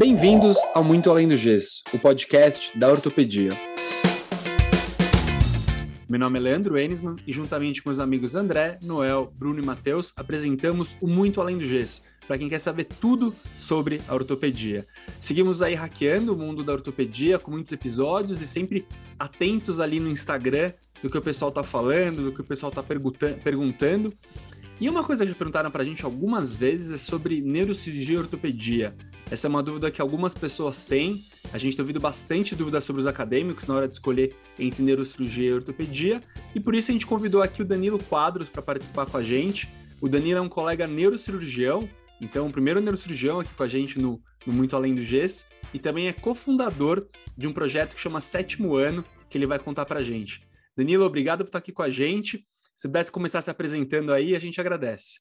Bem-vindos 0.00 0.56
ao 0.72 0.82
Muito 0.82 1.10
Além 1.10 1.28
do 1.28 1.36
Gesso, 1.36 1.82
o 1.92 1.98
podcast 1.98 2.78
da 2.78 2.88
ortopedia. 2.88 3.50
Meu 6.08 6.18
nome 6.18 6.38
é 6.38 6.40
Leandro 6.40 6.78
Enisman 6.78 7.16
e, 7.26 7.32
juntamente 7.34 7.82
com 7.82 7.90
os 7.90 8.00
amigos 8.00 8.34
André, 8.34 8.78
Noel, 8.82 9.30
Bruno 9.36 9.62
e 9.62 9.66
Matheus, 9.66 10.10
apresentamos 10.16 10.96
o 11.02 11.06
Muito 11.06 11.38
Além 11.38 11.58
do 11.58 11.66
Gesso, 11.66 12.00
para 12.26 12.38
quem 12.38 12.48
quer 12.48 12.60
saber 12.60 12.84
tudo 12.84 13.34
sobre 13.58 14.00
a 14.08 14.14
ortopedia. 14.14 14.86
Seguimos 15.20 15.60
aí 15.60 15.74
hackeando 15.74 16.32
o 16.32 16.38
mundo 16.38 16.64
da 16.64 16.72
ortopedia 16.72 17.38
com 17.38 17.50
muitos 17.50 17.70
episódios 17.70 18.40
e 18.40 18.46
sempre 18.46 18.86
atentos 19.18 19.80
ali 19.80 20.00
no 20.00 20.08
Instagram 20.08 20.72
do 21.02 21.10
que 21.10 21.18
o 21.18 21.22
pessoal 21.22 21.50
está 21.50 21.62
falando, 21.62 22.24
do 22.24 22.32
que 22.32 22.40
o 22.40 22.44
pessoal 22.44 22.70
está 22.70 22.82
perguntando. 22.82 24.10
E 24.80 24.88
uma 24.88 25.04
coisa 25.04 25.26
que 25.26 25.32
já 25.32 25.36
perguntaram 25.36 25.70
para 25.70 25.82
a 25.82 25.84
gente 25.84 26.06
algumas 26.06 26.54
vezes 26.54 26.90
é 26.90 26.96
sobre 26.96 27.42
neurocirurgia 27.42 28.14
e 28.14 28.18
ortopedia. 28.18 28.96
Essa 29.30 29.46
é 29.46 29.48
uma 29.48 29.62
dúvida 29.62 29.92
que 29.92 30.02
algumas 30.02 30.34
pessoas 30.34 30.82
têm. 30.82 31.22
A 31.52 31.58
gente 31.58 31.76
tem 31.76 31.84
ouvido 31.84 32.00
bastante 32.00 32.56
dúvidas 32.56 32.82
sobre 32.82 33.00
os 33.00 33.06
acadêmicos 33.06 33.64
na 33.64 33.76
hora 33.76 33.86
de 33.86 33.94
escolher 33.94 34.34
entre 34.58 34.82
neurocirurgia 34.82 35.50
e 35.50 35.52
ortopedia. 35.52 36.20
E 36.52 36.58
por 36.58 36.74
isso 36.74 36.90
a 36.90 36.94
gente 36.94 37.06
convidou 37.06 37.40
aqui 37.40 37.62
o 37.62 37.64
Danilo 37.64 38.02
Quadros 38.02 38.48
para 38.48 38.60
participar 38.60 39.06
com 39.06 39.16
a 39.16 39.22
gente. 39.22 39.68
O 40.02 40.08
Danilo 40.08 40.38
é 40.38 40.42
um 40.42 40.48
colega 40.48 40.84
neurocirurgião, 40.84 41.88
então 42.20 42.48
o 42.48 42.52
primeiro 42.52 42.80
neurocirurgião 42.80 43.38
aqui 43.38 43.54
com 43.54 43.62
a 43.62 43.68
gente 43.68 44.00
no, 44.00 44.20
no 44.44 44.52
Muito 44.52 44.74
Além 44.74 44.96
do 44.96 45.02
GES. 45.02 45.48
E 45.72 45.78
também 45.78 46.08
é 46.08 46.12
cofundador 46.12 47.06
de 47.38 47.46
um 47.46 47.52
projeto 47.52 47.94
que 47.94 48.00
chama 48.00 48.20
Sétimo 48.20 48.74
Ano, 48.74 49.04
que 49.28 49.38
ele 49.38 49.46
vai 49.46 49.60
contar 49.60 49.86
para 49.86 50.00
a 50.00 50.02
gente. 50.02 50.42
Danilo, 50.76 51.04
obrigado 51.04 51.44
por 51.44 51.50
estar 51.50 51.58
aqui 51.58 51.70
com 51.70 51.82
a 51.82 51.90
gente. 51.90 52.44
Se 52.74 52.88
pudesse 52.88 53.12
começar 53.12 53.40
se 53.42 53.50
apresentando 53.50 54.12
aí, 54.12 54.34
a 54.34 54.40
gente 54.40 54.60
agradece. 54.60 55.20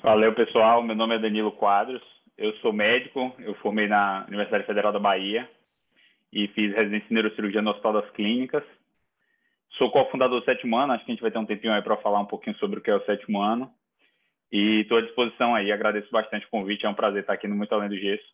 Valeu, 0.00 0.32
pessoal. 0.32 0.80
Meu 0.80 0.94
nome 0.94 1.16
é 1.16 1.18
Danilo 1.18 1.50
Quadros 1.50 2.15
eu 2.38 2.52
sou 2.56 2.72
médico, 2.72 3.34
eu 3.38 3.54
formei 3.56 3.88
na 3.88 4.24
Universidade 4.28 4.66
Federal 4.66 4.92
da 4.92 4.98
Bahia 4.98 5.48
e 6.32 6.48
fiz 6.48 6.74
residência 6.74 7.06
em 7.10 7.14
neurocirurgia 7.14 7.62
no 7.62 7.70
Hospital 7.70 7.94
das 7.94 8.10
Clínicas. 8.10 8.62
Sou 9.78 9.90
cofundador 9.90 10.40
do 10.40 10.44
sétimo 10.44 10.76
ano, 10.76 10.92
acho 10.92 11.04
que 11.04 11.10
a 11.10 11.14
gente 11.14 11.22
vai 11.22 11.30
ter 11.30 11.38
um 11.38 11.46
tempinho 11.46 11.72
aí 11.72 11.82
para 11.82 11.96
falar 11.98 12.20
um 12.20 12.26
pouquinho 12.26 12.56
sobre 12.58 12.78
o 12.78 12.82
que 12.82 12.90
é 12.90 12.94
o 12.94 13.04
sétimo 13.04 13.40
ano. 13.40 13.70
E 14.52 14.80
estou 14.80 14.98
à 14.98 15.00
disposição 15.00 15.54
aí, 15.54 15.72
agradeço 15.72 16.10
bastante 16.10 16.46
o 16.46 16.50
convite, 16.50 16.86
é 16.86 16.88
um 16.88 16.94
prazer 16.94 17.22
estar 17.22 17.32
aqui 17.32 17.48
no 17.48 17.56
Muito 17.56 17.74
Além 17.74 17.88
do 17.88 17.98
Gesso, 17.98 18.24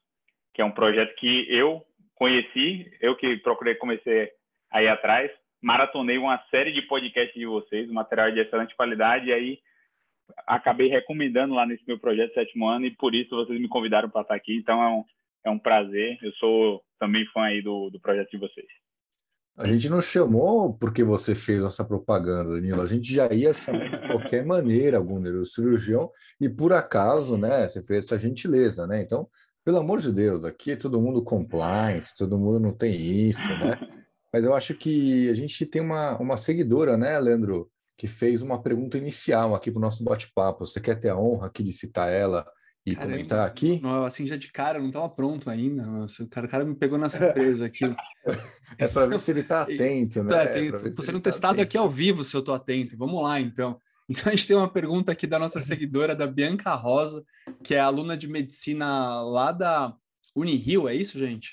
que 0.53 0.61
é 0.61 0.65
um 0.65 0.71
projeto 0.71 1.15
que 1.17 1.47
eu 1.49 1.85
conheci, 2.15 2.93
eu 3.01 3.17
que 3.17 3.37
procurei 3.39 3.75
comecei 3.77 4.31
aí 4.71 4.89
atrás, 4.89 5.31
maratonei 5.61 6.19
uma 6.19 6.39
série 6.51 6.73
de 6.73 6.83
podcasts 6.83 7.35
de 7.35 7.47
vocês, 7.47 7.91
material 7.91 8.31
de 8.31 8.41
excelente 8.41 8.75
qualidade, 8.77 9.27
e 9.27 9.33
aí 9.33 9.59
acabei 10.47 10.89
recomendando 10.89 11.55
lá 11.55 11.67
nesse 11.67 11.83
meu 11.87 11.99
projeto 11.99 12.35
sétimo 12.35 12.69
ano 12.69 12.87
e 12.87 12.97
por 12.97 13.15
isso 13.15 13.35
vocês 13.35 13.61
me 13.61 13.69
convidaram 13.69 14.09
para 14.09 14.23
estar 14.23 14.35
aqui. 14.35 14.57
Então 14.57 14.83
é 14.83 14.89
um, 14.89 15.05
é 15.47 15.51
um 15.51 15.59
prazer. 15.59 16.19
Eu 16.23 16.33
sou 16.33 16.83
também 16.99 17.27
fã 17.27 17.43
aí 17.43 17.63
do, 17.63 17.91
do 17.91 18.01
projeto 18.01 18.31
de 18.31 18.39
vocês. 18.39 18.67
A 19.57 19.67
gente 19.67 19.89
não 19.89 20.01
chamou 20.01 20.73
porque 20.73 21.05
você 21.05 21.35
fez 21.35 21.61
nossa 21.61 21.85
propaganda, 21.85 22.55
Danilo. 22.55 22.81
A 22.81 22.87
gente 22.87 23.13
já 23.13 23.31
ia 23.33 23.53
chamar 23.53 23.91
de 23.91 24.07
qualquer 24.07 24.47
maneira 24.47 24.97
algum 24.97 25.19
neurocirurgião 25.19 26.11
e 26.41 26.49
por 26.49 26.73
acaso, 26.73 27.37
né, 27.37 27.69
você 27.69 27.83
fez 27.83 28.05
essa 28.05 28.19
gentileza, 28.19 28.87
né? 28.87 29.03
Então, 29.03 29.29
pelo 29.63 29.79
amor 29.79 30.01
de 30.01 30.11
Deus, 30.11 30.45
aqui 30.45 30.73
é 30.73 30.77
todo 30.77 31.01
mundo 31.01 31.23
compliance, 31.23 32.17
todo 32.17 32.39
mundo 32.39 32.59
não 32.59 32.73
tem 32.73 32.95
isso, 33.29 33.47
né? 33.47 33.79
Mas 34.33 34.43
eu 34.43 34.55
acho 34.55 34.75
que 34.75 35.29
a 35.29 35.35
gente 35.35 35.67
tem 35.67 35.83
uma, 35.83 36.17
uma 36.19 36.39
seguidora, 36.39 36.97
né, 36.97 37.19
Leandro? 37.21 37.71
Que 38.03 38.09
fez 38.09 38.43
uma 38.43 38.61
pergunta 38.61 38.99
inicial 38.99 39.55
aqui 39.55 39.71
para 39.71 39.79
o 39.79 39.81
nosso 39.81 40.03
bate-papo. 40.03 40.67
Você 40.67 40.81
quer 40.81 40.99
ter 40.99 41.11
a 41.11 41.17
honra 41.17 41.47
aqui 41.47 41.63
de 41.63 41.73
citar 41.73 42.13
ela 42.13 42.45
e 42.85 42.97
Caramba, 42.97 43.13
comentar 43.13 43.47
aqui? 43.47 43.81
Não, 43.81 44.05
assim, 44.05 44.27
já 44.27 44.35
de 44.35 44.51
cara, 44.51 44.81
não 44.81 44.89
estava 44.89 45.09
pronto 45.09 45.49
ainda. 45.49 45.87
Nossa, 45.87 46.25
o, 46.25 46.29
cara, 46.29 46.49
o 46.49 46.51
cara 46.51 46.65
me 46.65 46.75
pegou 46.75 46.99
na 46.99 47.09
surpresa 47.09 47.65
aqui. 47.65 47.85
é 48.77 48.89
para 48.89 49.07
ver 49.07 49.21
se 49.21 49.31
ele 49.31 49.43
está 49.43 49.63
atento, 49.63 50.25
né? 50.25 50.67
Estou 50.67 51.05
é 51.05 51.07
sendo 51.07 51.21
tá 51.21 51.31
testado 51.31 51.59
tá 51.59 51.63
aqui 51.63 51.79
ao 51.79 51.89
vivo 51.89 52.25
se 52.25 52.35
eu 52.35 52.41
estou 52.41 52.57
atento. 52.57 52.97
Vamos 52.99 53.23
lá, 53.23 53.41
então. 53.41 53.81
Então, 54.11 54.25
a 54.27 54.35
gente 54.35 54.49
tem 54.49 54.57
uma 54.57 54.69
pergunta 54.69 55.13
aqui 55.13 55.29
da 55.29 55.39
nossa 55.39 55.61
seguidora, 55.61 56.15
da 56.15 56.27
Bianca 56.27 56.75
Rosa, 56.75 57.25
que 57.63 57.73
é 57.73 57.79
aluna 57.79 58.17
de 58.17 58.27
medicina 58.27 59.23
lá 59.23 59.53
da 59.53 59.95
Unirio, 60.35 60.89
é 60.89 60.95
isso, 60.95 61.17
gente? 61.17 61.53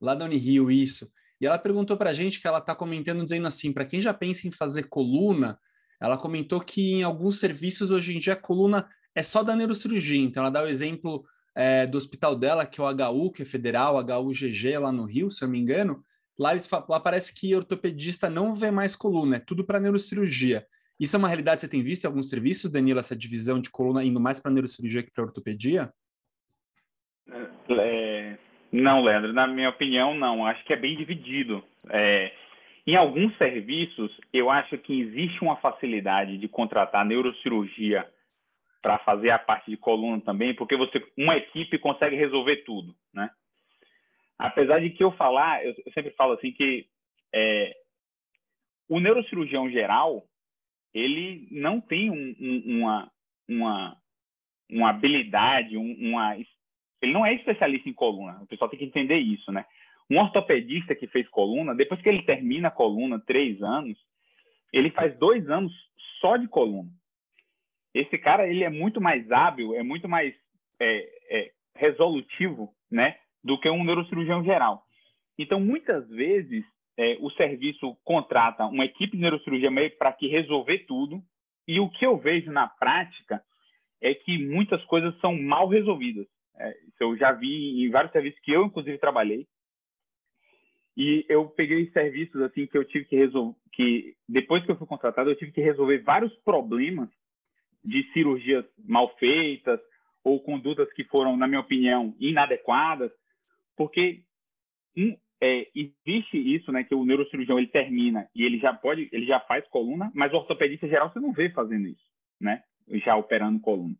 Lá 0.00 0.14
da 0.14 0.24
Unirio, 0.24 0.70
isso. 0.70 1.10
E 1.40 1.46
ela 1.46 1.58
perguntou 1.58 1.96
para 1.96 2.10
a 2.10 2.12
gente 2.12 2.40
que 2.40 2.46
ela 2.46 2.58
está 2.58 2.72
comentando, 2.72 3.24
dizendo 3.24 3.48
assim: 3.48 3.72
para 3.72 3.84
quem 3.84 4.00
já 4.00 4.14
pensa 4.14 4.46
em 4.46 4.52
fazer 4.52 4.84
coluna, 4.84 5.58
ela 6.00 6.16
comentou 6.16 6.60
que 6.60 6.94
em 6.94 7.02
alguns 7.02 7.38
serviços 7.38 7.90
hoje 7.90 8.16
em 8.16 8.20
dia 8.20 8.34
a 8.34 8.36
coluna 8.36 8.88
é 9.14 9.22
só 9.22 9.42
da 9.42 9.56
neurocirurgia. 9.56 10.20
Então, 10.20 10.42
ela 10.42 10.50
dá 10.50 10.62
o 10.62 10.66
exemplo 10.66 11.24
é, 11.54 11.86
do 11.86 11.98
hospital 11.98 12.36
dela, 12.36 12.64
que 12.64 12.80
é 12.80 12.84
o 12.84 12.86
HU, 12.86 13.32
que 13.32 13.42
é 13.42 13.44
federal, 13.44 13.96
HUGG, 13.96 14.78
lá 14.78 14.92
no 14.92 15.04
Rio, 15.04 15.30
se 15.30 15.42
eu 15.42 15.46
não 15.46 15.52
me 15.52 15.58
engano. 15.58 16.04
Lá, 16.38 16.52
eles, 16.52 16.68
lá 16.88 17.00
parece 17.00 17.34
que 17.34 17.54
ortopedista 17.54 18.30
não 18.30 18.52
vê 18.52 18.70
mais 18.70 18.94
coluna, 18.94 19.36
é 19.36 19.40
tudo 19.40 19.64
para 19.64 19.80
neurocirurgia. 19.80 20.64
Isso 21.00 21.16
é 21.16 21.18
uma 21.18 21.28
realidade 21.28 21.56
que 21.56 21.60
você 21.62 21.68
tem 21.68 21.82
visto 21.82 22.04
em 22.04 22.06
alguns 22.06 22.28
serviços, 22.28 22.70
Danilo, 22.70 23.00
essa 23.00 23.16
divisão 23.16 23.60
de 23.60 23.70
coluna 23.70 24.04
indo 24.04 24.20
mais 24.20 24.38
para 24.38 24.52
neurocirurgia 24.52 25.02
que 25.02 25.10
para 25.10 25.24
ortopedia? 25.24 25.92
É, 27.68 28.38
não, 28.70 29.02
Leandro, 29.02 29.32
na 29.32 29.46
minha 29.46 29.70
opinião, 29.70 30.14
não. 30.14 30.46
Acho 30.46 30.64
que 30.64 30.72
é 30.72 30.76
bem 30.76 30.96
dividido. 30.96 31.62
É, 31.88 32.32
em 32.88 32.96
alguns 32.96 33.36
serviços, 33.36 34.10
eu 34.32 34.48
acho 34.48 34.78
que 34.78 34.98
existe 34.98 35.42
uma 35.42 35.56
facilidade 35.56 36.38
de 36.38 36.48
contratar 36.48 37.04
neurocirurgia 37.04 38.10
para 38.80 38.98
fazer 39.00 39.28
a 39.28 39.38
parte 39.38 39.70
de 39.70 39.76
coluna 39.76 40.22
também, 40.22 40.54
porque 40.54 40.74
você, 40.74 41.06
uma 41.14 41.36
equipe 41.36 41.78
consegue 41.78 42.16
resolver 42.16 42.64
tudo, 42.64 42.94
né? 43.12 43.28
Apesar 44.38 44.80
de 44.80 44.88
que 44.88 45.04
eu 45.04 45.12
falar, 45.12 45.62
eu, 45.66 45.74
sempre 45.92 46.12
falo 46.12 46.32
assim 46.32 46.50
que 46.50 46.86
é, 47.30 47.76
o 48.88 48.98
neurocirurgião 48.98 49.68
geral, 49.70 50.24
ele 50.94 51.46
não 51.50 51.82
tem 51.82 52.10
um, 52.10 52.34
um, 52.40 52.78
uma, 52.78 53.12
uma, 53.46 53.96
uma 54.70 54.88
habilidade, 54.88 55.76
um, 55.76 55.92
uma, 56.08 56.38
ele 57.02 57.12
não 57.12 57.26
é 57.26 57.34
especialista 57.34 57.86
em 57.86 57.92
coluna. 57.92 58.40
O 58.40 58.46
pessoal 58.46 58.70
tem 58.70 58.78
que 58.78 58.86
entender 58.86 59.18
isso, 59.18 59.52
né? 59.52 59.66
Um 60.10 60.18
ortopedista 60.18 60.94
que 60.94 61.06
fez 61.06 61.28
coluna, 61.28 61.74
depois 61.74 62.00
que 62.00 62.08
ele 62.08 62.22
termina 62.22 62.68
a 62.68 62.72
coluna, 62.72 63.20
três 63.20 63.62
anos, 63.62 63.98
ele 64.72 64.90
faz 64.90 65.16
dois 65.18 65.48
anos 65.50 65.72
só 66.20 66.36
de 66.36 66.48
coluna. 66.48 66.90
Esse 67.94 68.16
cara, 68.18 68.48
ele 68.48 68.64
é 68.64 68.70
muito 68.70 69.00
mais 69.00 69.30
hábil, 69.30 69.74
é 69.74 69.82
muito 69.82 70.08
mais 70.08 70.34
é, 70.80 71.08
é, 71.30 71.52
resolutivo, 71.74 72.72
né, 72.90 73.16
do 73.42 73.58
que 73.58 73.68
um 73.68 73.84
neurocirurgião 73.84 74.44
geral. 74.44 74.82
Então, 75.38 75.60
muitas 75.60 76.08
vezes, 76.08 76.64
é, 76.96 77.16
o 77.20 77.30
serviço 77.30 77.96
contrata 78.04 78.66
uma 78.66 78.84
equipe 78.84 79.16
de 79.16 79.22
neurocirurgia 79.22 79.70
meio 79.70 79.90
para 79.96 80.12
que 80.12 80.26
resolver 80.26 80.80
tudo, 80.86 81.22
e 81.66 81.78
o 81.80 81.88
que 81.90 82.04
eu 82.04 82.16
vejo 82.16 82.50
na 82.50 82.66
prática 82.66 83.42
é 84.00 84.14
que 84.14 84.38
muitas 84.38 84.82
coisas 84.84 85.18
são 85.20 85.36
mal 85.40 85.68
resolvidas. 85.68 86.26
É, 86.56 86.74
eu 87.00 87.16
já 87.16 87.32
vi 87.32 87.84
em 87.84 87.90
vários 87.90 88.12
serviços 88.12 88.40
que 88.40 88.52
eu, 88.52 88.64
inclusive, 88.64 88.98
trabalhei. 88.98 89.46
E 90.98 91.24
eu 91.28 91.46
peguei 91.46 91.88
serviços 91.92 92.42
assim 92.42 92.66
que 92.66 92.76
eu 92.76 92.84
tive 92.84 93.04
que 93.04 93.14
resolver, 93.14 93.56
que 93.70 94.16
depois 94.28 94.64
que 94.64 94.72
eu 94.72 94.76
fui 94.76 94.84
contratado, 94.84 95.30
eu 95.30 95.36
tive 95.36 95.52
que 95.52 95.60
resolver 95.60 95.98
vários 95.98 96.34
problemas 96.38 97.08
de 97.84 98.02
cirurgias 98.12 98.64
mal 98.84 99.16
feitas 99.16 99.78
ou 100.24 100.40
condutas 100.40 100.92
que 100.94 101.04
foram, 101.04 101.36
na 101.36 101.46
minha 101.46 101.60
opinião, 101.60 102.16
inadequadas, 102.18 103.12
porque 103.76 104.24
um, 104.96 105.16
é, 105.40 105.68
existe 105.72 106.36
isso, 106.36 106.72
né, 106.72 106.82
que 106.82 106.96
o 106.96 107.04
neurocirurgião 107.04 107.58
ele 107.58 107.68
termina 107.68 108.28
e 108.34 108.42
ele 108.42 108.58
já 108.58 108.74
pode, 108.74 109.08
ele 109.12 109.24
já 109.24 109.38
faz 109.38 109.64
coluna, 109.68 110.10
mas 110.12 110.32
o 110.32 110.36
ortopedista 110.36 110.88
geral 110.88 111.12
você 111.12 111.20
não 111.20 111.32
vê 111.32 111.48
fazendo 111.50 111.86
isso, 111.86 112.10
né, 112.40 112.64
já 113.04 113.14
operando 113.14 113.60
coluna. 113.60 113.94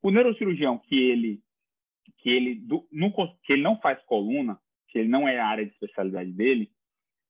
O 0.00 0.12
neurocirurgião 0.12 0.78
que 0.78 0.96
ele 0.96 1.42
que 2.18 2.30
ele 2.30 2.54
do, 2.54 2.86
no, 2.92 3.12
que 3.42 3.52
ele 3.52 3.62
não 3.62 3.80
faz 3.80 4.00
coluna, 4.04 4.56
que 4.90 4.98
ele 4.98 5.08
não 5.08 5.28
é 5.28 5.38
a 5.38 5.46
área 5.46 5.64
de 5.64 5.72
especialidade 5.72 6.30
dele, 6.32 6.70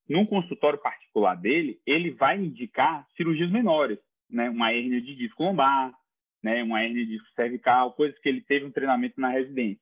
num 0.09 0.27
consultório 0.27 0.79
particular 0.79 1.37
dele, 1.37 1.81
ele 1.87 2.11
vai 2.11 2.37
indicar 2.37 3.07
cirurgias 3.17 3.51
menores, 3.51 3.99
né? 4.29 4.51
Uma 4.51 4.73
hérnia 4.73 5.01
de 5.01 5.15
disco 5.15 5.45
lombar, 5.45 5.95
né? 6.43 6.62
Uma 6.62 6.83
hérnia 6.83 7.05
de 7.05 7.12
disco 7.12 7.29
cervical, 7.35 7.93
coisas 7.93 8.19
que 8.19 8.29
ele 8.29 8.41
teve 8.41 8.65
um 8.65 8.73
treinamento 8.73 9.21
na 9.21 9.29
residência. 9.29 9.81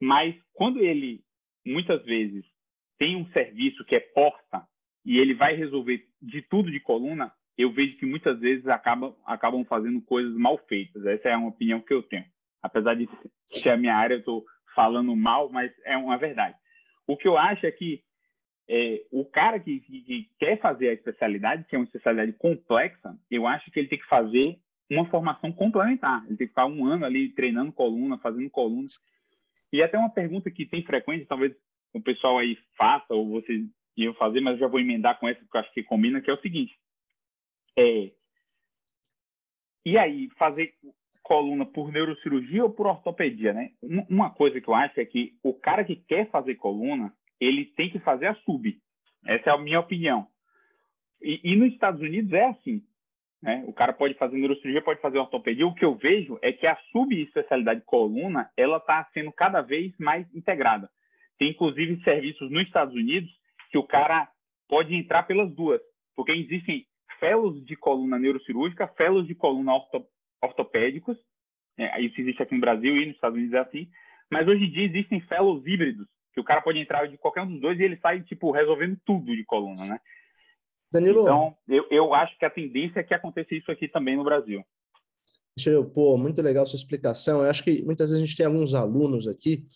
Mas 0.00 0.34
quando 0.52 0.80
ele, 0.80 1.22
muitas 1.64 2.04
vezes, 2.04 2.44
tem 2.98 3.16
um 3.16 3.26
serviço 3.32 3.84
que 3.84 3.96
é 3.96 4.00
porta 4.00 4.66
e 5.04 5.18
ele 5.18 5.34
vai 5.34 5.54
resolver 5.54 6.06
de 6.20 6.42
tudo 6.42 6.70
de 6.70 6.80
coluna, 6.80 7.32
eu 7.56 7.72
vejo 7.72 7.96
que 7.96 8.06
muitas 8.06 8.38
vezes 8.40 8.66
acabam, 8.68 9.14
acabam 9.24 9.64
fazendo 9.64 10.00
coisas 10.02 10.34
mal 10.34 10.58
feitas. 10.66 11.04
Essa 11.06 11.30
é 11.30 11.36
uma 11.36 11.48
opinião 11.48 11.80
que 11.80 11.92
eu 11.92 12.02
tenho. 12.02 12.26
Apesar 12.62 12.94
de 12.94 13.08
ser 13.52 13.70
a 13.70 13.76
minha 13.76 13.94
área, 13.94 14.14
eu 14.14 14.18
estou 14.18 14.44
falando 14.74 15.14
mal, 15.16 15.48
mas 15.50 15.72
é 15.84 15.96
uma 15.96 16.18
verdade. 16.18 16.56
O 17.10 17.16
que 17.16 17.26
eu 17.26 17.36
acho 17.36 17.66
é 17.66 17.72
que 17.72 18.02
é, 18.68 19.04
o 19.10 19.24
cara 19.24 19.58
que, 19.58 19.80
que, 19.80 20.00
que, 20.02 20.30
quer 20.38 20.60
fazer 20.60 20.90
a 20.90 20.92
especialidade, 20.92 21.64
que 21.64 21.74
é 21.74 21.78
uma 21.78 21.84
especialidade 21.84 22.32
complexa, 22.34 23.18
eu 23.28 23.46
acho 23.46 23.68
que 23.70 23.80
ele 23.80 23.88
tem 23.88 23.98
que 23.98 24.06
fazer 24.06 24.58
uma 24.88 25.04
formação 25.06 25.52
complementar. 25.52 26.20
Ele 26.26 26.36
tem 26.36 26.46
que 26.46 26.52
ficar 26.52 26.66
um 26.66 26.86
ano 26.86 27.04
ali 27.04 27.30
treinando 27.30 27.72
coluna, 27.72 28.16
fazendo 28.18 28.48
coluna. 28.48 28.88
E 29.72 29.82
até 29.82 29.98
uma 29.98 30.10
pergunta 30.10 30.50
que 30.50 30.64
tem 30.64 30.84
frequência, 30.84 31.26
talvez 31.26 31.52
o 31.92 32.00
pessoal 32.00 32.38
aí 32.38 32.56
faça, 32.76 33.12
ou 33.12 33.28
vocês 33.28 33.66
iam 33.96 34.14
fazer, 34.14 34.40
mas 34.40 34.54
eu 34.54 34.60
já 34.60 34.66
vou 34.68 34.78
emendar 34.78 35.18
com 35.18 35.28
essa, 35.28 35.40
porque 35.40 35.56
eu 35.56 35.60
acho 35.60 35.72
que 35.72 35.82
combina, 35.82 36.20
que 36.20 36.30
é 36.30 36.34
o 36.34 36.40
seguinte. 36.40 36.78
É, 37.76 38.12
e 39.84 39.98
aí, 39.98 40.28
fazer 40.38 40.74
coluna 41.30 41.64
por 41.64 41.92
neurocirurgia 41.92 42.64
ou 42.64 42.70
por 42.70 42.88
ortopedia, 42.88 43.52
né? 43.52 43.70
Uma 44.08 44.30
coisa 44.30 44.60
que 44.60 44.66
eu 44.66 44.74
acho 44.74 44.98
é 44.98 45.04
que 45.04 45.38
o 45.44 45.54
cara 45.54 45.84
que 45.84 45.94
quer 45.94 46.28
fazer 46.28 46.56
coluna, 46.56 47.14
ele 47.40 47.66
tem 47.66 47.88
que 47.88 48.00
fazer 48.00 48.26
a 48.26 48.34
sub. 48.34 48.76
Essa 49.24 49.50
é 49.50 49.52
a 49.52 49.58
minha 49.58 49.78
opinião. 49.78 50.26
E, 51.22 51.40
e 51.44 51.54
nos 51.54 51.72
Estados 51.72 52.00
Unidos 52.00 52.32
é 52.32 52.46
assim. 52.46 52.82
Né? 53.40 53.62
O 53.68 53.72
cara 53.72 53.92
pode 53.92 54.14
fazer 54.14 54.36
neurocirurgia, 54.38 54.82
pode 54.82 55.00
fazer 55.00 55.18
ortopedia. 55.18 55.64
O 55.64 55.72
que 55.72 55.84
eu 55.84 55.94
vejo 55.94 56.36
é 56.42 56.52
que 56.52 56.66
a 56.66 56.76
subespecialidade 56.90 57.82
coluna 57.82 58.50
ela 58.56 58.78
está 58.78 59.08
sendo 59.14 59.30
cada 59.30 59.60
vez 59.60 59.96
mais 60.00 60.26
integrada. 60.34 60.90
Tem 61.38 61.50
inclusive 61.50 62.02
serviços 62.02 62.50
nos 62.50 62.64
Estados 62.64 62.92
Unidos 62.92 63.30
que 63.70 63.78
o 63.78 63.86
cara 63.86 64.28
pode 64.68 64.96
entrar 64.96 65.22
pelas 65.22 65.54
duas, 65.54 65.80
porque 66.16 66.32
existem 66.32 66.84
fellows 67.20 67.64
de 67.64 67.76
coluna 67.76 68.18
neurocirúrgica, 68.18 68.88
fellows 68.88 69.28
de 69.28 69.34
coluna 69.36 69.74
orto, 69.74 70.04
ortopédicos. 70.42 71.16
É, 71.78 72.00
isso 72.00 72.20
existe 72.20 72.42
aqui 72.42 72.54
no 72.54 72.60
Brasil 72.60 72.96
e 72.96 73.06
nos 73.06 73.14
Estados 73.14 73.36
Unidos 73.36 73.54
é 73.54 73.60
assim. 73.60 73.88
Mas 74.30 74.46
hoje 74.46 74.64
em 74.64 74.70
dia 74.70 74.84
existem 74.84 75.20
fellows 75.22 75.66
híbridos, 75.66 76.06
que 76.32 76.40
o 76.40 76.44
cara 76.44 76.62
pode 76.62 76.78
entrar 76.78 77.06
de 77.06 77.18
qualquer 77.18 77.42
um 77.42 77.48
dos 77.48 77.60
dois 77.60 77.78
e 77.78 77.82
ele 77.82 77.98
sai 77.98 78.22
tipo 78.22 78.50
resolvendo 78.50 78.98
tudo 79.04 79.34
de 79.34 79.44
coluna, 79.44 79.84
né? 79.84 80.00
Danilo. 80.92 81.22
Então, 81.22 81.56
eu, 81.68 81.86
eu 81.90 82.14
acho 82.14 82.36
que 82.38 82.44
a 82.44 82.50
tendência 82.50 83.00
é 83.00 83.02
que 83.02 83.14
aconteça 83.14 83.54
isso 83.54 83.70
aqui 83.70 83.88
também 83.88 84.16
no 84.16 84.24
Brasil. 84.24 84.64
Deixa 85.56 85.70
eu, 85.70 85.84
pô, 85.84 86.16
muito 86.16 86.40
legal 86.42 86.66
sua 86.66 86.78
explicação. 86.78 87.42
Eu 87.42 87.50
acho 87.50 87.62
que 87.62 87.82
muitas 87.82 88.10
vezes 88.10 88.22
a 88.22 88.26
gente 88.26 88.36
tem 88.36 88.46
alguns 88.46 88.74
alunos 88.74 89.28
aqui 89.28 89.66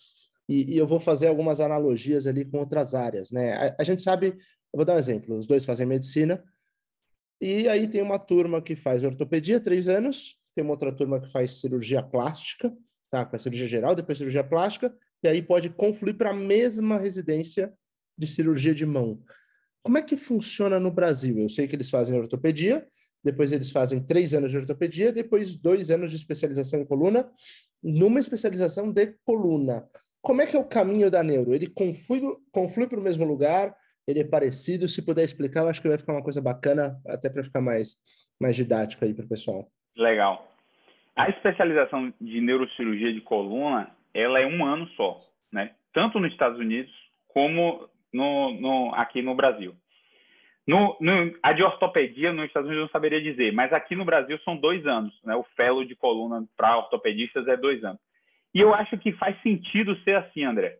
e, 0.47 0.75
e 0.75 0.77
eu 0.77 0.87
vou 0.87 0.99
fazer 0.99 1.27
algumas 1.27 1.59
analogias 1.59 2.27
ali 2.27 2.45
com 2.45 2.57
outras 2.57 2.93
áreas, 2.93 3.31
né? 3.31 3.53
A, 3.53 3.75
a, 3.79 3.83
gente 3.83 4.01
sabe, 4.01 4.27
eu 4.27 4.77
vou 4.77 4.85
dar 4.85 4.95
um 4.95 4.99
exemplo, 4.99 5.37
os 5.37 5.47
dois 5.47 5.65
fazem 5.65 5.85
medicina 5.85 6.43
e 7.39 7.67
aí 7.67 7.87
tem 7.87 8.01
uma 8.01 8.19
turma 8.19 8.61
que 8.61 8.75
faz 8.75 9.03
ortopedia, 9.03 9.59
três 9.59 9.87
anos, 9.87 10.37
tem 10.55 10.63
uma 10.63 10.73
outra 10.73 10.91
turma 10.91 11.19
que 11.19 11.31
faz 11.31 11.59
cirurgia 11.59 12.01
plástica, 12.01 12.73
tá? 13.11 13.29
A 13.31 13.37
cirurgia 13.37 13.67
geral, 13.67 13.93
depois 13.93 14.17
cirurgia 14.17 14.43
plástica, 14.43 14.95
e 15.21 15.27
aí 15.27 15.41
pode 15.41 15.69
confluir 15.69 16.15
para 16.17 16.29
a 16.31 16.33
mesma 16.33 16.97
residência 16.97 17.73
de 18.17 18.25
cirurgia 18.25 18.73
de 18.73 18.85
mão. 18.85 19.21
Como 19.83 19.97
é 19.97 20.01
que 20.01 20.17
funciona 20.17 20.79
no 20.79 20.89
Brasil? 20.89 21.37
Eu 21.37 21.49
sei 21.49 21.67
que 21.67 21.75
eles 21.75 21.89
fazem 21.89 22.17
ortopedia, 22.17 22.87
depois 23.23 23.51
eles 23.51 23.69
fazem 23.69 23.99
três 23.99 24.33
anos 24.33 24.51
de 24.51 24.57
ortopedia, 24.57 25.11
depois 25.11 25.57
dois 25.57 25.91
anos 25.91 26.11
de 26.11 26.17
especialização 26.17 26.79
em 26.79 26.85
coluna, 26.85 27.29
numa 27.83 28.19
especialização 28.19 28.91
de 28.91 29.15
coluna. 29.25 29.87
Como 30.21 30.41
é 30.41 30.47
que 30.47 30.55
é 30.55 30.59
o 30.59 30.65
caminho 30.65 31.11
da 31.11 31.21
neuro? 31.21 31.53
Ele 31.53 31.67
conflui, 31.67 32.21
conflui 32.51 32.87
para 32.87 32.99
o 32.99 33.03
mesmo 33.03 33.25
lugar? 33.25 33.75
Ele 34.07 34.21
é 34.21 34.23
parecido? 34.23 34.87
Se 34.87 35.01
puder 35.01 35.23
explicar, 35.23 35.61
eu 35.61 35.69
acho 35.69 35.81
que 35.81 35.87
vai 35.87 35.97
ficar 35.97 36.13
uma 36.13 36.23
coisa 36.23 36.41
bacana, 36.41 36.99
até 37.05 37.29
para 37.29 37.43
ficar 37.43 37.61
mais, 37.61 37.97
mais 38.39 38.55
didático 38.55 39.03
aí 39.05 39.13
para 39.13 39.25
o 39.25 39.29
pessoal. 39.29 39.71
Legal. 39.95 40.51
A 41.15 41.29
especialização 41.29 42.13
de 42.19 42.41
neurocirurgia 42.41 43.13
de 43.13 43.21
coluna, 43.21 43.89
ela 44.13 44.39
é 44.39 44.45
um 44.45 44.65
ano 44.65 44.87
só, 44.89 45.19
né? 45.51 45.71
Tanto 45.93 46.19
nos 46.19 46.31
Estados 46.31 46.59
Unidos 46.59 46.93
como 47.29 47.89
no, 48.13 48.51
no, 48.59 48.95
aqui 48.95 49.21
no 49.21 49.33
Brasil. 49.33 49.73
No, 50.67 50.97
no, 50.99 51.37
a 51.43 51.53
de 51.53 51.63
ortopedia 51.63 52.33
nos 52.33 52.45
Estados 52.45 52.67
Unidos 52.67 52.81
eu 52.81 52.85
não 52.85 52.91
saberia 52.91 53.21
dizer, 53.21 53.53
mas 53.53 53.71
aqui 53.71 53.95
no 53.95 54.03
Brasil 54.03 54.37
são 54.39 54.57
dois 54.57 54.85
anos. 54.85 55.13
Né? 55.23 55.35
O 55.35 55.43
fellow 55.55 55.85
de 55.85 55.95
coluna 55.95 56.43
para 56.57 56.77
ortopedistas 56.77 57.47
é 57.47 57.55
dois 57.55 57.83
anos. 57.83 57.99
E 58.53 58.59
eu 58.59 58.73
acho 58.73 58.97
que 58.97 59.11
faz 59.13 59.39
sentido 59.41 59.95
ser 60.03 60.15
assim, 60.15 60.43
André, 60.43 60.77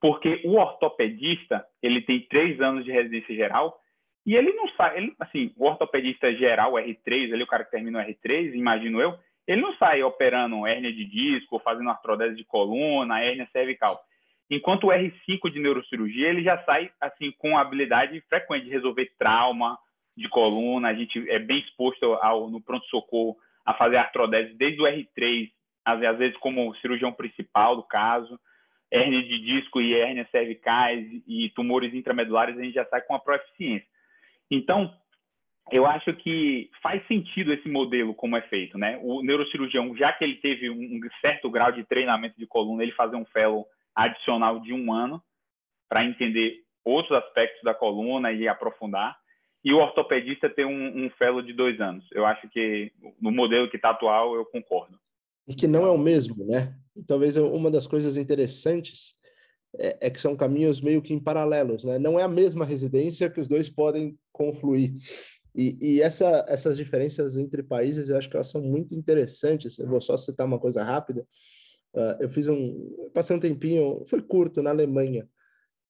porque 0.00 0.40
o 0.44 0.56
ortopedista 0.56 1.66
ele 1.82 2.00
tem 2.02 2.20
três 2.20 2.60
anos 2.60 2.84
de 2.84 2.92
residência 2.92 3.34
geral 3.34 3.81
e 4.24 4.36
ele 4.36 4.52
não 4.52 4.68
sai, 4.68 4.98
ele, 4.98 5.14
assim, 5.18 5.52
o 5.56 5.66
ortopedista 5.66 6.32
geral, 6.34 6.74
o 6.74 6.76
R3, 6.76 7.32
ali 7.32 7.42
o 7.42 7.46
cara 7.46 7.64
que 7.64 7.70
termina 7.70 7.98
o 7.98 8.02
R3, 8.02 8.54
imagino 8.54 9.00
eu, 9.00 9.18
ele 9.46 9.60
não 9.60 9.74
sai 9.74 10.02
operando 10.02 10.66
hérnia 10.66 10.92
de 10.92 11.04
disco, 11.04 11.58
fazendo 11.58 11.90
artrodese 11.90 12.36
de 12.36 12.44
coluna, 12.44 13.20
hérnia 13.20 13.48
cervical. 13.52 14.00
Enquanto 14.48 14.84
o 14.84 14.90
R5 14.90 15.50
de 15.50 15.58
neurocirurgia, 15.58 16.28
ele 16.28 16.42
já 16.42 16.62
sai 16.64 16.90
assim 17.00 17.32
com 17.32 17.58
habilidade 17.58 18.20
frequente 18.28 18.64
de 18.64 18.70
resolver 18.70 19.10
trauma 19.18 19.78
de 20.16 20.28
coluna, 20.28 20.88
a 20.88 20.94
gente 20.94 21.28
é 21.30 21.38
bem 21.38 21.58
exposto 21.58 22.04
ao, 22.14 22.50
no 22.50 22.60
pronto-socorro 22.60 23.36
a 23.64 23.74
fazer 23.74 23.96
artrodese 23.96 24.54
desde 24.54 24.80
o 24.80 24.84
R3, 24.84 25.50
às, 25.84 26.02
às 26.02 26.18
vezes 26.18 26.36
como 26.36 26.74
cirurgião 26.76 27.12
principal 27.12 27.76
do 27.76 27.82
caso, 27.82 28.38
hérnia 28.90 29.22
de 29.22 29.38
disco 29.40 29.80
e 29.80 29.94
hérnia 29.94 30.28
cervicais 30.30 31.06
e 31.26 31.48
tumores 31.50 31.94
intramedulares, 31.94 32.56
a 32.58 32.62
gente 32.62 32.74
já 32.74 32.84
sai 32.84 33.00
com 33.00 33.14
a 33.14 33.18
proeficiência. 33.18 33.88
Então, 34.52 34.92
eu 35.70 35.86
acho 35.86 36.14
que 36.16 36.70
faz 36.82 37.04
sentido 37.06 37.54
esse 37.54 37.68
modelo 37.68 38.14
como 38.14 38.36
é 38.36 38.42
feito, 38.42 38.76
né? 38.76 38.98
O 39.02 39.22
neurocirurgião, 39.22 39.96
já 39.96 40.12
que 40.12 40.24
ele 40.24 40.36
teve 40.36 40.68
um 40.68 41.00
certo 41.22 41.50
grau 41.50 41.72
de 41.72 41.84
treinamento 41.84 42.38
de 42.38 42.46
coluna, 42.46 42.82
ele 42.82 42.92
fazer 42.92 43.16
um 43.16 43.24
fellow 43.24 43.66
adicional 43.94 44.60
de 44.60 44.74
um 44.74 44.92
ano 44.92 45.22
para 45.88 46.04
entender 46.04 46.58
outros 46.84 47.16
aspectos 47.16 47.62
da 47.62 47.72
coluna 47.72 48.30
e 48.30 48.46
aprofundar. 48.46 49.16
E 49.64 49.72
o 49.72 49.78
ortopedista 49.78 50.50
ter 50.50 50.66
um, 50.66 51.06
um 51.06 51.10
fellow 51.10 51.40
de 51.40 51.54
dois 51.54 51.80
anos. 51.80 52.04
Eu 52.12 52.26
acho 52.26 52.46
que 52.50 52.92
no 53.20 53.30
modelo 53.30 53.70
que 53.70 53.76
está 53.76 53.90
atual, 53.90 54.34
eu 54.34 54.44
concordo. 54.44 54.98
E 55.48 55.54
que 55.54 55.66
não 55.66 55.86
é 55.86 55.90
o 55.90 55.98
mesmo, 55.98 56.44
né? 56.44 56.74
Talvez 57.06 57.36
uma 57.38 57.70
das 57.70 57.86
coisas 57.86 58.18
interessantes 58.18 59.14
é, 59.78 60.06
é, 60.06 60.10
que 60.10 60.20
são 60.20 60.36
caminhos 60.36 60.80
meio 60.80 61.00
que 61.00 61.14
em 61.14 61.20
paralelos, 61.20 61.84
né? 61.84 61.98
Não 61.98 62.18
é 62.18 62.22
a 62.22 62.28
mesma 62.28 62.64
residência 62.64 63.30
que 63.30 63.40
os 63.40 63.48
dois 63.48 63.68
podem 63.68 64.18
confluir. 64.32 64.94
E, 65.54 65.76
e 65.80 66.02
essa, 66.02 66.44
essas 66.48 66.76
diferenças 66.76 67.36
entre 67.36 67.62
países, 67.62 68.08
eu 68.08 68.16
acho 68.16 68.28
que 68.28 68.36
elas 68.36 68.50
são 68.50 68.62
muito 68.62 68.94
interessantes. 68.94 69.78
Eu 69.78 69.88
vou 69.88 70.00
só 70.00 70.16
citar 70.16 70.46
uma 70.46 70.58
coisa 70.58 70.82
rápida. 70.82 71.26
Uh, 71.94 72.16
eu 72.20 72.28
fiz 72.30 72.46
um, 72.48 73.10
passei 73.12 73.36
um 73.36 73.40
tempinho, 73.40 74.02
foi 74.06 74.22
curto 74.22 74.62
na 74.62 74.70
Alemanha, 74.70 75.28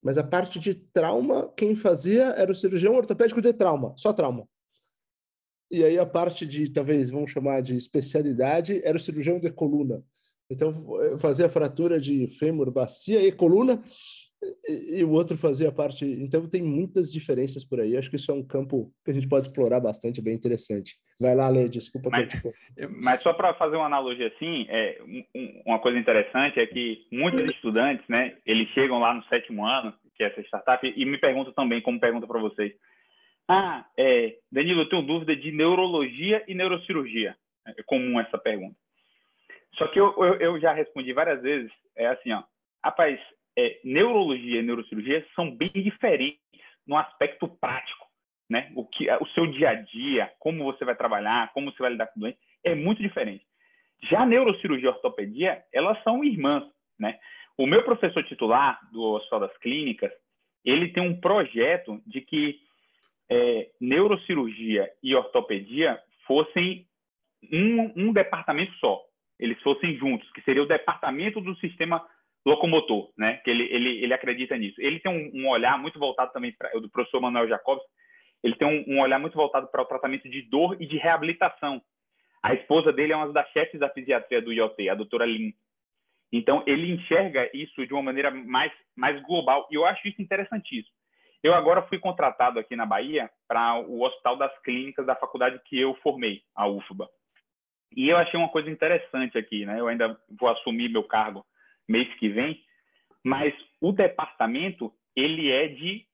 mas 0.01 0.17
a 0.17 0.23
parte 0.23 0.59
de 0.59 0.75
trauma, 0.75 1.51
quem 1.55 1.77
fazia 1.77 2.25
era 2.37 2.51
o 2.51 2.55
cirurgião 2.55 2.93
ortopédico 2.95 3.41
de 3.41 3.53
trauma, 3.53 3.93
só 3.95 4.11
trauma. 4.11 4.45
E 5.71 5.83
aí 5.83 5.97
a 5.97 6.05
parte 6.05 6.45
de, 6.45 6.69
talvez, 6.69 7.09
vamos 7.09 7.31
chamar 7.31 7.61
de 7.61 7.77
especialidade, 7.77 8.81
era 8.83 8.97
o 8.97 8.99
cirurgião 8.99 9.39
de 9.39 9.49
coluna. 9.49 10.03
Então, 10.49 11.01
eu 11.03 11.17
fazia 11.17 11.49
fratura 11.49 11.99
de 11.99 12.27
fêmur, 12.27 12.71
bacia 12.71 13.25
e 13.25 13.31
coluna, 13.31 13.81
e, 14.67 14.99
e, 14.99 15.03
o 15.03 15.11
outro 15.11 15.37
fazia 15.37 15.71
parte. 15.71 16.05
Então, 16.05 16.47
tem 16.47 16.61
muitas 16.61 17.11
diferenças 17.11 17.63
por 17.63 17.79
aí. 17.79 17.95
Acho 17.95 18.09
que 18.09 18.17
isso 18.17 18.31
é 18.31 18.33
um 18.33 18.45
campo 18.45 18.91
que 19.03 19.11
a 19.11 19.13
gente 19.13 19.27
pode 19.27 19.47
explorar 19.47 19.79
bastante, 19.79 20.21
bem 20.21 20.35
interessante. 20.35 20.95
Vai 21.19 21.35
lá, 21.35 21.47
Lê, 21.49 21.69
desculpa. 21.69 22.09
Mas, 22.09 22.29
mas 23.01 23.21
só 23.21 23.33
para 23.33 23.53
fazer 23.53 23.77
uma 23.77 23.85
analogia 23.85 24.27
assim, 24.27 24.65
é, 24.69 24.99
um, 25.33 25.61
uma 25.65 25.79
coisa 25.79 25.97
interessante 25.97 26.59
é 26.59 26.67
que 26.67 27.05
muitos 27.11 27.43
estudantes, 27.51 28.05
né, 28.09 28.35
eles 28.45 28.67
chegam 28.69 28.99
lá 28.99 29.13
no 29.13 29.23
sétimo 29.25 29.65
ano, 29.65 29.93
que 30.15 30.23
é 30.23 30.27
essa 30.27 30.41
startup, 30.41 30.85
e 30.85 31.05
me 31.05 31.17
perguntam 31.17 31.53
também, 31.53 31.81
como 31.81 31.99
pergunta 31.99 32.27
para 32.27 32.41
vocês. 32.41 32.73
Ah, 33.47 33.85
é, 33.97 34.35
Danilo, 34.51 34.81
eu 34.81 34.89
tenho 34.89 35.01
dúvida 35.01 35.35
de 35.35 35.51
neurologia 35.51 36.43
e 36.47 36.53
neurocirurgia. 36.53 37.35
É 37.65 37.83
comum 37.83 38.19
essa 38.19 38.37
pergunta. 38.37 38.75
Só 39.75 39.87
que 39.87 39.99
eu, 39.99 40.13
eu, 40.17 40.35
eu 40.35 40.59
já 40.59 40.73
respondi 40.73 41.11
várias 41.13 41.41
vezes, 41.41 41.71
é 41.95 42.07
assim, 42.07 42.31
ó, 42.31 42.43
rapaz, 42.83 43.19
é, 43.57 43.79
neurologia 43.83 44.59
e 44.59 44.63
neurocirurgia 44.63 45.25
são 45.35 45.49
bem 45.55 45.71
diferentes 45.73 46.41
no 46.85 46.97
aspecto 46.97 47.47
prático, 47.47 48.05
né? 48.49 48.71
O 48.75 48.85
que 48.85 49.09
o 49.09 49.27
seu 49.27 49.47
dia 49.47 49.69
a 49.69 49.73
dia, 49.75 50.31
como 50.39 50.63
você 50.63 50.83
vai 50.83 50.95
trabalhar, 50.95 51.51
como 51.53 51.71
você 51.71 51.81
vai 51.81 51.91
lidar 51.91 52.07
com 52.07 52.19
o 52.19 52.21
doente, 52.21 52.39
é 52.63 52.75
muito 52.75 53.01
diferente. 53.01 53.45
Já 54.09 54.25
neurocirurgia 54.25 54.89
e 54.89 54.91
ortopedia, 54.91 55.63
elas 55.71 56.01
são 56.03 56.23
irmãs, 56.23 56.65
né? 56.99 57.19
O 57.57 57.65
meu 57.65 57.83
professor 57.83 58.23
titular 58.23 58.79
do 58.91 59.01
Hospital 59.13 59.41
das 59.41 59.57
Clínicas, 59.57 60.11
ele 60.65 60.89
tem 60.89 61.03
um 61.03 61.19
projeto 61.19 62.01
de 62.05 62.21
que 62.21 62.59
é, 63.29 63.69
neurocirurgia 63.79 64.91
e 65.01 65.15
ortopedia 65.15 66.01
fossem 66.25 66.87
um, 67.51 68.07
um 68.07 68.13
departamento 68.13 68.73
só, 68.75 69.01
eles 69.43 69.61
fossem 69.61 69.97
juntos, 69.97 70.31
que 70.31 70.41
seria 70.43 70.63
o 70.63 70.67
departamento 70.67 71.41
do 71.41 71.53
sistema 71.57 72.01
locomotor, 72.45 73.11
né? 73.17 73.41
Que 73.43 73.49
ele, 73.49 73.63
ele, 73.63 74.03
ele 74.03 74.13
acredita 74.13 74.57
nisso. 74.57 74.79
Ele 74.79 75.01
tem 75.01 75.11
um, 75.11 75.41
um 75.41 75.49
olhar 75.49 75.77
muito 75.77 75.99
voltado 75.99 76.31
também 76.31 76.53
para 76.53 76.75
o 76.77 76.79
do 76.79 76.89
professor 76.89 77.19
Manuel 77.19 77.49
Jacobs. 77.49 77.83
Ele 78.41 78.55
tem 78.55 78.65
um, 78.67 78.95
um 78.95 79.01
olhar 79.01 79.19
muito 79.19 79.35
voltado 79.35 79.67
para 79.67 79.81
o 79.81 79.85
tratamento 79.85 80.29
de 80.29 80.43
dor 80.43 80.81
e 80.81 80.85
de 80.85 80.97
reabilitação. 80.97 81.81
A 82.41 82.53
esposa 82.53 82.93
dele 82.93 83.11
é 83.11 83.17
uma 83.17 83.33
das 83.33 83.49
chefes 83.49 83.81
da 83.81 83.89
fisiatria 83.89 84.41
do 84.41 84.53
IOT, 84.53 84.89
a 84.89 84.95
doutora 84.95 85.25
Lin. 85.25 85.53
Então 86.31 86.63
ele 86.65 86.89
enxerga 86.91 87.49
isso 87.53 87.85
de 87.85 87.93
uma 87.93 88.01
maneira 88.01 88.31
mais 88.31 88.71
mais 88.95 89.21
global 89.23 89.67
e 89.69 89.75
eu 89.75 89.85
acho 89.85 90.07
isso 90.07 90.21
interessantíssimo. 90.21 90.95
Eu 91.43 91.53
agora 91.53 91.81
fui 91.83 91.99
contratado 91.99 92.59
aqui 92.59 92.77
na 92.77 92.85
Bahia 92.85 93.29
para 93.45 93.77
o 93.79 94.03
Hospital 94.03 94.37
das 94.37 94.57
Clínicas 94.61 95.05
da 95.05 95.15
faculdade 95.15 95.59
que 95.65 95.77
eu 95.77 95.93
formei, 95.95 96.41
a 96.55 96.65
UFBA. 96.65 97.09
E 97.95 98.09
eu 98.09 98.17
achei 98.17 98.39
uma 98.39 98.49
coisa 98.49 98.69
interessante 98.69 99.37
aqui, 99.37 99.65
né? 99.65 99.79
Eu 99.79 99.87
ainda 99.87 100.17
vou 100.39 100.49
assumir 100.49 100.89
meu 100.89 101.03
cargo 101.03 101.45
mês 101.87 102.07
que 102.15 102.29
vem, 102.29 102.61
mas 103.23 103.53
o 103.81 103.91
departamento 103.91 104.91
ele 105.15 105.51
é 105.51 105.67
de 105.67 106.05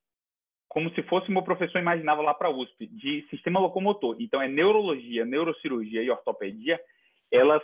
como 0.70 0.94
se 0.94 1.02
fosse 1.04 1.32
meu 1.32 1.42
professor 1.42 1.80
imaginava 1.80 2.22
lá 2.22 2.34
para 2.34 2.48
a 2.48 2.52
USP, 2.52 2.86
de 2.86 3.26
sistema 3.32 3.60
locomotor. 3.60 4.16
Então, 4.20 4.40
é 4.40 4.48
neurologia, 4.48 5.26
neurocirurgia 5.26 6.04
e 6.04 6.12
ortopedia, 6.12 6.80
elas 7.32 7.64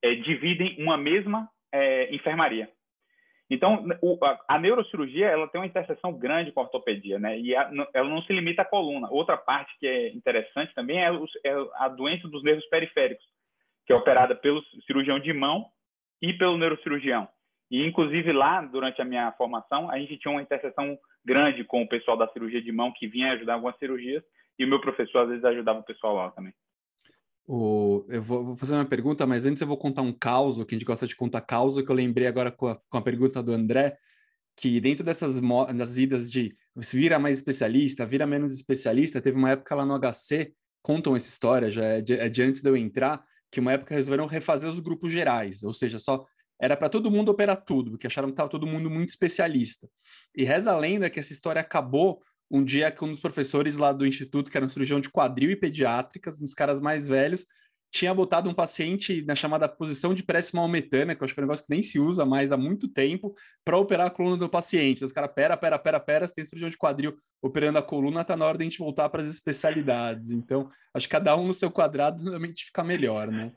é, 0.00 0.14
dividem 0.14 0.76
uma 0.78 0.96
mesma 0.96 1.48
é, 1.72 2.14
enfermaria. 2.14 2.70
Então, 3.50 3.84
o, 4.00 4.24
a, 4.24 4.40
a, 4.48 4.58
neurocirurgia 4.58 5.26
ela 5.26 5.48
tem 5.48 5.60
uma 5.60 5.66
interseção 5.66 6.12
grande 6.12 6.52
com 6.52 6.60
a 6.60 6.62
ortopedia, 6.62 7.18
né? 7.18 7.38
E 7.38 7.54
a, 7.54 7.70
ela 7.92 8.08
não 8.08 8.22
se 8.22 8.32
limita 8.32 8.62
à 8.62 8.64
coluna. 8.64 9.08
Outra 9.10 9.36
parte 9.36 9.76
que 9.78 9.86
é 9.86 10.08
interessante 10.14 10.72
também 10.74 11.02
é, 11.02 11.10
os, 11.10 11.30
é 11.44 11.52
a 11.74 11.88
doença 11.88 12.28
dos 12.28 12.42
nervos 12.44 12.66
periféricos, 12.66 13.24
que 13.86 13.92
é 13.92 13.96
operada 13.96 14.34
pelo 14.34 14.62
cirurgião 14.86 15.18
de 15.18 15.32
mão 15.32 15.66
e 16.20 16.32
pelo 16.32 16.56
neurocirurgião. 16.56 17.28
E, 17.70 17.84
inclusive, 17.86 18.32
lá, 18.32 18.62
durante 18.62 19.00
a 19.00 19.04
minha 19.04 19.32
formação, 19.32 19.90
a 19.90 19.98
gente 19.98 20.18
tinha 20.18 20.32
uma 20.32 20.42
interseção 20.42 20.98
grande 21.24 21.64
com 21.64 21.82
o 21.82 21.88
pessoal 21.88 22.16
da 22.16 22.28
cirurgia 22.28 22.62
de 22.62 22.70
mão, 22.70 22.92
que 22.92 23.06
vinha 23.06 23.32
ajudar 23.32 23.54
algumas 23.54 23.76
cirurgias, 23.78 24.22
e 24.58 24.64
o 24.64 24.68
meu 24.68 24.80
professor, 24.80 25.22
às 25.22 25.28
vezes, 25.28 25.44
ajudava 25.44 25.80
o 25.80 25.84
pessoal 25.84 26.14
lá 26.14 26.30
também. 26.30 26.52
O, 27.46 28.06
eu 28.08 28.22
vou, 28.22 28.44
vou, 28.44 28.56
fazer 28.56 28.74
uma 28.74 28.84
pergunta, 28.84 29.26
mas 29.26 29.44
antes 29.44 29.60
eu 29.60 29.68
vou 29.68 29.76
contar 29.76 30.02
um 30.02 30.12
caos, 30.12 30.56
que 30.64 30.74
a 30.74 30.78
gente 30.78 30.86
gosta 30.86 31.06
de 31.06 31.16
contar 31.16 31.42
caos, 31.42 31.80
que 31.80 31.90
eu 31.90 31.94
lembrei 31.94 32.26
agora 32.26 32.50
com 32.50 32.68
a, 32.68 32.76
com 32.88 32.98
a 32.98 33.02
pergunta 33.02 33.42
do 33.42 33.52
André, 33.52 33.98
que 34.56 34.80
dentro 34.80 35.04
dessas 35.04 35.40
das 35.74 35.98
idas 35.98 36.30
de 36.30 36.56
vira 36.76 37.18
mais 37.18 37.38
especialista, 37.38 38.06
vira 38.06 38.26
menos 38.26 38.52
especialista, 38.52 39.20
teve 39.20 39.36
uma 39.36 39.50
época 39.50 39.74
lá 39.74 39.84
no 39.84 39.98
HC, 39.98 40.54
contam 40.82 41.16
essa 41.16 41.28
história, 41.28 41.70
já 41.70 41.84
é 41.84 42.00
de, 42.00 42.14
é 42.14 42.28
de 42.28 42.42
antes 42.42 42.62
de 42.62 42.68
eu 42.68 42.76
entrar, 42.76 43.22
que 43.54 43.60
uma 43.60 43.72
época 43.72 43.94
resolveram 43.94 44.26
refazer 44.26 44.68
os 44.68 44.80
grupos 44.80 45.12
gerais, 45.12 45.62
ou 45.62 45.72
seja, 45.72 45.96
só 45.96 46.26
era 46.60 46.76
para 46.76 46.88
todo 46.88 47.10
mundo 47.10 47.30
operar 47.30 47.64
tudo, 47.64 47.92
porque 47.92 48.06
acharam 48.06 48.28
que 48.28 48.32
estava 48.32 48.48
todo 48.48 48.66
mundo 48.66 48.90
muito 48.90 49.10
especialista. 49.10 49.88
E 50.34 50.44
reza 50.44 50.72
a 50.72 50.78
lenda 50.78 51.08
que 51.08 51.20
essa 51.20 51.32
história 51.32 51.60
acabou 51.60 52.20
um 52.50 52.64
dia 52.64 52.90
que 52.90 53.04
um 53.04 53.10
dos 53.10 53.20
professores 53.20 53.76
lá 53.76 53.92
do 53.92 54.04
instituto, 54.04 54.50
que 54.50 54.56
era 54.56 54.66
um 54.66 54.68
cirurgião 54.68 55.00
de 55.00 55.08
quadril 55.08 55.50
e 55.52 55.56
pediátricas, 55.56 56.40
um 56.40 56.44
dos 56.44 56.54
caras 56.54 56.80
mais 56.80 57.06
velhos, 57.06 57.46
tinha 57.92 58.12
botado 58.12 58.50
um 58.50 58.54
paciente 58.54 59.22
na 59.22 59.36
chamada 59.36 59.68
posição 59.68 60.12
de 60.12 60.24
prece 60.24 60.54
maometana, 60.54 61.14
que 61.14 61.22
eu 61.22 61.24
acho 61.24 61.32
que 61.32 61.38
é 61.38 61.42
um 61.42 61.46
negócio 61.46 61.64
que 61.64 61.72
nem 61.72 61.82
se 61.82 62.00
usa 62.00 62.26
mais 62.26 62.50
há 62.50 62.56
muito 62.56 62.88
tempo, 62.88 63.36
para 63.64 63.78
operar 63.78 64.08
a 64.08 64.10
coluna 64.10 64.36
do 64.36 64.48
paciente. 64.48 65.04
Os 65.04 65.12
caras, 65.12 65.30
pera, 65.32 65.56
pera, 65.56 65.78
pera, 65.78 66.00
pera, 66.00 66.26
se 66.26 66.34
tem 66.34 66.44
cirurgião 66.44 66.70
de 66.70 66.76
quadril 66.76 67.16
operando 67.40 67.78
a 67.78 67.82
coluna, 67.82 68.24
tá 68.24 68.36
na 68.36 68.46
hora 68.46 68.58
de 68.58 68.64
a 68.64 68.66
gente 68.66 68.78
voltar 68.78 69.08
para 69.10 69.22
as 69.22 69.28
especialidades. 69.28 70.32
Então, 70.32 70.68
acho 70.94 71.06
que 71.06 71.12
cada 71.12 71.36
um 71.36 71.48
no 71.48 71.52
seu 71.52 71.70
quadrado 71.70 72.22
realmente 72.22 72.66
fica 72.66 72.84
melhor, 72.84 73.26
né? 73.26 73.52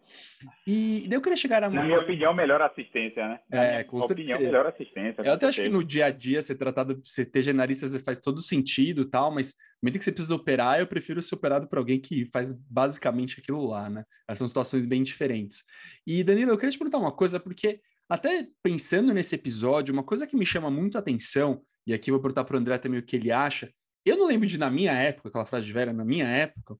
E 0.65 1.05
daí 1.07 1.17
eu 1.17 1.21
queria 1.21 1.37
chegar 1.37 1.63
a... 1.63 1.69
Na 1.69 1.83
minha 1.83 1.99
opinião, 1.99 2.33
melhor 2.33 2.61
assistência, 2.61 3.27
né? 3.27 3.39
Na 3.49 3.63
é, 3.63 3.83
com 3.83 3.99
opinião, 3.99 4.37
certeza. 4.37 4.51
melhor 4.51 4.65
assistência. 4.65 5.21
Eu 5.23 5.33
até 5.33 5.45
acho 5.45 5.61
que 5.61 5.69
no 5.69 5.83
dia 5.83 6.07
a 6.07 6.09
dia, 6.09 6.41
ser 6.41 6.55
tratado, 6.55 6.99
ser 7.05 7.25
ter 7.25 7.43
generalista 7.43 7.87
faz 7.99 8.17
todo 8.17 8.41
sentido 8.41 9.05
tal, 9.05 9.31
mas 9.31 9.49
no 9.49 9.85
momento 9.85 9.99
que 9.99 10.05
você 10.05 10.11
precisa 10.11 10.33
operar, 10.33 10.79
eu 10.79 10.87
prefiro 10.87 11.21
ser 11.21 11.35
operado 11.35 11.67
por 11.67 11.77
alguém 11.77 11.99
que 11.99 12.25
faz 12.33 12.51
basicamente 12.51 13.39
aquilo 13.39 13.67
lá, 13.67 13.87
né? 13.87 14.03
São 14.33 14.47
situações 14.47 14.87
bem 14.87 15.03
diferentes. 15.03 15.63
E, 16.05 16.23
Danilo, 16.23 16.51
eu 16.51 16.57
queria 16.57 16.71
te 16.71 16.77
perguntar 16.79 16.97
uma 16.97 17.11
coisa, 17.11 17.39
porque 17.39 17.79
até 18.09 18.47
pensando 18.63 19.13
nesse 19.13 19.35
episódio, 19.35 19.93
uma 19.93 20.03
coisa 20.03 20.25
que 20.25 20.35
me 20.35 20.45
chama 20.45 20.71
muito 20.71 20.97
a 20.97 21.01
atenção, 21.01 21.61
e 21.85 21.93
aqui 21.93 22.09
eu 22.09 22.15
vou 22.15 22.21
perguntar 22.21 22.45
para 22.45 22.55
o 22.55 22.59
André 22.59 22.77
também 22.79 22.99
o 22.99 23.03
que 23.03 23.15
ele 23.15 23.31
acha. 23.31 23.71
Eu 24.03 24.17
não 24.17 24.27
lembro 24.27 24.47
de, 24.47 24.57
na 24.57 24.71
minha 24.71 24.93
época, 24.93 25.29
aquela 25.29 25.45
frase 25.45 25.67
de 25.67 25.73
velha, 25.73 25.91
na 25.91 26.05
minha 26.05 26.25
época, 26.25 26.75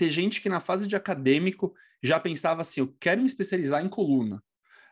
ter 0.00 0.08
gente 0.08 0.40
que 0.40 0.48
na 0.48 0.60
fase 0.60 0.88
de 0.88 0.96
acadêmico 0.96 1.74
já 2.02 2.18
pensava 2.18 2.62
assim: 2.62 2.80
eu 2.80 2.96
quero 2.98 3.20
me 3.20 3.26
especializar 3.26 3.84
em 3.84 3.88
coluna. 3.88 4.42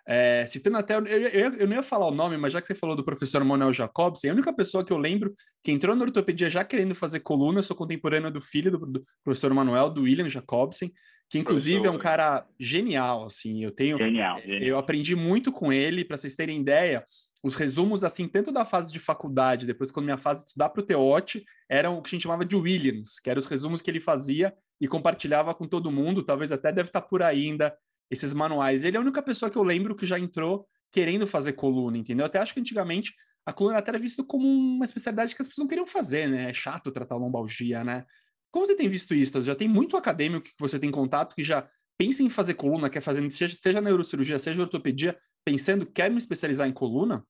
É, 0.06 0.44
citando 0.46 0.76
até, 0.76 0.96
eu, 0.96 1.06
eu, 1.06 1.54
eu, 1.54 1.66
não 1.66 1.76
ia 1.76 1.82
falar 1.82 2.06
o 2.08 2.14
nome, 2.14 2.36
mas 2.38 2.52
já 2.52 2.60
que 2.62 2.66
você 2.66 2.74
falou 2.74 2.96
do 2.96 3.04
professor 3.04 3.44
Manuel 3.44 3.72
Jacobsen, 3.74 4.30
a 4.30 4.32
única 4.32 4.52
pessoa 4.54 4.82
que 4.84 4.92
eu 4.92 4.96
lembro 4.96 5.34
que 5.62 5.70
entrou 5.70 5.94
na 5.94 6.02
ortopedia 6.02 6.48
já 6.48 6.64
querendo 6.64 6.94
fazer 6.94 7.20
coluna, 7.20 7.58
eu 7.58 7.62
sou 7.62 7.76
contemporâneo 7.76 8.30
do 8.30 8.40
filho 8.40 8.70
do, 8.70 8.78
do 8.86 9.04
professor 9.22 9.52
Manuel, 9.52 9.90
do 9.90 10.02
William 10.02 10.28
Jacobsen, 10.28 10.92
que 11.28 11.38
inclusive 11.38 11.80
professor. 11.80 11.94
é 11.94 11.98
um 11.98 12.02
cara 12.02 12.46
genial, 12.58 13.26
assim, 13.26 13.62
eu 13.62 13.70
tenho... 13.70 13.98
Genial, 13.98 14.40
genial. 14.40 14.62
Eu 14.62 14.78
aprendi 14.78 15.14
muito 15.14 15.52
com 15.52 15.70
ele, 15.70 16.04
para 16.06 16.16
vocês 16.16 16.34
terem 16.34 16.58
ideia, 16.58 17.04
os 17.42 17.54
resumos, 17.54 18.02
assim, 18.02 18.26
tanto 18.26 18.50
da 18.50 18.64
fase 18.64 18.92
de 18.92 18.98
faculdade, 18.98 19.66
depois 19.66 19.90
quando 19.90 20.04
minha 20.04 20.16
fase 20.16 20.42
de 20.42 20.48
estudar 20.48 20.70
para 20.70 20.80
o 20.80 20.84
Teote, 20.84 21.44
eram 21.68 21.98
o 21.98 22.02
que 22.02 22.08
a 22.08 22.10
gente 22.10 22.22
chamava 22.22 22.44
de 22.44 22.56
Williams, 22.56 23.20
que 23.20 23.30
eram 23.30 23.38
os 23.38 23.46
resumos 23.46 23.80
que 23.80 23.90
ele 23.90 24.00
fazia 24.00 24.52
e 24.80 24.88
compartilhava 24.88 25.54
com 25.54 25.66
todo 25.66 25.90
mundo, 25.90 26.22
talvez 26.22 26.50
até 26.50 26.72
deve 26.72 26.88
estar 26.88 27.02
por 27.02 27.22
aí 27.22 27.46
ainda 27.46 27.76
esses 28.10 28.32
manuais. 28.32 28.84
Ele 28.84 28.96
é 28.96 28.98
a 28.98 29.02
única 29.02 29.22
pessoa 29.22 29.50
que 29.50 29.58
eu 29.58 29.62
lembro 29.62 29.94
que 29.94 30.06
já 30.06 30.18
entrou 30.18 30.66
querendo 30.90 31.26
fazer 31.26 31.52
coluna, 31.52 31.98
entendeu? 31.98 32.26
Até 32.26 32.38
acho 32.38 32.54
que 32.54 32.60
antigamente 32.60 33.14
a 33.46 33.52
coluna 33.52 33.78
até 33.78 33.90
era 33.90 33.98
vista 33.98 34.24
como 34.24 34.46
uma 34.48 34.84
especialidade 34.84 35.34
que 35.34 35.42
as 35.42 35.48
pessoas 35.48 35.62
não 35.62 35.68
queriam 35.68 35.86
fazer, 35.86 36.28
né? 36.28 36.50
É 36.50 36.54
chato 36.54 36.90
tratar 36.90 37.16
lombalgia, 37.16 37.84
né? 37.84 38.04
Como 38.50 38.66
você 38.66 38.74
tem 38.74 38.88
visto 38.88 39.14
isso? 39.14 39.42
Já 39.42 39.54
tem 39.54 39.68
muito 39.68 39.96
acadêmico 39.96 40.44
que 40.44 40.52
você 40.58 40.78
tem 40.78 40.90
contato 40.90 41.34
que 41.34 41.44
já 41.44 41.68
pensa 41.98 42.22
em 42.22 42.30
fazer 42.30 42.54
coluna, 42.54 42.88
quer 42.88 43.00
fazer, 43.00 43.28
seja, 43.30 43.54
seja 43.54 43.80
neurocirurgia, 43.80 44.38
seja 44.38 44.60
ortopedia, 44.60 45.18
pensando, 45.48 45.86
quer 45.86 46.10
me 46.10 46.18
especializar 46.18 46.68
em 46.68 46.72
coluna? 46.72 47.24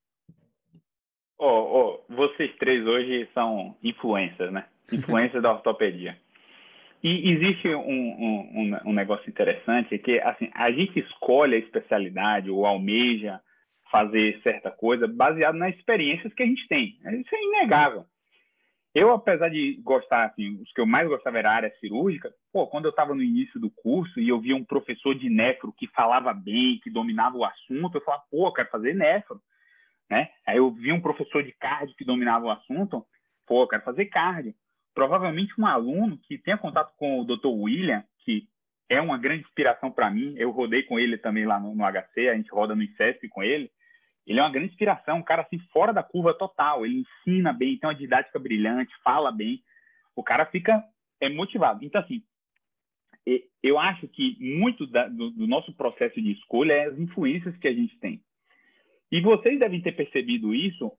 Oh, 1.39 2.01
oh, 2.09 2.13
vocês 2.13 2.51
três 2.59 2.85
hoje 2.85 3.29
são 3.33 3.77
influências, 3.81 4.53
né? 4.53 4.67
Influências 4.93 5.41
da 5.41 5.53
ortopedia. 5.53 6.19
E 7.01 7.31
existe 7.31 7.69
um, 7.69 7.81
um, 7.81 8.77
um, 8.87 8.93
negócio 8.93 9.31
interessante 9.31 9.97
que 10.01 10.19
assim 10.19 10.51
a 10.53 10.69
gente 10.73 10.99
escolhe 10.99 11.55
a 11.55 11.59
especialidade 11.61 12.51
ou 12.51 12.67
almeja 12.67 13.41
fazer 13.89 14.41
certa 14.43 14.69
coisa 14.69 15.07
baseado 15.07 15.55
nas 15.55 15.77
experiências 15.77 16.35
que 16.35 16.43
a 16.43 16.47
gente 16.47 16.67
tem. 16.67 16.99
Isso 17.21 17.35
é 17.37 17.45
inegável. 17.45 18.05
Eu, 18.99 19.13
apesar 19.13 19.49
de 19.49 19.81
gostar, 19.83 20.25
assim, 20.25 20.61
os 20.61 20.73
que 20.73 20.81
eu 20.81 20.87
mais 20.87 21.07
gostava 21.09 21.39
era 21.39 21.51
a 21.51 21.55
área 21.55 21.75
cirúrgica, 21.79 22.33
pô, 22.53 22.67
quando 22.67 22.87
eu 22.87 22.91
estava 22.91 23.15
no 23.15 23.23
início 23.23 23.61
do 23.61 23.71
curso 23.71 24.19
e 24.19 24.29
eu 24.29 24.41
via 24.41 24.57
um 24.57 24.65
professor 24.65 25.15
de 25.15 25.29
nefro 25.29 25.73
que 25.73 25.87
falava 25.89 26.33
bem, 26.33 26.81
que 26.83 26.91
dominava 26.91 27.37
o 27.37 27.45
assunto, 27.45 27.97
eu 27.97 28.01
falava, 28.01 28.25
pô, 28.31 28.49
eu 28.49 28.53
quero 28.53 28.71
fazer 28.71 28.95
nefro, 28.95 29.41
né? 30.11 30.29
Aí 30.47 30.57
eu 30.57 30.71
vi 30.71 30.93
um 30.93 31.01
professor 31.01 31.43
de 31.43 31.53
cardio 31.53 31.95
que 31.97 32.05
dominava 32.05 32.47
o 32.47 32.51
assunto, 32.51 33.05
pô, 33.47 33.63
eu 33.63 33.69
quero 33.69 33.83
fazer 33.83 34.07
cardio 34.07 34.55
provavelmente 34.99 35.55
um 35.57 35.65
aluno 35.65 36.19
que 36.19 36.37
tenha 36.39 36.59
contato 36.59 36.93
com 36.97 37.21
o 37.21 37.25
Dr. 37.25 37.47
William, 37.47 38.03
que 38.25 38.49
é 38.89 39.01
uma 39.01 39.17
grande 39.17 39.45
inspiração 39.45 39.93
para 39.93 40.11
mim. 40.11 40.35
Eu 40.37 40.51
rodei 40.51 40.83
com 40.83 40.99
ele 40.99 41.17
também 41.17 41.47
lá 41.47 41.61
no, 41.61 41.73
no, 41.73 41.85
HC, 41.85 42.29
a 42.29 42.35
gente 42.35 42.51
roda 42.51 42.75
no 42.75 42.83
ICESP 42.83 43.29
com 43.29 43.41
ele. 43.41 43.71
Ele 44.29 44.39
é 44.39 44.43
uma 44.43 44.53
grande 44.53 44.69
inspiração, 44.69 45.19
um 45.19 45.23
cara 45.23 45.43
assim 45.43 45.59
fora 45.73 45.93
da 45.93 46.03
curva 46.03 46.35
total. 46.35 46.85
Ele 46.85 47.03
ensina 47.03 47.53
bem, 47.53 47.79
tem 47.79 47.89
uma 47.89 47.97
didática 47.97 48.39
brilhante, 48.39 48.95
fala 49.03 49.33
bem. 49.33 49.63
O 50.15 50.23
cara 50.23 50.45
fica 50.47 50.85
é 51.21 51.29
motivado. 51.29 51.85
Então 51.85 52.01
assim, 52.01 52.23
eu 53.63 53.79
acho 53.79 54.07
que 54.09 54.37
muito 54.41 54.87
da, 54.87 55.09
do, 55.09 55.31
do 55.31 55.47
nosso 55.47 55.73
processo 55.75 56.21
de 56.21 56.33
escolha 56.33 56.73
é 56.73 56.85
as 56.87 56.99
influências 56.99 57.57
que 57.57 57.69
a 57.69 57.73
gente 57.73 57.99
tem. 57.99 58.23
E 59.11 59.21
vocês 59.21 59.59
devem 59.59 59.81
ter 59.81 59.93
percebido 59.93 60.55
isso, 60.55 60.93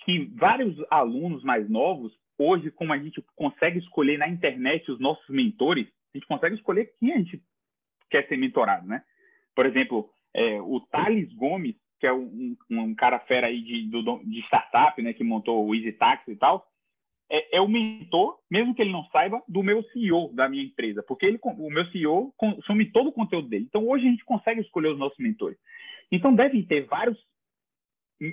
que 0.00 0.26
vários 0.34 0.76
alunos 0.90 1.42
mais 1.42 1.68
novos 1.68 2.12
hoje, 2.38 2.70
como 2.70 2.92
a 2.92 2.98
gente 2.98 3.22
consegue 3.34 3.78
escolher 3.78 4.18
na 4.18 4.28
internet 4.28 4.90
os 4.90 5.00
nossos 5.00 5.28
mentores, 5.28 5.86
a 6.14 6.18
gente 6.18 6.26
consegue 6.26 6.56
escolher 6.56 6.92
quem 6.98 7.12
a 7.12 7.18
gente 7.18 7.42
quer 8.10 8.26
ser 8.28 8.36
mentorado, 8.36 8.86
né? 8.86 9.02
Por 9.54 9.66
exemplo, 9.66 10.10
é, 10.34 10.60
o 10.60 10.80
Thales 10.80 11.32
Gomes, 11.34 11.76
que 11.98 12.06
é 12.06 12.12
um, 12.12 12.56
um 12.70 12.94
cara 12.94 13.18
fera 13.20 13.46
aí 13.46 13.60
de, 13.62 13.88
do, 13.88 14.22
de 14.24 14.40
startup, 14.40 15.00
né, 15.00 15.12
que 15.12 15.24
montou 15.24 15.66
o 15.66 15.74
Easy 15.74 15.92
Taxi 15.92 16.32
e 16.32 16.36
tal, 16.36 16.66
é, 17.30 17.56
é, 17.56 17.60
o 17.60 17.68
mentor, 17.68 18.38
mesmo 18.50 18.74
que 18.74 18.82
ele 18.82 18.92
não 18.92 19.04
saiba, 19.06 19.42
do 19.48 19.62
meu 19.62 19.82
CEO 19.84 20.32
da 20.34 20.48
minha 20.48 20.62
empresa, 20.62 21.02
porque 21.02 21.26
ele, 21.26 21.38
o 21.42 21.70
meu 21.70 21.86
CEO 21.86 22.32
consome 22.36 22.90
todo 22.92 23.08
o 23.08 23.12
conteúdo 23.12 23.48
dele. 23.48 23.66
Então, 23.68 23.88
hoje 23.88 24.06
a 24.06 24.10
gente 24.10 24.24
consegue 24.24 24.60
escolher 24.60 24.88
os 24.88 24.98
nossos 24.98 25.18
mentores. 25.18 25.58
Então, 26.12 26.34
devem 26.34 26.62
ter 26.62 26.86
vários 26.86 27.18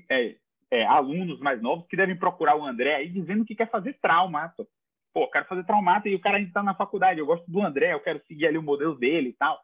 é, 0.10 0.36
é, 0.70 0.86
alunos 0.86 1.40
mais 1.40 1.62
novos 1.62 1.88
que 1.88 1.98
devem 1.98 2.16
procurar 2.16 2.56
o 2.56 2.66
André 2.66 2.96
aí 2.96 3.10
dizendo 3.10 3.46
que 3.46 3.56
quer 3.56 3.70
fazer 3.70 3.98
traumato. 4.02 4.68
Pô, 5.14 5.28
quero 5.30 5.46
fazer 5.46 5.66
traumato 5.66 6.08
e 6.08 6.16
o 6.16 6.20
cara 6.20 6.38
ainda 6.38 6.50
está 6.50 6.64
na 6.64 6.76
faculdade. 6.76 7.20
Eu 7.20 7.26
gosto 7.26 7.50
do 7.50 7.62
André, 7.62 7.94
eu 7.94 8.00
quero 8.00 8.22
seguir 8.28 8.48
ali 8.48 8.58
o 8.58 8.64
modelo 8.64 8.96
dele 8.96 9.30
e 9.30 9.34
tal. 9.34 9.60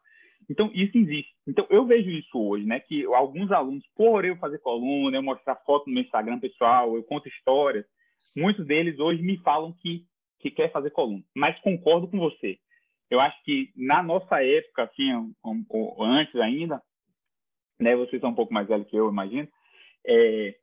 Então, 0.50 0.70
isso 0.74 0.96
existe. 0.96 1.30
Então, 1.46 1.66
eu 1.70 1.86
vejo 1.86 2.10
isso 2.10 2.38
hoje, 2.38 2.64
né? 2.64 2.80
Que 2.80 3.04
alguns 3.06 3.52
alunos, 3.52 3.84
por 3.94 4.24
eu 4.24 4.36
fazer 4.36 4.58
coluna, 4.58 5.16
eu 5.16 5.22
mostrar 5.22 5.56
foto 5.56 5.86
no 5.86 5.94
meu 5.94 6.02
Instagram 6.02 6.38
pessoal, 6.38 6.96
eu 6.96 7.02
conto 7.02 7.28
histórias, 7.28 7.84
muitos 8.34 8.66
deles 8.66 8.98
hoje 8.98 9.22
me 9.22 9.38
falam 9.38 9.72
que, 9.72 10.04
que 10.40 10.50
quer 10.50 10.72
fazer 10.72 10.90
coluna. 10.90 11.22
Mas 11.34 11.60
concordo 11.60 12.08
com 12.08 12.18
você. 12.18 12.58
Eu 13.10 13.20
acho 13.20 13.42
que 13.42 13.70
na 13.76 14.02
nossa 14.02 14.42
época, 14.42 14.84
assim, 14.84 15.10
antes 15.98 16.34
ainda, 16.36 16.82
né? 17.80 17.96
Vocês 17.96 18.20
são 18.20 18.30
um 18.30 18.34
pouco 18.34 18.52
mais 18.52 18.68
velhos 18.68 18.88
que 18.88 18.96
eu, 18.96 19.08
imagino. 19.08 19.48
É, 20.06 20.54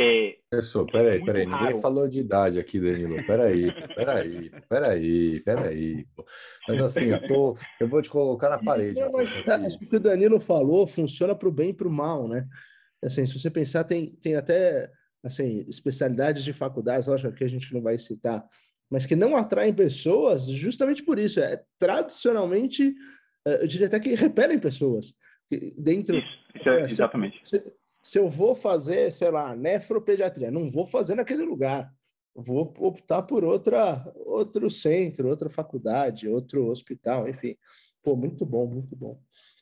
é, 0.00 0.36
Pessoal, 0.50 0.86
peraí, 0.86 1.24
peraí, 1.24 1.44
raro. 1.44 1.64
ninguém 1.64 1.80
falou 1.80 2.08
de 2.08 2.20
idade 2.20 2.58
aqui, 2.58 2.80
Danilo. 2.80 3.24
Peraí, 3.26 3.72
peraí, 3.94 4.50
peraí, 4.68 5.40
peraí. 5.40 6.06
Mas 6.66 6.80
assim, 6.80 7.04
eu, 7.04 7.26
tô, 7.26 7.56
eu 7.78 7.88
vou 7.88 8.02
te 8.02 8.08
colocar 8.08 8.48
na 8.48 8.58
parede. 8.58 8.98
Não, 8.98 9.12
mas, 9.12 9.42
acho 9.46 9.78
que 9.78 9.84
o 9.84 9.88
que 9.88 9.96
o 9.96 10.00
Danilo 10.00 10.40
falou 10.40 10.86
funciona 10.86 11.34
para 11.34 11.48
o 11.48 11.52
bem 11.52 11.70
e 11.70 11.74
para 11.74 11.86
o 11.86 11.92
mal, 11.92 12.26
né? 12.26 12.46
Assim, 13.04 13.24
se 13.24 13.38
você 13.38 13.50
pensar, 13.50 13.84
tem, 13.84 14.14
tem 14.16 14.36
até 14.36 14.90
assim, 15.22 15.64
especialidades 15.68 16.42
de 16.42 16.52
faculdades, 16.52 17.06
lógico 17.06 17.34
que 17.34 17.44
a 17.44 17.48
gente 17.48 17.72
não 17.72 17.82
vai 17.82 17.98
citar, 17.98 18.44
mas 18.90 19.06
que 19.06 19.14
não 19.14 19.36
atraem 19.36 19.72
pessoas 19.72 20.46
justamente 20.46 21.02
por 21.02 21.18
isso. 21.18 21.40
É 21.40 21.62
tradicionalmente, 21.78 22.94
eh, 23.46 23.62
eu 23.62 23.66
diria 23.66 23.86
até 23.86 24.00
que 24.00 24.14
repelem 24.14 24.58
pessoas. 24.58 25.14
Dentro, 25.76 26.16
isso, 26.16 26.28
isso 26.54 26.70
é, 26.70 26.82
exatamente. 26.82 27.40
Se, 27.44 27.62
se, 28.02 28.18
eu 28.18 28.28
vou 28.28 28.54
fazer, 28.54 29.10
sei 29.12 29.30
lá, 29.30 29.54
nefropediatria, 29.54 30.50
não 30.50 30.70
vou 30.70 30.86
fazer 30.86 31.14
naquele 31.14 31.42
lugar. 31.42 31.90
Vou 32.34 32.72
optar 32.78 33.22
por 33.22 33.44
outra, 33.44 34.04
outro 34.24 34.70
centro, 34.70 35.28
outra 35.28 35.50
faculdade, 35.50 36.28
outro 36.28 36.68
hospital, 36.68 37.28
enfim. 37.28 37.56
Pô, 38.02 38.16
muito 38.16 38.46
bom, 38.46 38.66
muito 38.66 38.96
bom. 38.96 39.18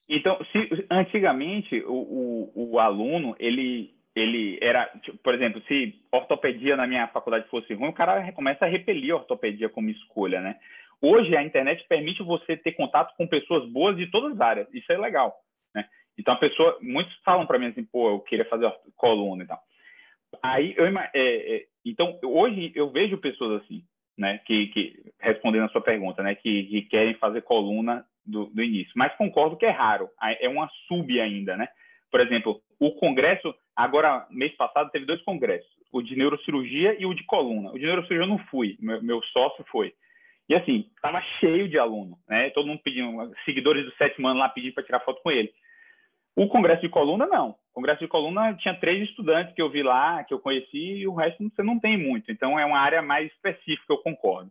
Então, 0.09 0.39
se, 0.53 0.87
antigamente, 0.91 1.83
o, 1.85 2.51
o, 2.55 2.73
o 2.73 2.79
aluno, 2.79 3.35
ele, 3.39 3.95
ele 4.15 4.59
era, 4.63 4.87
tipo, 5.03 5.19
por 5.19 5.35
exemplo, 5.35 5.63
se 5.67 5.95
ortopedia 6.13 6.77
na 6.77 6.87
minha 6.87 7.09
faculdade 7.09 7.49
fosse 7.49 7.75
ruim, 7.75 7.89
o 7.89 7.93
cara 7.93 8.31
começa 8.33 8.65
a 8.65 8.69
repelir 8.69 9.13
a 9.13 9.17
ortopedia 9.17 9.69
como 9.69 9.91
escolha, 9.91 10.41
né? 10.41 10.57
Hoje 11.01 11.37
a 11.37 11.45
internet 11.45 11.85
permite 11.89 12.23
você 12.23 12.57
ter 12.57 12.73
contato 12.73 13.15
com 13.17 13.27
pessoas 13.27 13.69
boas 13.71 13.97
de 13.97 14.11
todas 14.11 14.33
as 14.33 14.41
áreas. 14.41 14.69
Isso 14.73 14.91
é 14.93 14.99
legal? 14.99 15.37
Então 16.19 16.35
a 16.35 16.39
pessoa, 16.39 16.77
muitos 16.83 17.15
falam 17.25 17.47
para 17.47 17.59
mim 17.59 17.67
assim, 17.67 17.85
pô, 17.85 18.11
eu 18.11 18.21
queria 18.21 18.45
fazer 18.47 18.71
coluna 18.97 19.45
e 19.45 19.47
tal. 19.47 19.61
Aí 20.43 20.75
eu, 20.77 20.87
é, 20.87 21.11
é, 21.15 21.65
então 21.85 22.19
hoje 22.23 22.73
eu 22.75 22.91
vejo 22.91 23.17
pessoas 23.19 23.63
assim, 23.63 23.83
né? 24.17 24.39
Que, 24.45 24.67
que 24.69 25.13
respondendo 25.21 25.65
a 25.65 25.69
sua 25.69 25.81
pergunta, 25.81 26.23
né? 26.23 26.35
Que, 26.35 26.65
que 26.65 26.83
querem 26.83 27.15
fazer 27.15 27.43
coluna 27.43 28.05
do, 28.27 28.47
do, 28.47 28.63
início. 28.63 28.93
Mas 28.97 29.15
concordo 29.17 29.57
que 29.57 29.65
é 29.65 29.71
raro, 29.71 30.11
é 30.21 30.49
uma 30.49 30.69
sub 30.87 31.21
ainda, 31.21 31.57
né? 31.57 31.69
Por 32.11 32.21
exemplo, 32.21 32.61
o 32.81 32.93
congresso, 32.93 33.55
agora, 33.77 34.27
mês 34.31 34.55
passado, 34.57 34.91
teve 34.91 35.07
dois 35.07 35.23
congressos, 35.23 35.69
o 35.93 36.03
de 36.03 36.17
neurocirurgia 36.17 36.97
e 36.99 37.07
o 37.07 37.15
de 37.15 37.25
coluna. 37.25 37.71
O 37.71 37.79
de 37.79 37.87
neurocirurgia 37.87 38.25
eu 38.25 38.29
não 38.29 38.39
fui, 38.47 38.77
meu, 38.81 39.03
meu 39.03 39.23
sócio 39.33 39.65
foi. 39.71 39.95
E 40.49 40.55
assim, 40.55 40.87
estava 40.97 41.21
cheio 41.39 41.69
de 41.69 41.79
aluno, 41.79 42.19
né? 42.29 42.51
Todo 42.51 42.67
mundo 42.67 42.81
pedindo, 42.83 43.33
seguidores 43.45 43.85
do 43.85 43.93
sétimo 43.97 44.27
ano 44.29 44.41
lá 44.41 44.49
pedindo 44.49 44.75
para 44.75 44.85
tirar 44.85 45.01
foto 45.01 45.23
com 45.23 45.31
ele. 45.31 45.53
O 46.39 46.49
congresso 46.49 46.83
de 46.83 46.89
coluna, 46.89 47.27
não. 47.27 47.51
O 47.51 47.57
congresso 47.75 47.99
de 47.99 48.07
coluna 48.07 48.57
tinha 48.59 48.79
três 48.79 49.09
estudantes 49.09 49.53
que 49.57 49.61
eu 49.61 49.69
vi 49.69 49.83
lá, 49.83 50.23
que 50.23 50.33
eu 50.33 50.39
conheci, 50.39 50.79
e 50.79 51.09
o 51.09 51.13
resto 51.13 51.43
você 51.43 51.65
não 51.65 51.81
tem 51.81 51.99
muito. 51.99 52.31
Então, 52.31 52.57
é 52.57 52.65
uma 52.65 52.79
área 52.79 53.03
mais 53.03 53.29
específica, 53.33 53.93
eu 53.93 53.99
concordo. 53.99 54.49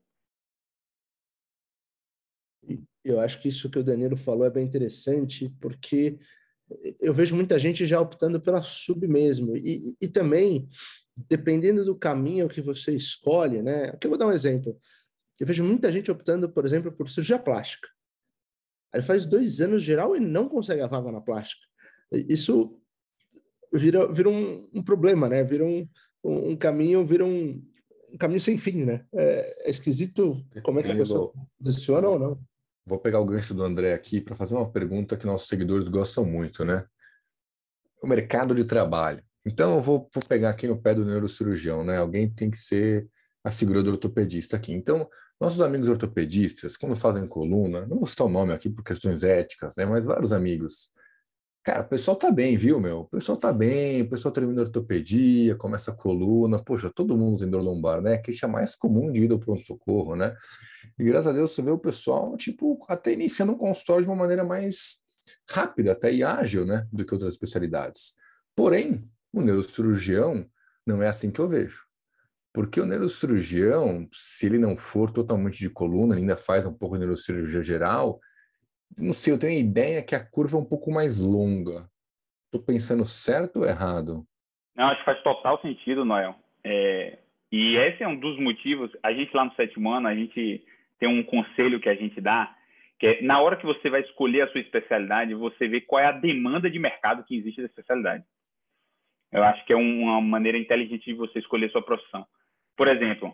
Eu 3.06 3.22
acho 3.22 3.41
que 3.41 3.48
isso 3.48 3.70
que 3.70 3.79
o 3.79 3.84
Danilo 3.86 4.17
falou 4.17 4.46
é 4.46 4.50
bem 4.50 4.65
interessante, 4.65 5.50
porque 5.62 6.20
eu 7.00 7.13
vejo 7.13 7.38
muita 7.38 7.58
gente 7.58 7.86
já 7.86 8.01
optando 8.01 8.41
pela 8.41 8.62
sub 8.62 9.08
mesmo. 9.08 9.56
E, 9.56 9.96
e 10.01 10.10
também, 10.10 10.67
dependendo 11.15 11.86
do 11.86 11.98
caminho 11.98 12.50
que 12.50 12.60
você 12.60 12.94
escolhe, 12.94 13.62
né? 13.62 13.91
Aqui 13.94 14.08
eu 14.08 14.10
vou 14.10 14.20
dar 14.20 14.27
um 14.27 14.34
exemplo. 14.34 14.77
Eu 15.39 15.48
vejo 15.48 15.63
muita 15.63 15.89
gente 15.89 16.12
optando, 16.12 16.50
por 16.50 16.65
exemplo, 16.65 16.91
por 16.91 17.10
cirurgia 17.10 17.39
plástica. 17.39 17.88
Aí 18.94 19.01
faz 19.01 19.25
dois 19.25 19.62
anos 19.62 19.84
geral 19.84 20.17
e 20.17 20.20
não 20.20 20.50
consegue 20.50 20.82
a 20.82 20.88
vaga 20.88 21.13
na 21.13 21.22
plástica. 21.22 21.65
Isso 22.12 22.80
vira, 23.74 24.12
vira 24.12 24.30
um, 24.30 24.70
um 24.74 24.84
problema, 24.84 25.28
né? 25.28 25.44
Vira 25.44 25.64
um, 25.64 25.88
um 26.24 26.56
caminho, 26.56 27.06
vira 27.06 27.26
um, 27.26 27.62
um 28.12 28.18
caminho 28.18 28.42
sem 28.42 28.58
fim, 28.58 28.86
né? 28.86 29.06
É, 29.14 29.68
é 29.68 29.70
esquisito 29.70 30.44
como 30.64 30.80
é 30.80 30.84
que 30.84 30.92
a 30.92 30.96
pessoa 30.96 31.34
posiciona 31.58 32.08
ou 32.08 32.20
não. 32.20 32.40
Vou 32.86 33.00
pegar 33.00 33.20
o 33.20 33.26
gancho 33.26 33.54
do 33.54 33.64
André 33.64 33.94
aqui 33.94 34.22
para 34.22 34.36
fazer 34.36 34.56
uma 34.56 34.72
pergunta 34.72 35.18
que 35.18 35.26
nossos 35.26 35.50
seguidores 35.50 35.90
gostam 35.90 36.24
muito, 36.24 36.64
né? 36.64 36.86
O 38.02 38.08
mercado 38.08 38.56
de 38.56 38.64
trabalho. 38.64 39.22
Então, 39.46 39.76
eu 39.76 39.82
vou, 39.82 40.10
vou 40.14 40.24
pegar 40.28 40.50
aqui 40.50 40.68
no 40.68 40.82
pé 40.82 40.93
do 40.93 41.06
neurocirurgião, 41.06 41.84
né? 41.84 41.98
Alguém 41.98 42.30
tem 42.30 42.50
que 42.50 42.58
ser 42.58 43.08
a 43.43 43.52
figura 43.52 43.84
do 43.84 43.91
ortopedista 43.91 44.56
aqui. 44.56 44.74
Então, 44.74 45.10
nossos 45.39 45.62
amigos 45.62 45.88
ortopedistas, 45.88 46.76
quando 46.76 46.96
fazem 46.96 47.28
coluna, 47.28 47.86
não 47.86 47.98
vou 47.98 48.06
citar 48.06 48.26
o 48.26 48.30
nome 48.30 48.54
aqui 48.54 48.70
por 48.70 48.84
questões 48.84 49.24
éticas, 49.24 49.76
né? 49.76 49.86
Mas 49.86 50.06
vários 50.06 50.34
amigos. 50.34 50.91
Cara, 51.67 51.82
o 51.82 51.89
pessoal 51.89 52.15
tá 52.15 52.32
bem, 52.32 52.56
viu, 52.56 52.80
meu? 52.80 52.99
O 52.99 53.06
pessoal 53.10 53.38
tá 53.38 53.51
bem, 53.51 54.01
o 54.01 54.10
pessoal 54.10 54.34
termina 54.34 54.62
ortopedia, 54.62 55.53
começa 55.58 55.91
a 55.91 55.93
coluna. 55.93 56.63
Poxa, 56.63 56.89
todo 56.89 57.17
mundo 57.17 57.39
tem 57.39 57.49
dor 57.49 57.62
lombar, 57.62 58.01
né? 58.01 58.17
Que 58.17 58.32
é 58.41 58.47
mais 58.47 58.73
comum 58.73 59.12
de 59.12 59.25
ir 59.25 59.32
ao 59.34 59.38
pronto-socorro, 59.38 60.15
né? 60.15 60.34
E 60.97 61.03
graças 61.03 61.27
a 61.27 61.34
Deus 61.34 61.51
você 61.51 61.62
vê 61.62 61.69
o 61.69 61.77
pessoal, 61.77 62.38
tipo, 62.38 62.80
até 62.88 63.12
iniciando 63.12 63.51
um 63.51 63.58
consultório 63.58 64.03
de 64.03 64.10
uma 64.10 64.15
maneira 64.15 64.45
mais 64.45 65.01
rápida, 65.51 65.91
até 65.91 66.10
e 66.10 66.23
ágil, 66.23 66.65
né, 66.65 66.88
do 66.89 67.06
que 67.06 67.13
outras 67.13 67.34
especialidades. 67.34 68.13
Porém, 68.56 69.03
o 69.34 69.41
neurocirurgião 69.41 70.49
não 70.86 71.03
é 71.03 71.10
assim 71.10 71.30
que 71.30 71.41
eu 71.41 71.49
vejo. 71.49 71.86
Porque 72.53 72.80
o 72.80 72.86
neurocirurgião, 72.86 74.08
se 74.13 74.45
ele 74.45 74.58
não 74.58 74.77
for 74.77 75.12
totalmente 75.12 75.60
de 75.60 75.69
coluna, 75.69 76.15
ainda 76.15 76.38
faz 76.38 76.65
um 76.65 76.71
pouco 76.71 76.95
de 76.95 77.01
neurocirurgia 77.01 77.62
geral, 77.62 78.21
não 79.00 79.13
sei, 79.13 79.34
eu 79.34 79.39
tenho 79.39 79.54
a 79.54 79.60
ideia 79.60 80.04
que 80.04 80.15
a 80.15 80.23
curva 80.23 80.58
é 80.58 80.60
um 80.60 80.65
pouco 80.65 80.91
mais 80.91 81.19
longa. 81.19 81.89
Estou 82.45 82.62
pensando 82.62 83.06
certo 83.06 83.60
ou 83.60 83.65
errado? 83.65 84.26
Não, 84.76 84.86
acho 84.88 85.00
que 85.00 85.06
faz 85.06 85.21
total 85.23 85.60
sentido, 85.62 86.06
Noel. 86.06 86.36
É, 86.63 87.19
e 87.52 87.76
esse 87.76 88.04
é 88.04 88.08
um 88.08 88.19
dos 88.19 88.39
motivos. 88.39 88.91
A 89.04 89.13
gente 89.13 89.36
lá 89.36 89.45
no 89.45 89.54
sétimo 89.56 89.91
ano, 89.91 90.08
a 90.08 90.15
gente 90.15 90.65
tem 91.00 91.10
um 91.10 91.23
conselho 91.23 91.80
que 91.80 91.89
a 91.89 91.95
gente 91.95 92.19
dá, 92.19 92.56
que 93.00 93.08
é 93.08 93.21
na 93.21 93.39
hora 93.41 93.58
que 93.58 93.65
você 93.65 93.89
vai 93.89 94.02
escolher 94.02 94.41
a 94.41 94.52
sua 94.52 94.62
especialidade, 94.62 95.34
você 95.34 95.67
vê 95.67 95.82
qual 95.82 96.02
é 96.02 96.08
a 96.08 96.12
demanda 96.12 96.69
de 96.69 96.80
mercado 96.80 97.23
que 97.23 97.36
existe 97.36 97.62
da 97.62 97.67
especialidade. 97.67 98.23
Eu 99.32 99.43
acho 99.43 99.65
que 99.65 99.73
é 99.73 99.76
uma 99.76 100.21
maneira 100.21 100.58
inteligente 100.58 101.06
de 101.06 101.13
você 101.13 101.39
escolher 101.39 101.69
sua 101.69 101.82
profissão. 101.82 102.26
Por 102.76 102.88
exemplo, 102.88 103.34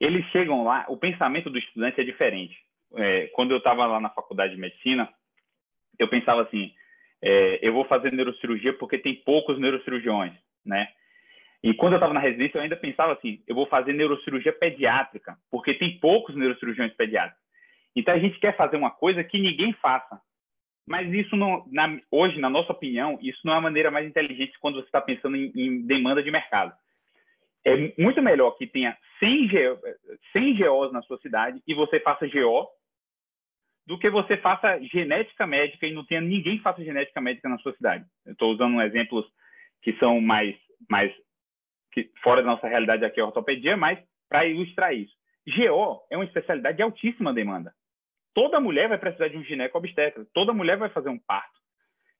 eles 0.00 0.24
chegam 0.30 0.64
lá, 0.64 0.86
o 0.88 0.96
pensamento 0.96 1.50
do 1.50 1.58
estudante 1.58 2.00
é 2.00 2.04
diferente. 2.04 2.56
É, 2.96 3.28
quando 3.28 3.52
eu 3.52 3.58
estava 3.58 3.86
lá 3.86 4.00
na 4.00 4.10
faculdade 4.10 4.54
de 4.54 4.60
medicina, 4.60 5.08
eu 5.98 6.08
pensava 6.08 6.42
assim: 6.42 6.72
é, 7.22 7.58
eu 7.62 7.72
vou 7.72 7.84
fazer 7.84 8.12
neurocirurgia 8.12 8.72
porque 8.72 8.98
tem 8.98 9.14
poucos 9.14 9.58
neurocirurgiões, 9.58 10.32
né? 10.64 10.88
E 11.62 11.74
quando 11.74 11.92
eu 11.92 11.96
estava 11.98 12.14
na 12.14 12.20
residência, 12.20 12.56
eu 12.56 12.62
ainda 12.62 12.76
pensava 12.76 13.12
assim: 13.12 13.42
eu 13.46 13.54
vou 13.54 13.66
fazer 13.66 13.92
neurocirurgia 13.92 14.52
pediátrica, 14.52 15.36
porque 15.50 15.74
tem 15.74 15.98
poucos 15.98 16.34
neurocirurgiões 16.34 16.92
pediátricos. 16.94 17.40
Então 17.94 18.14
a 18.14 18.18
gente 18.18 18.38
quer 18.38 18.56
fazer 18.56 18.76
uma 18.76 18.90
coisa 18.90 19.22
que 19.22 19.38
ninguém 19.38 19.72
faça. 19.74 20.20
Mas 20.86 21.12
isso 21.12 21.36
não, 21.36 21.64
na, 21.70 22.00
hoje, 22.10 22.40
na 22.40 22.50
nossa 22.50 22.72
opinião, 22.72 23.18
isso 23.22 23.38
não 23.44 23.54
é 23.54 23.58
a 23.58 23.60
maneira 23.60 23.90
mais 23.90 24.08
inteligente 24.08 24.58
quando 24.58 24.76
você 24.76 24.86
está 24.86 25.00
pensando 25.00 25.36
em, 25.36 25.52
em, 25.54 25.86
demanda 25.86 26.22
de 26.22 26.30
mercado. 26.30 26.72
É 27.64 27.92
muito 27.98 28.22
melhor 28.22 28.52
que 28.52 28.66
tenha 28.66 28.96
100, 29.20 29.48
GO, 29.48 29.80
100 30.32 30.56
GOs 30.56 30.92
na 30.92 31.02
sua 31.02 31.18
cidade 31.18 31.62
e 31.66 31.74
você 31.74 32.00
faça 32.00 32.26
GO 32.26 32.66
do 33.90 33.98
que 33.98 34.08
você 34.08 34.36
faça 34.36 34.80
genética 34.84 35.44
médica 35.48 35.84
e 35.84 35.92
não 35.92 36.04
tenha 36.04 36.20
ninguém 36.20 36.58
que 36.58 36.62
faça 36.62 36.84
genética 36.84 37.20
médica 37.20 37.48
na 37.48 37.58
sua 37.58 37.72
cidade. 37.72 38.04
Estou 38.24 38.52
usando 38.52 38.80
exemplos 38.80 39.26
que 39.82 39.92
são 39.94 40.20
mais, 40.20 40.54
mais 40.88 41.12
que 41.90 42.08
fora 42.22 42.40
da 42.40 42.52
nossa 42.52 42.68
realidade 42.68 43.04
aqui 43.04 43.20
a 43.20 43.26
ortopedia, 43.26 43.76
mas 43.76 43.98
para 44.28 44.46
ilustrar 44.46 44.94
isso. 44.94 45.12
GO 45.44 46.06
é 46.08 46.16
uma 46.16 46.24
especialidade 46.24 46.76
de 46.76 46.84
altíssima 46.84 47.34
demanda. 47.34 47.74
Toda 48.32 48.60
mulher 48.60 48.88
vai 48.88 48.96
precisar 48.96 49.26
de 49.26 49.36
um 49.36 49.42
gineco 49.42 49.76
obstetra, 49.76 50.24
toda 50.32 50.54
mulher 50.54 50.76
vai 50.76 50.90
fazer 50.90 51.08
um 51.08 51.18
parto. 51.18 51.58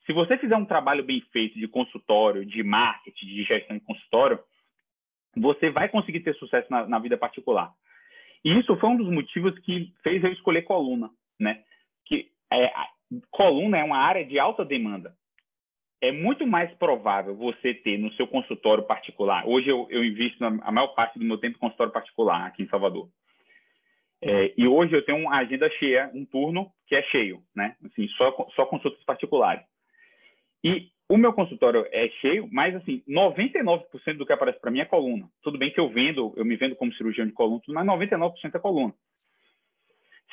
Se 0.06 0.12
você 0.12 0.36
fizer 0.38 0.56
um 0.56 0.66
trabalho 0.66 1.04
bem 1.04 1.20
feito 1.32 1.56
de 1.56 1.68
consultório, 1.68 2.44
de 2.44 2.64
marketing, 2.64 3.26
de 3.26 3.44
gestão 3.44 3.78
de 3.78 3.84
consultório, 3.84 4.40
você 5.36 5.70
vai 5.70 5.88
conseguir 5.88 6.18
ter 6.18 6.34
sucesso 6.34 6.66
na, 6.68 6.84
na 6.88 6.98
vida 6.98 7.16
particular. 7.16 7.72
E 8.44 8.58
isso 8.58 8.76
foi 8.78 8.88
um 8.88 8.96
dos 8.96 9.08
motivos 9.08 9.56
que 9.60 9.94
fez 10.02 10.24
eu 10.24 10.32
escolher 10.32 10.62
coluna, 10.62 11.10
né? 11.40 11.62
Que 12.06 12.30
é, 12.52 12.70
coluna 13.30 13.78
é 13.78 13.84
uma 13.84 13.98
área 13.98 14.24
de 14.24 14.38
alta 14.38 14.64
demanda 14.64 15.14
é 16.00 16.10
muito 16.10 16.46
mais 16.46 16.72
provável 16.74 17.36
você 17.36 17.74
ter 17.74 17.98
no 17.98 18.12
seu 18.14 18.26
consultório 18.26 18.84
particular. 18.84 19.46
Hoje 19.46 19.68
eu, 19.68 19.86
eu 19.90 20.02
invisto 20.02 20.42
a 20.42 20.72
maior 20.72 20.88
parte 20.88 21.18
do 21.18 21.24
meu 21.24 21.36
tempo 21.36 21.56
em 21.56 21.60
consultório 21.60 21.92
particular 21.92 22.46
aqui 22.46 22.62
em 22.62 22.68
Salvador. 22.68 23.08
É, 24.22 24.52
e 24.56 24.66
hoje 24.66 24.94
eu 24.94 25.04
tenho 25.04 25.18
uma 25.18 25.36
agenda 25.36 25.68
cheia, 25.78 26.10
um 26.14 26.24
turno 26.24 26.70
que 26.86 26.94
é 26.94 27.02
cheio, 27.04 27.42
né? 27.54 27.76
Assim, 27.84 28.08
só, 28.08 28.48
só 28.54 28.66
consultas 28.66 29.02
particulares. 29.04 29.64
E 30.64 30.88
o 31.08 31.16
meu 31.16 31.32
consultório 31.32 31.86
é 31.90 32.08
cheio, 32.20 32.48
mas 32.50 32.74
assim, 32.76 33.02
99% 33.08 34.16
do 34.16 34.26
que 34.26 34.32
aparece 34.32 34.60
para 34.60 34.70
mim 34.70 34.80
é 34.80 34.84
coluna. 34.84 35.28
Tudo 35.42 35.58
bem 35.58 35.70
que 35.70 35.80
eu 35.80 35.88
vendo, 35.88 36.32
eu 36.36 36.44
me 36.44 36.56
vendo 36.56 36.76
como 36.76 36.92
cirurgião 36.94 37.26
de 37.26 37.32
coluna, 37.32 37.62
mas 37.68 37.86
99% 37.86 38.32
é 38.54 38.58
coluna. 38.58 38.94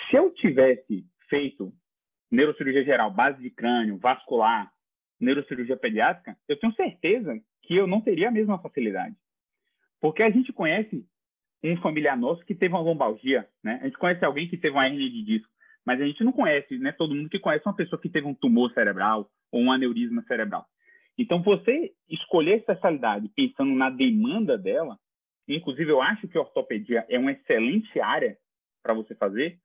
Se 0.09 0.15
eu 0.15 0.31
tivesse 0.33 1.05
feito 1.29 1.73
neurocirurgia 2.31 2.83
geral, 2.83 3.11
base 3.11 3.41
de 3.41 3.49
crânio, 3.49 3.97
vascular, 3.97 4.71
neurocirurgia 5.19 5.77
pediátrica, 5.77 6.37
eu 6.47 6.59
tenho 6.59 6.73
certeza 6.73 7.39
que 7.63 7.75
eu 7.75 7.87
não 7.87 8.01
teria 8.01 8.29
a 8.29 8.31
mesma 8.31 8.59
facilidade. 8.59 9.15
Porque 9.99 10.21
a 10.21 10.29
gente 10.29 10.53
conhece 10.53 11.05
um 11.63 11.75
familiar 11.77 12.15
nosso 12.15 12.45
que 12.45 12.55
teve 12.55 12.73
uma 12.73 12.81
lombalgia, 12.81 13.47
né? 13.63 13.79
A 13.81 13.85
gente 13.85 13.97
conhece 13.97 14.23
alguém 14.23 14.47
que 14.47 14.57
teve 14.57 14.75
uma 14.75 14.85
hernia 14.85 15.09
de 15.09 15.23
disco, 15.23 15.51
mas 15.85 15.99
a 15.99 16.05
gente 16.05 16.23
não 16.23 16.31
conhece, 16.31 16.77
né? 16.77 16.91
Todo 16.91 17.15
mundo 17.15 17.29
que 17.29 17.39
conhece 17.39 17.67
uma 17.67 17.75
pessoa 17.75 17.99
que 17.99 18.09
teve 18.09 18.27
um 18.27 18.35
tumor 18.35 18.71
cerebral 18.73 19.29
ou 19.51 19.61
um 19.61 19.71
aneurisma 19.71 20.23
cerebral. 20.23 20.65
Então, 21.17 21.41
você 21.41 21.93
escolher 22.07 22.53
a 22.53 22.57
especialidade 22.57 23.27
pensando 23.35 23.73
na 23.73 23.89
demanda 23.89 24.57
dela, 24.57 24.99
inclusive 25.47 25.89
eu 25.89 26.01
acho 26.01 26.27
que 26.27 26.37
a 26.37 26.41
ortopedia 26.41 27.05
é 27.09 27.17
uma 27.17 27.31
excelente 27.31 27.99
área 27.99 28.37
para 28.83 28.93
você 28.93 29.15
fazer, 29.15 29.59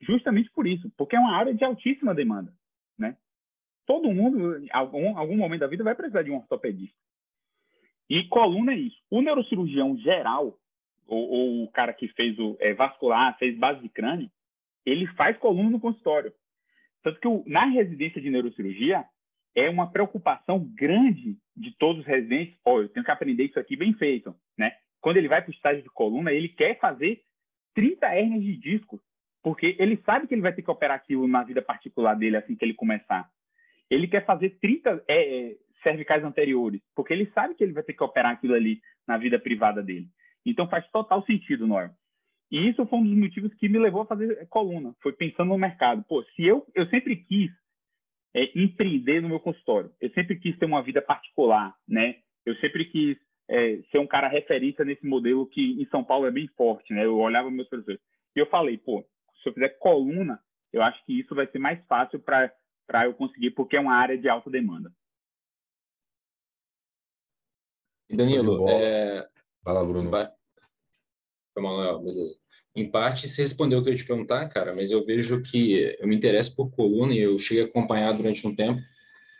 justamente 0.00 0.50
por 0.50 0.66
isso, 0.66 0.90
porque 0.96 1.16
é 1.16 1.20
uma 1.20 1.36
área 1.36 1.54
de 1.54 1.64
altíssima 1.64 2.14
demanda, 2.14 2.52
né? 2.98 3.16
Todo 3.86 4.12
mundo, 4.12 4.58
em 4.58 4.68
algum, 4.70 5.16
algum 5.16 5.36
momento 5.36 5.60
da 5.60 5.66
vida, 5.66 5.82
vai 5.82 5.94
precisar 5.94 6.22
de 6.22 6.30
um 6.30 6.36
ortopedista. 6.36 6.96
E 8.08 8.24
coluna 8.24 8.72
é 8.72 8.76
isso. 8.76 8.96
O 9.10 9.20
neurocirurgião 9.20 9.96
geral, 9.98 10.58
ou, 11.06 11.28
ou 11.30 11.64
o 11.64 11.70
cara 11.70 11.92
que 11.92 12.08
fez 12.08 12.38
o 12.38 12.56
é, 12.60 12.74
vascular, 12.74 13.36
fez 13.38 13.56
base 13.56 13.80
de 13.80 13.88
crânio, 13.88 14.30
ele 14.84 15.06
faz 15.08 15.36
coluna 15.38 15.70
no 15.70 15.80
consultório. 15.80 16.32
Tanto 17.02 17.20
que 17.20 17.28
o, 17.28 17.42
na 17.46 17.64
residência 17.66 18.20
de 18.20 18.30
neurocirurgia, 18.30 19.04
é 19.54 19.68
uma 19.68 19.90
preocupação 19.90 20.60
grande 20.74 21.36
de 21.56 21.72
todos 21.76 22.02
os 22.02 22.06
residentes. 22.06 22.56
Oh, 22.64 22.80
eu 22.80 22.88
tenho 22.88 23.04
que 23.04 23.10
aprender 23.10 23.44
isso 23.44 23.58
aqui 23.58 23.76
bem 23.76 23.92
feito, 23.94 24.34
né? 24.56 24.76
Quando 25.00 25.16
ele 25.16 25.28
vai 25.28 25.42
para 25.42 25.50
o 25.50 25.54
estágio 25.54 25.82
de 25.82 25.88
coluna, 25.90 26.32
ele 26.32 26.48
quer 26.48 26.78
fazer 26.78 27.22
30 27.74 28.06
hérnias 28.06 28.42
de 28.42 28.56
disco, 28.56 29.00
porque 29.42 29.76
ele 29.78 29.96
sabe 30.04 30.26
que 30.26 30.34
ele 30.34 30.42
vai 30.42 30.52
ter 30.52 30.62
que 30.62 30.70
operar 30.70 30.96
aquilo 30.96 31.26
na 31.28 31.42
vida 31.42 31.62
particular 31.62 32.14
dele 32.14 32.36
assim 32.36 32.56
que 32.56 32.64
ele 32.64 32.74
começar. 32.74 33.28
Ele 33.90 34.06
quer 34.06 34.24
fazer 34.24 34.58
30 34.60 35.04
é, 35.08 35.50
é, 35.50 35.56
cervicais 35.82 36.22
anteriores, 36.24 36.80
porque 36.94 37.12
ele 37.12 37.30
sabe 37.32 37.54
que 37.54 37.64
ele 37.64 37.72
vai 37.72 37.82
ter 37.82 37.94
que 37.94 38.04
operar 38.04 38.32
aquilo 38.32 38.54
ali 38.54 38.80
na 39.06 39.16
vida 39.16 39.38
privada 39.38 39.82
dele. 39.82 40.08
Então 40.44 40.68
faz 40.68 40.86
total 40.90 41.24
sentido, 41.24 41.66
Norma. 41.66 41.94
E 42.50 42.68
isso 42.68 42.84
foi 42.86 42.98
um 42.98 43.04
dos 43.04 43.16
motivos 43.16 43.52
que 43.54 43.68
me 43.68 43.78
levou 43.78 44.02
a 44.02 44.06
fazer 44.06 44.46
coluna. 44.48 44.94
Foi 45.02 45.12
pensando 45.12 45.48
no 45.48 45.58
mercado. 45.58 46.02
Pô, 46.08 46.22
se 46.34 46.46
eu, 46.46 46.66
eu 46.74 46.86
sempre 46.86 47.16
quis 47.16 47.50
é, 48.34 48.50
empreender 48.58 49.20
no 49.20 49.28
meu 49.28 49.40
consultório, 49.40 49.90
eu 50.00 50.10
sempre 50.10 50.36
quis 50.36 50.56
ter 50.58 50.64
uma 50.64 50.82
vida 50.82 51.02
particular, 51.02 51.74
né? 51.86 52.16
Eu 52.46 52.54
sempre 52.56 52.86
quis 52.86 53.18
é, 53.48 53.78
ser 53.90 53.98
um 53.98 54.06
cara 54.06 54.28
referência 54.28 54.84
nesse 54.84 55.06
modelo 55.06 55.46
que 55.46 55.80
em 55.80 55.86
São 55.86 56.02
Paulo 56.02 56.26
é 56.26 56.30
bem 56.30 56.48
forte, 56.56 56.92
né? 56.92 57.04
Eu 57.04 57.18
olhava 57.18 57.50
meus 57.50 57.68
professores 57.68 58.00
e 58.34 58.40
eu 58.40 58.46
falei, 58.46 58.78
pô, 58.78 59.04
se 59.42 59.48
eu 59.48 59.54
fizer 59.54 59.70
coluna, 59.78 60.42
eu 60.72 60.82
acho 60.82 61.04
que 61.04 61.18
isso 61.18 61.34
vai 61.34 61.46
ser 61.46 61.58
mais 61.58 61.84
fácil 61.86 62.20
para 62.20 62.52
para 62.86 63.04
eu 63.04 63.12
conseguir, 63.12 63.50
porque 63.50 63.76
é 63.76 63.80
uma 63.80 63.94
área 63.94 64.16
de 64.16 64.30
alta 64.30 64.48
demanda. 64.48 64.90
Danilo, 68.10 68.66
é... 68.66 69.28
Fala, 69.62 69.84
Bruno. 69.84 70.08
Vai... 70.08 70.32
Manuel, 71.54 71.98
beleza. 71.98 72.38
Em 72.74 72.90
parte, 72.90 73.28
você 73.28 73.42
respondeu 73.42 73.80
o 73.80 73.82
que 73.82 73.90
eu 73.90 73.92
ia 73.92 73.98
te 73.98 74.06
perguntar, 74.06 74.48
cara, 74.48 74.74
mas 74.74 74.90
eu 74.90 75.04
vejo 75.04 75.42
que 75.42 75.96
eu 75.98 76.08
me 76.08 76.16
interesso 76.16 76.56
por 76.56 76.70
coluna 76.70 77.12
e 77.12 77.18
eu 77.18 77.38
cheguei 77.38 77.64
a 77.64 77.66
acompanhar 77.66 78.12
durante 78.12 78.46
um 78.46 78.54
tempo. 78.54 78.80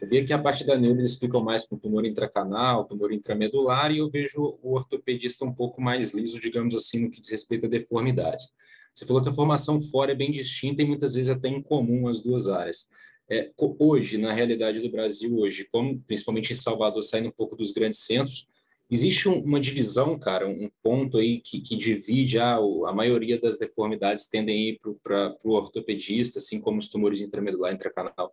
Eu 0.01 0.09
vi 0.09 0.25
que 0.25 0.33
a 0.33 0.39
parte 0.39 0.65
da 0.65 0.77
neuro 0.77 1.01
eles 1.01 1.17
ficam 1.17 1.43
mais 1.43 1.67
com 1.67 1.77
tumor 1.77 2.05
intracanal, 2.05 2.85
tumor 2.85 3.13
intramedular, 3.13 3.91
e 3.91 3.99
eu 3.99 4.09
vejo 4.09 4.59
o 4.63 4.75
ortopedista 4.75 5.45
um 5.45 5.53
pouco 5.53 5.81
mais 5.81 6.13
liso, 6.13 6.41
digamos 6.41 6.75
assim, 6.75 7.01
no 7.01 7.11
que 7.11 7.21
diz 7.21 7.31
respeito 7.31 7.67
a 7.67 7.69
deformidades. 7.69 8.53
Você 8.95 9.05
falou 9.05 9.23
que 9.23 9.29
a 9.29 9.33
formação 9.33 9.81
fora 9.81 10.13
é 10.13 10.15
bem 10.15 10.31
distinta 10.31 10.83
e 10.83 10.87
muitas 10.87 11.15
vezes 11.15 11.31
até 11.31 11.49
incomum 11.49 12.09
as 12.09 12.21
duas 12.21 12.49
áreas. 12.49 12.89
É, 13.31 13.51
hoje, 13.79 14.19
na 14.19 14.33
realidade 14.33 14.81
do 14.81 14.91
Brasil, 14.91 15.37
hoje, 15.37 15.69
como 15.71 16.01
principalmente 16.01 16.53
em 16.53 16.57
Salvador, 16.57 17.03
saindo 17.03 17.29
um 17.29 17.33
pouco 17.33 17.57
dos 17.57 17.73
grandes 17.73 18.01
centros, 18.01 18.49
Existe 18.91 19.29
um, 19.29 19.39
uma 19.41 19.61
divisão, 19.61 20.19
cara, 20.19 20.49
um 20.49 20.71
ponto 20.83 21.19
aí 21.19 21.41
que, 21.41 21.61
que 21.61 21.77
divide 21.77 22.39
a, 22.39 22.57
a 22.57 22.93
maioria 22.93 23.39
das 23.39 23.59
deformidades 23.59 24.27
tendem 24.27 24.79
para 25.03 25.37
o 25.45 25.53
ortopedista, 25.53 26.39
assim 26.39 26.59
como 26.59 26.79
os 26.79 26.89
tumores 26.89 27.21
intramedular, 27.21 27.75
intracanal, 27.75 28.33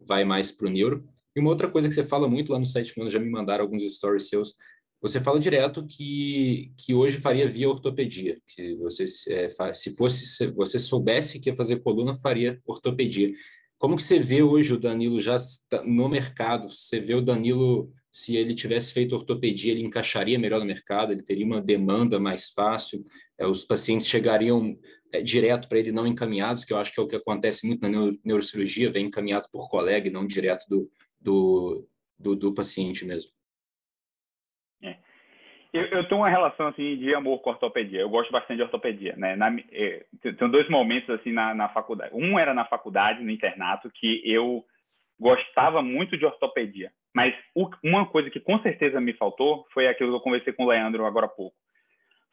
vai 0.00 0.24
mais 0.24 0.50
para 0.52 0.66
o 0.66 0.70
neuro. 0.70 1.04
E 1.34 1.40
uma 1.40 1.50
outra 1.50 1.68
coisa 1.68 1.88
que 1.88 1.94
você 1.94 2.04
fala 2.04 2.28
muito 2.28 2.52
lá 2.52 2.58
no 2.58 2.66
site, 2.66 2.94
já 3.08 3.18
me 3.18 3.30
mandaram 3.30 3.64
alguns 3.64 3.82
stories 3.82 4.28
seus, 4.28 4.56
você 5.00 5.20
fala 5.20 5.40
direto 5.40 5.86
que, 5.86 6.72
que 6.76 6.94
hoje 6.94 7.18
faria 7.18 7.48
via 7.48 7.68
ortopedia, 7.68 8.38
que 8.46 8.74
você 8.74 9.04
é, 9.28 9.72
se 9.72 9.94
fosse 9.94 10.26
se 10.26 10.48
você 10.48 10.78
soubesse 10.78 11.40
que 11.40 11.48
ia 11.48 11.56
fazer 11.56 11.76
coluna, 11.76 12.14
faria 12.14 12.60
ortopedia. 12.66 13.32
Como 13.78 13.96
que 13.96 14.02
você 14.02 14.18
vê 14.18 14.42
hoje 14.42 14.74
o 14.74 14.78
Danilo 14.78 15.18
já 15.18 15.38
no 15.86 16.06
mercado? 16.06 16.68
Você 16.68 17.00
vê 17.00 17.14
o 17.14 17.22
Danilo 17.22 17.90
se 18.10 18.36
ele 18.36 18.54
tivesse 18.54 18.92
feito 18.92 19.14
ortopedia, 19.14 19.72
ele 19.72 19.84
encaixaria 19.84 20.38
melhor 20.38 20.60
no 20.60 20.66
mercado, 20.66 21.12
ele 21.12 21.22
teria 21.22 21.46
uma 21.46 21.62
demanda 21.62 22.20
mais 22.20 22.50
fácil, 22.50 23.02
é, 23.38 23.46
os 23.46 23.64
pacientes 23.64 24.06
chegariam 24.06 24.76
é, 25.12 25.22
direto 25.22 25.68
para 25.68 25.78
ele, 25.78 25.92
não 25.92 26.06
encaminhados, 26.06 26.64
que 26.64 26.72
eu 26.72 26.78
acho 26.78 26.92
que 26.92 27.00
é 27.00 27.02
o 27.02 27.08
que 27.08 27.16
acontece 27.16 27.66
muito 27.66 27.82
na 27.82 27.88
neuro, 27.88 28.12
neurocirurgia, 28.24 28.90
vem 28.92 29.06
encaminhado 29.06 29.48
por 29.50 29.68
colega 29.68 30.08
e 30.08 30.12
não 30.12 30.26
direto 30.26 30.66
do, 30.68 30.90
do, 31.20 31.88
do, 32.18 32.36
do 32.36 32.54
paciente 32.54 33.04
mesmo. 33.04 33.30
É. 34.82 34.96
Eu, 35.72 35.82
eu, 35.86 36.08
tenho 36.08 36.20
uma 36.20 36.28
relação 36.28 36.68
assim 36.68 36.96
de 36.96 37.14
amor 37.14 37.40
com 37.40 37.50
ortopedia. 37.50 38.00
Eu 38.00 38.10
gosto 38.10 38.32
bastante 38.32 38.56
de 38.56 38.62
ortopedia, 38.62 39.14
né? 39.16 39.36
Na, 39.36 39.54
é, 39.70 40.04
tem 40.20 40.50
dois 40.50 40.68
momentos 40.68 41.10
assim 41.10 41.32
na, 41.32 41.54
na 41.54 41.68
faculdade. 41.68 42.14
Um 42.14 42.38
era 42.38 42.52
na 42.52 42.64
faculdade, 42.64 43.22
no 43.22 43.30
internato, 43.30 43.90
que 43.90 44.22
eu 44.24 44.64
gostava 45.18 45.82
muito 45.82 46.16
de 46.16 46.24
ortopedia. 46.24 46.90
Mas 47.14 47.34
uma 47.84 48.06
coisa 48.06 48.30
que 48.30 48.40
com 48.40 48.60
certeza 48.62 49.00
me 49.00 49.12
faltou 49.12 49.66
foi 49.72 49.86
aquilo 49.86 50.10
que 50.10 50.16
eu 50.16 50.20
conversei 50.20 50.52
com 50.52 50.64
o 50.64 50.68
Leandro 50.68 51.04
agora 51.04 51.26
há 51.26 51.28
pouco. 51.28 51.56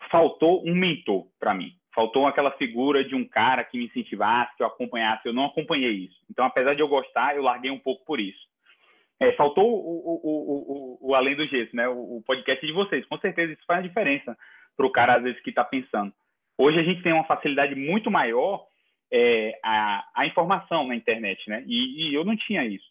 Faltou 0.10 0.64
um 0.66 0.76
mentor 0.76 1.28
para 1.40 1.54
mim. 1.54 1.77
Faltou 1.98 2.28
aquela 2.28 2.52
figura 2.52 3.04
de 3.04 3.16
um 3.16 3.28
cara 3.28 3.64
que 3.64 3.76
me 3.76 3.86
incentivasse, 3.86 4.56
que 4.56 4.62
eu 4.62 4.68
acompanhasse. 4.68 5.26
Eu 5.26 5.34
não 5.34 5.46
acompanhei 5.46 5.94
isso. 5.94 6.16
Então, 6.30 6.46
apesar 6.46 6.76
de 6.76 6.80
eu 6.80 6.88
gostar, 6.88 7.36
eu 7.36 7.42
larguei 7.42 7.72
um 7.72 7.80
pouco 7.80 8.06
por 8.06 8.20
isso. 8.20 8.38
É, 9.20 9.32
faltou 9.32 9.66
o, 9.66 9.98
o, 10.06 11.00
o, 11.02 11.10
o, 11.10 11.16
Além 11.16 11.36
do 11.36 11.48
Gesso, 11.48 11.76
né? 11.76 11.90
O, 11.90 12.22
podcast 12.24 12.64
de 12.64 12.72
vocês. 12.72 13.04
Com 13.08 13.18
certeza 13.18 13.54
isso 13.54 13.64
faz 13.66 13.82
diferença 13.82 14.38
para 14.78 14.86
o 14.86 14.92
cara, 14.92 15.16
às 15.16 15.24
vezes, 15.24 15.42
que 15.42 15.50
está 15.50 15.64
pensando. 15.64 16.14
Hoje 16.56 16.78
a 16.80 16.84
gente 16.84 17.02
tem 17.02 17.14
uma 17.14 17.24
facilidade 17.24 17.74
muito 17.74 18.12
maior 18.12 18.68
é, 19.12 19.60
a, 19.64 20.08
a 20.18 20.28
informação 20.28 20.86
na 20.86 20.96
internet, 20.96 21.50
né? 21.50 21.64
E, 21.66 22.10
e 22.10 22.14
eu 22.14 22.24
não 22.24 22.38
tinha 22.38 22.64
isso. 22.64 22.86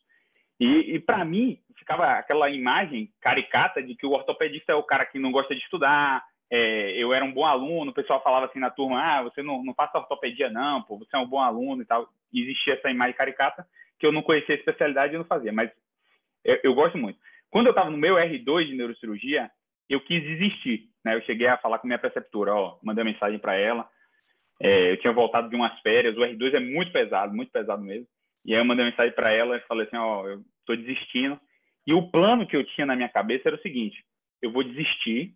E, 0.58 0.96
e 0.96 0.98
para 0.98 1.24
mim, 1.24 1.60
ficava 1.78 2.14
aquela 2.14 2.50
imagem 2.50 3.08
caricata 3.20 3.80
de 3.80 3.94
que 3.94 4.04
o 4.04 4.14
ortopedista 4.14 4.72
é 4.72 4.74
o 4.74 4.82
cara 4.82 5.06
que 5.06 5.16
não 5.16 5.30
gosta 5.30 5.54
de 5.54 5.60
estudar, 5.60 6.24
é, 6.50 6.92
eu 6.92 7.12
era 7.12 7.24
um 7.24 7.32
bom 7.32 7.44
aluno, 7.44 7.90
o 7.90 7.94
pessoal 7.94 8.22
falava 8.22 8.46
assim 8.46 8.58
na 8.58 8.70
turma, 8.70 9.00
ah, 9.00 9.22
você 9.22 9.42
não, 9.42 9.64
não 9.64 9.74
passa 9.74 9.98
ortopedia 9.98 10.48
não, 10.48 10.82
pô, 10.82 10.98
você 10.98 11.16
é 11.16 11.18
um 11.18 11.26
bom 11.26 11.40
aluno 11.40 11.82
e 11.82 11.84
tal. 11.84 12.08
E 12.32 12.42
existia 12.42 12.74
essa 12.74 12.90
imagem 12.90 13.16
caricata 13.16 13.66
que 13.98 14.06
eu 14.06 14.12
não 14.12 14.22
conhecia 14.22 14.54
a 14.54 14.58
especialidade 14.58 15.14
e 15.14 15.18
não 15.18 15.24
fazia, 15.24 15.52
mas 15.52 15.70
eu, 16.44 16.58
eu 16.62 16.74
gosto 16.74 16.96
muito. 16.96 17.18
Quando 17.50 17.66
eu 17.66 17.70
estava 17.70 17.90
no 17.90 17.98
meu 17.98 18.16
R2 18.16 18.66
de 18.66 18.76
neurocirurgia, 18.76 19.50
eu 19.88 20.00
quis 20.00 20.22
desistir, 20.22 20.88
né? 21.04 21.14
Eu 21.14 21.22
cheguei 21.22 21.46
a 21.46 21.58
falar 21.58 21.78
com 21.78 21.86
minha 21.86 21.98
preceptora, 21.98 22.54
ó, 22.54 22.78
mandei 22.82 23.04
mensagem 23.04 23.38
para 23.38 23.56
ela, 23.56 23.88
é, 24.60 24.92
eu 24.92 24.96
tinha 24.98 25.12
voltado 25.12 25.48
de 25.48 25.56
umas 25.56 25.78
férias, 25.80 26.16
o 26.16 26.20
R2 26.20 26.54
é 26.54 26.60
muito 26.60 26.92
pesado, 26.92 27.34
muito 27.34 27.52
pesado 27.52 27.82
mesmo. 27.82 28.06
E 28.44 28.54
aí 28.54 28.60
eu 28.60 28.64
mandei 28.64 28.84
mensagem 28.84 29.12
para 29.12 29.32
ela 29.32 29.56
e 29.56 29.60
falei 29.62 29.86
assim, 29.86 29.96
ó, 29.96 30.26
eu 30.26 30.40
tô 30.64 30.76
desistindo. 30.76 31.38
E 31.86 31.92
o 31.92 32.10
plano 32.10 32.46
que 32.46 32.56
eu 32.56 32.64
tinha 32.64 32.86
na 32.86 32.96
minha 32.96 33.08
cabeça 33.08 33.48
era 33.48 33.56
o 33.56 33.62
seguinte: 33.62 34.02
eu 34.42 34.50
vou 34.50 34.64
desistir 34.64 35.34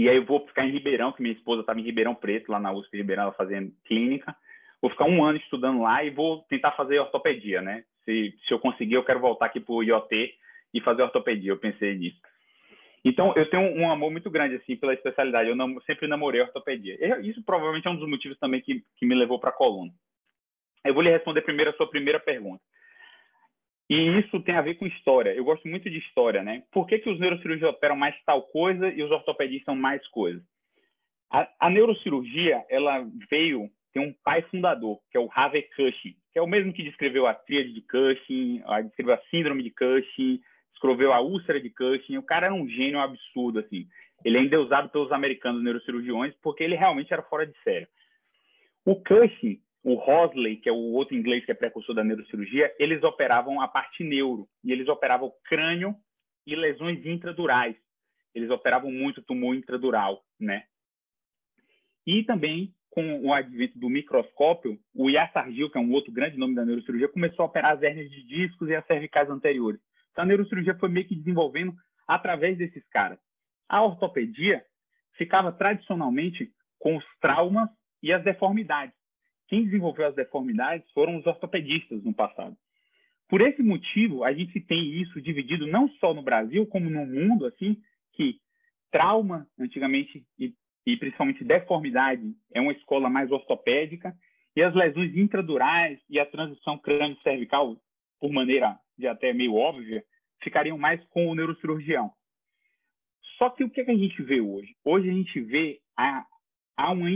e 0.00 0.08
aí 0.08 0.16
eu 0.16 0.24
vou 0.24 0.46
ficar 0.46 0.64
em 0.64 0.70
Ribeirão, 0.70 1.12
que 1.12 1.20
minha 1.20 1.34
esposa 1.34 1.60
estava 1.60 1.78
em 1.78 1.82
Ribeirão 1.82 2.14
Preto, 2.14 2.50
lá 2.50 2.58
na 2.58 2.72
USP 2.72 2.96
Ribeirão, 2.96 3.24
ela 3.24 3.32
fazendo 3.32 3.70
clínica. 3.84 4.34
Vou 4.80 4.90
ficar 4.90 5.04
um 5.04 5.22
ano 5.22 5.36
estudando 5.36 5.82
lá 5.82 6.02
e 6.02 6.08
vou 6.08 6.38
tentar 6.48 6.72
fazer 6.72 6.98
ortopedia, 6.98 7.60
né? 7.60 7.84
Se, 8.06 8.34
se 8.48 8.54
eu 8.54 8.58
conseguir, 8.58 8.94
eu 8.94 9.04
quero 9.04 9.20
voltar 9.20 9.44
aqui 9.44 9.60
para 9.60 9.74
o 9.74 9.82
IoT 9.82 10.34
e 10.72 10.80
fazer 10.80 11.02
ortopedia. 11.02 11.52
Eu 11.52 11.58
pensei 11.58 11.94
nisso. 11.98 12.16
Então, 13.04 13.34
eu 13.36 13.44
tenho 13.50 13.76
um 13.76 13.90
amor 13.90 14.10
muito 14.10 14.30
grande, 14.30 14.54
assim, 14.54 14.74
pela 14.74 14.94
especialidade. 14.94 15.50
Eu 15.50 15.54
não, 15.54 15.78
sempre 15.82 16.08
namorei 16.08 16.40
ortopedia. 16.40 16.96
Isso 17.20 17.44
provavelmente 17.44 17.86
é 17.86 17.90
um 17.90 17.96
dos 17.96 18.08
motivos 18.08 18.38
também 18.38 18.62
que, 18.62 18.82
que 18.96 19.04
me 19.04 19.14
levou 19.14 19.38
para 19.38 19.50
a 19.50 19.52
coluna. 19.52 19.92
Eu 20.82 20.94
vou 20.94 21.02
lhe 21.02 21.10
responder 21.10 21.42
primeiro 21.42 21.72
a 21.72 21.74
sua 21.74 21.90
primeira 21.90 22.18
pergunta. 22.18 22.62
E 23.90 24.20
isso 24.20 24.38
tem 24.38 24.54
a 24.54 24.62
ver 24.62 24.76
com 24.76 24.86
história. 24.86 25.34
Eu 25.34 25.44
gosto 25.44 25.66
muito 25.66 25.90
de 25.90 25.98
história, 25.98 26.44
né? 26.44 26.62
Por 26.70 26.86
que, 26.86 27.00
que 27.00 27.10
os 27.10 27.18
neurocirurgiões 27.18 27.74
operam 27.74 27.96
mais 27.96 28.14
tal 28.24 28.42
coisa 28.42 28.88
e 28.88 29.02
os 29.02 29.10
ortopedistas 29.10 29.76
mais 29.76 30.06
coisa? 30.10 30.40
A, 31.28 31.48
a 31.58 31.68
neurocirurgia, 31.68 32.64
ela 32.70 33.04
veio, 33.28 33.68
tem 33.92 34.00
um 34.00 34.14
pai 34.24 34.42
fundador, 34.42 35.00
que 35.10 35.16
é 35.16 35.20
o 35.20 35.28
Harvey 35.34 35.62
Cushing, 35.74 36.14
que 36.32 36.38
é 36.38 36.42
o 36.42 36.46
mesmo 36.46 36.72
que 36.72 36.84
descreveu 36.84 37.26
a 37.26 37.34
tríade 37.34 37.72
de 37.72 37.82
Cushing, 37.82 38.62
a, 38.64 38.80
descreveu 38.80 39.14
a 39.14 39.22
síndrome 39.28 39.64
de 39.64 39.70
Cushing, 39.72 40.40
descreveu 40.70 41.12
a 41.12 41.20
úlcera 41.20 41.60
de 41.60 41.70
Cushing. 41.70 42.16
O 42.16 42.22
cara 42.22 42.46
era 42.46 42.54
um 42.54 42.68
gênio 42.68 43.00
absurdo, 43.00 43.58
assim. 43.58 43.88
Ele 44.24 44.38
é 44.38 44.40
endeusado 44.40 44.88
pelos 44.90 45.10
americanos 45.10 45.64
neurocirurgiões 45.64 46.32
porque 46.40 46.62
ele 46.62 46.76
realmente 46.76 47.12
era 47.12 47.24
fora 47.24 47.44
de 47.44 47.58
sério. 47.64 47.88
O 48.84 48.94
Cushing, 48.94 49.60
o 49.82 49.94
Hosley, 49.94 50.56
que 50.56 50.68
é 50.68 50.72
o 50.72 50.92
outro 50.92 51.14
inglês 51.14 51.44
que 51.44 51.52
é 51.52 51.54
precursor 51.54 51.94
da 51.94 52.04
neurocirurgia, 52.04 52.74
eles 52.78 53.02
operavam 53.02 53.60
a 53.60 53.68
parte 53.68 54.04
neuro 54.04 54.46
e 54.62 54.72
eles 54.72 54.88
operavam 54.88 55.32
crânio 55.44 55.94
e 56.46 56.54
lesões 56.54 57.04
intradurais. 57.06 57.76
Eles 58.34 58.50
operavam 58.50 58.90
muito 58.90 59.22
tumor 59.22 59.54
intradural, 59.54 60.22
né? 60.38 60.64
E 62.06 62.22
também 62.24 62.74
com 62.90 63.20
o 63.20 63.32
advento 63.32 63.78
do 63.78 63.88
microscópio, 63.88 64.78
o 64.94 65.08
Yassar 65.08 65.50
Gil, 65.52 65.70
que 65.70 65.78
é 65.78 65.80
um 65.80 65.92
outro 65.92 66.12
grande 66.12 66.36
nome 66.36 66.56
da 66.56 66.64
neurocirurgia, 66.64 67.08
começou 67.08 67.44
a 67.44 67.46
operar 67.46 67.72
as 67.72 67.82
hérnias 67.82 68.10
de 68.10 68.24
discos 68.24 68.68
e 68.68 68.74
as 68.74 68.84
cervicais 68.86 69.30
anteriores, 69.30 69.80
Então, 70.10 70.24
a 70.24 70.26
neurocirurgia 70.26 70.74
foi 70.74 70.88
meio 70.88 71.06
que 71.06 71.14
desenvolvendo 71.14 71.72
através 72.06 72.58
desses 72.58 72.84
caras. 72.88 73.18
A 73.68 73.82
ortopedia 73.82 74.64
ficava 75.16 75.52
tradicionalmente 75.52 76.50
com 76.80 76.96
os 76.96 77.04
traumas 77.20 77.68
e 78.02 78.12
as 78.12 78.24
deformidades. 78.24 78.99
Quem 79.50 79.64
desenvolveu 79.64 80.06
as 80.06 80.14
deformidades 80.14 80.88
foram 80.92 81.16
os 81.16 81.26
ortopedistas 81.26 82.04
no 82.04 82.14
passado. 82.14 82.56
Por 83.28 83.40
esse 83.40 83.60
motivo, 83.64 84.22
a 84.22 84.32
gente 84.32 84.60
tem 84.60 85.02
isso 85.02 85.20
dividido 85.20 85.66
não 85.66 85.88
só 85.98 86.14
no 86.14 86.22
Brasil, 86.22 86.64
como 86.68 86.88
no 86.88 87.04
mundo, 87.04 87.46
assim, 87.46 87.76
que 88.12 88.38
trauma, 88.92 89.48
antigamente, 89.58 90.24
e, 90.38 90.54
e 90.86 90.96
principalmente 90.96 91.42
deformidade, 91.42 92.22
é 92.54 92.60
uma 92.60 92.70
escola 92.70 93.10
mais 93.10 93.32
ortopédica, 93.32 94.14
e 94.54 94.62
as 94.62 94.72
lesões 94.72 95.16
intradurais 95.16 95.98
e 96.08 96.20
a 96.20 96.26
transição 96.26 96.78
crânio-cervical, 96.78 97.76
por 98.20 98.30
maneira 98.30 98.78
de 98.96 99.08
até 99.08 99.32
meio 99.32 99.54
óbvia, 99.54 100.04
ficariam 100.44 100.78
mais 100.78 101.04
com 101.06 101.26
o 101.26 101.34
neurocirurgião. 101.34 102.12
Só 103.36 103.50
que 103.50 103.64
o 103.64 103.70
que, 103.70 103.80
a 103.80 103.96
gente 103.96 104.22
vê 104.22 104.40
hoje? 104.40 104.76
Hoje 104.84 105.10
a 105.10 105.12
gente 105.12 105.40
vê 105.40 105.80
a, 105.96 106.24
há 106.76 106.92
uma, 106.92 107.08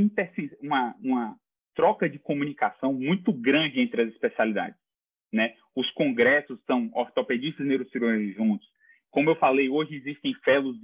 uma, 0.61 0.97
uma 1.01 1.38
troca 1.74 2.08
de 2.08 2.18
comunicação 2.18 2.92
muito 2.92 3.32
grande 3.32 3.80
entre 3.80 4.02
as 4.02 4.08
especialidades. 4.10 4.78
Né? 5.32 5.54
Os 5.74 5.90
congressos 5.92 6.58
são 6.64 6.90
ortopedistas 6.94 7.64
e 7.64 7.68
neurocirurgiões 7.68 8.37
juntos. 8.37 8.66
Como 9.10 9.30
eu 9.30 9.37
falei, 9.37 9.68
hoje 9.68 9.96
existem 9.96 10.34
fellows, 10.44 10.76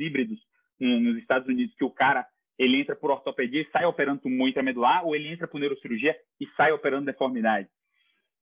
híbridos 0.00 0.38
nos 0.78 1.16
Estados 1.18 1.48
Unidos, 1.48 1.74
que 1.74 1.84
o 1.84 1.90
cara 1.90 2.26
ele 2.58 2.80
entra 2.80 2.94
por 2.94 3.10
ortopedia 3.10 3.62
e 3.62 3.70
sai 3.70 3.84
operando 3.84 4.22
tumor 4.22 4.48
intramedular, 4.48 5.04
ou 5.04 5.16
ele 5.16 5.28
entra 5.28 5.48
por 5.48 5.58
neurocirurgia 5.58 6.16
e 6.40 6.46
sai 6.56 6.72
operando 6.72 7.06
deformidade. 7.06 7.68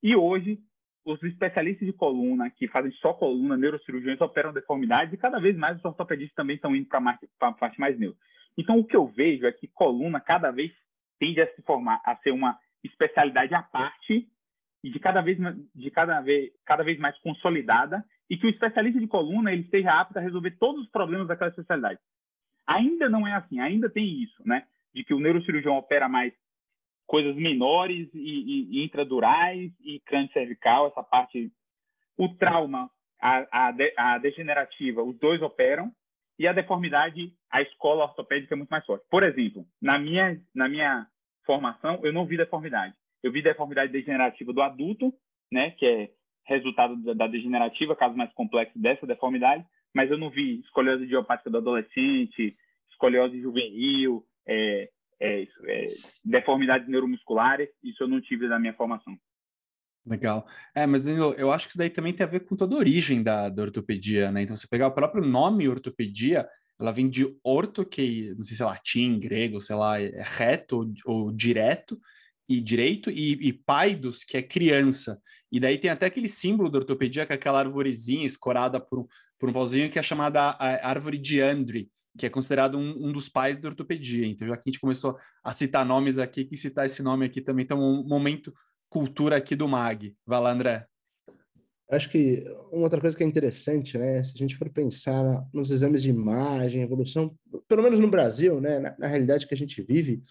E 0.03 0.15
hoje, 0.17 0.59
os 1.05 1.23
especialistas 1.23 1.87
de 1.87 1.93
coluna, 1.93 2.51
que 2.51 2.69
fazem 2.69 2.93
só 2.93 3.13
coluna, 3.13 3.57
neurocirurgiões, 3.57 4.21
operam 4.21 4.53
deformidades, 4.53 5.15
e 5.15 5.17
cada 5.17 5.39
vez 5.39 5.57
mais 5.57 5.79
os 5.79 5.85
ortopedistas 5.85 6.35
também 6.35 6.57
estão 6.57 6.75
indo 6.75 6.89
para 6.89 7.19
a 7.41 7.53
parte 7.53 7.81
mais 7.81 7.99
neuro. 7.99 8.17
Então, 8.59 8.79
o 8.79 8.85
que 8.85 8.97
eu 8.97 9.07
vejo 9.07 9.47
é 9.47 9.53
que 9.53 9.69
coluna 9.69 10.21
cada 10.21 10.51
vez 10.51 10.73
tende 11.21 11.41
a 11.41 11.55
se 11.55 11.63
formar, 11.63 12.01
a 12.05 12.17
ser 12.17 12.33
uma 12.33 12.59
especialidade 12.83 13.55
à 13.55 13.63
parte 13.63 14.27
e 14.83 14.91
de 14.91 14.99
cada 14.99 15.21
vez, 15.21 15.39
de 15.75 15.91
cada 15.91 16.21
vez, 16.23 16.51
cada 16.65 16.83
vez 16.83 16.99
mais 16.99 17.17
consolidada 17.19 18.03
e 18.29 18.37
que 18.37 18.47
o 18.47 18.51
especialista 18.51 18.99
de 18.99 19.07
coluna 19.07 19.53
ele 19.53 19.63
esteja 19.63 19.93
apto 19.93 20.19
a 20.19 20.23
resolver 20.23 20.53
todos 20.53 20.83
os 20.83 20.91
problemas 20.91 21.29
daquela 21.29 21.51
especialidade. 21.51 22.01
Ainda 22.67 23.09
não 23.09 23.27
é 23.27 23.35
assim, 23.35 23.61
ainda 23.61 23.91
tem 23.91 24.23
isso, 24.23 24.43
né? 24.47 24.67
De 24.95 25.05
que 25.05 25.13
o 25.13 25.21
neurocirurgião 25.21 25.77
opera 25.77 26.09
mais 26.09 26.33
coisas 27.07 27.35
menores 27.37 28.09
e, 28.15 28.19
e, 28.19 28.79
e 28.79 28.85
intradurais 28.85 29.73
e 29.81 30.01
crânio 30.01 30.33
cervical, 30.33 30.87
essa 30.87 31.03
parte. 31.03 31.53
O 32.17 32.29
trauma, 32.37 32.91
a, 33.21 33.67
a, 33.67 33.73
de, 33.73 33.93
a 33.97 34.19
degenerativa, 34.19 35.03
os 35.03 35.19
dois 35.19 35.43
operam, 35.43 35.93
e 36.41 36.49
a 36.49 36.55
deformidade, 36.55 37.35
a 37.51 37.61
escola 37.61 38.05
ortopédica 38.05 38.55
é 38.55 38.57
muito 38.57 38.71
mais 38.71 38.83
forte. 38.87 39.05
Por 39.11 39.23
exemplo, 39.23 39.67
na 39.81 39.99
minha, 39.99 40.41
na 40.55 40.71
minha 40.71 41.07
formação, 41.45 42.01
eu 42.03 42.15
não 42.15 42.25
vi 42.25 42.39
deformidade. 42.39 42.95
Eu 43.23 43.31
vi 43.31 43.43
deformidade 43.43 43.93
degenerativa 43.93 44.51
do 44.51 44.63
adulto, 44.63 45.13
né, 45.53 45.73
que 45.73 45.85
é 45.85 46.09
resultado 46.47 46.97
da, 47.15 47.27
degenerativa, 47.27 47.95
caso 47.95 48.17
mais 48.17 48.33
complexo 48.33 48.79
dessa 48.79 49.07
deformidade, 49.07 49.67
mas 49.95 50.11
eu 50.11 50.17
não 50.17 50.31
vi 50.31 50.61
escoliose 50.61 51.05
idiopática 51.05 51.51
do 51.51 51.59
adolescente, 51.59 52.57
escoliose 52.91 53.39
juvenil, 53.39 54.25
é, 54.49 54.89
é, 55.21 55.43
é, 55.43 55.87
deformidades 56.25 56.89
neuromusculares, 56.89 57.69
isso 57.85 58.03
eu 58.03 58.09
não 58.09 58.19
tive 58.19 58.49
na 58.49 58.59
minha 58.59 58.73
formação. 58.73 59.15
Legal. 60.11 60.45
É, 60.75 60.87
mas 60.87 61.05
Danilo, 61.05 61.33
eu 61.35 61.53
acho 61.53 61.69
que 61.69 61.71
isso 61.71 61.79
daí 61.79 61.89
também 61.89 62.13
tem 62.13 62.27
a 62.27 62.29
ver 62.29 62.41
com 62.41 62.57
toda 62.57 62.75
a 62.75 62.79
origem 62.79 63.23
da, 63.23 63.49
da 63.49 63.63
ortopedia, 63.63 64.33
né? 64.33 64.43
Então, 64.43 64.57
você 64.57 64.67
pegar 64.67 64.89
o 64.89 64.93
próprio 64.93 65.25
nome 65.25 65.69
ortopedia, 65.69 66.49
ela 66.81 66.91
vem 66.91 67.09
de 67.09 67.33
orto, 67.45 67.87
que 67.87 68.35
não 68.37 68.43
sei 68.43 68.57
se 68.57 68.63
é 68.63 68.67
latim, 68.67 69.21
grego, 69.21 69.61
sei 69.61 69.77
lá, 69.77 70.01
é 70.01 70.21
reto 70.21 70.79
ou, 70.79 70.93
ou 71.05 71.33
direto, 71.33 71.97
e 72.49 72.61
direito, 72.61 73.09
e, 73.09 73.35
e 73.35 73.53
paidos, 73.53 74.25
que 74.25 74.37
é 74.37 74.43
criança. 74.43 75.23
E 75.53 75.61
daí 75.61 75.79
tem 75.79 75.91
até 75.91 76.07
aquele 76.07 76.27
símbolo 76.27 76.69
da 76.69 76.79
ortopedia, 76.79 77.25
que 77.25 77.33
é 77.33 77.37
aquela 77.37 77.61
arvorezinha 77.61 78.27
escorada 78.27 78.81
por, 78.81 79.07
por 79.39 79.49
um 79.49 79.53
pauzinho, 79.53 79.89
que 79.91 79.99
é 79.99 80.03
chamada 80.03 80.41
a 80.41 80.89
árvore 80.89 81.19
de 81.19 81.41
Andre, 81.41 81.89
que 82.19 82.27
é 82.27 82.31
considerado 82.31 82.77
um, 82.77 83.07
um, 83.07 83.13
dos 83.13 83.29
pais 83.29 83.59
da 83.59 83.69
ortopedia. 83.69 84.27
Então, 84.27 84.49
já 84.49 84.57
que 84.57 84.63
a 84.67 84.71
gente 84.73 84.81
começou 84.81 85.17
a 85.45 85.53
citar 85.53 85.87
nomes 85.87 86.19
aqui, 86.19 86.45
que 86.45 86.57
citar 86.57 86.85
esse 86.85 87.01
nome 87.01 87.25
aqui 87.25 87.41
também, 87.41 87.65
então 87.65 87.81
um 87.81 88.05
momento 88.05 88.53
cultura 88.91 89.37
aqui 89.37 89.55
do 89.55 89.69
MAG. 89.69 90.17
Vai 90.27 90.41
lá, 90.41 90.53
André. 90.53 90.87
Acho 91.91 92.11
que 92.11 92.45
uma 92.71 92.83
outra 92.83 93.01
coisa 93.01 93.17
que 93.17 93.23
é 93.23 93.27
interessante, 93.27 93.97
né, 93.97 94.23
se 94.23 94.33
a 94.35 94.39
gente 94.39 94.57
for 94.57 94.71
pensar 94.71 95.45
nos 95.53 95.71
exames 95.71 96.03
de 96.03 96.11
imagem, 96.11 96.83
evolução, 96.83 97.35
pelo 97.67 97.83
menos 97.83 97.99
no 97.99 98.09
Brasil, 98.09 98.61
né, 98.61 98.79
na, 98.79 98.95
na 98.97 99.07
realidade 99.09 99.47
que 99.47 99.55
a 99.55 99.57
gente 99.57 99.83
vive, 99.83 100.23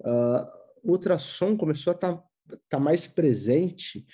uh, 0.00 0.46
o 0.82 0.92
ultrassom 0.92 1.56
começou 1.56 1.92
a 1.92 1.94
estar 1.94 2.14
tá, 2.14 2.24
tá 2.68 2.80
mais 2.80 3.06
presente 3.06 4.06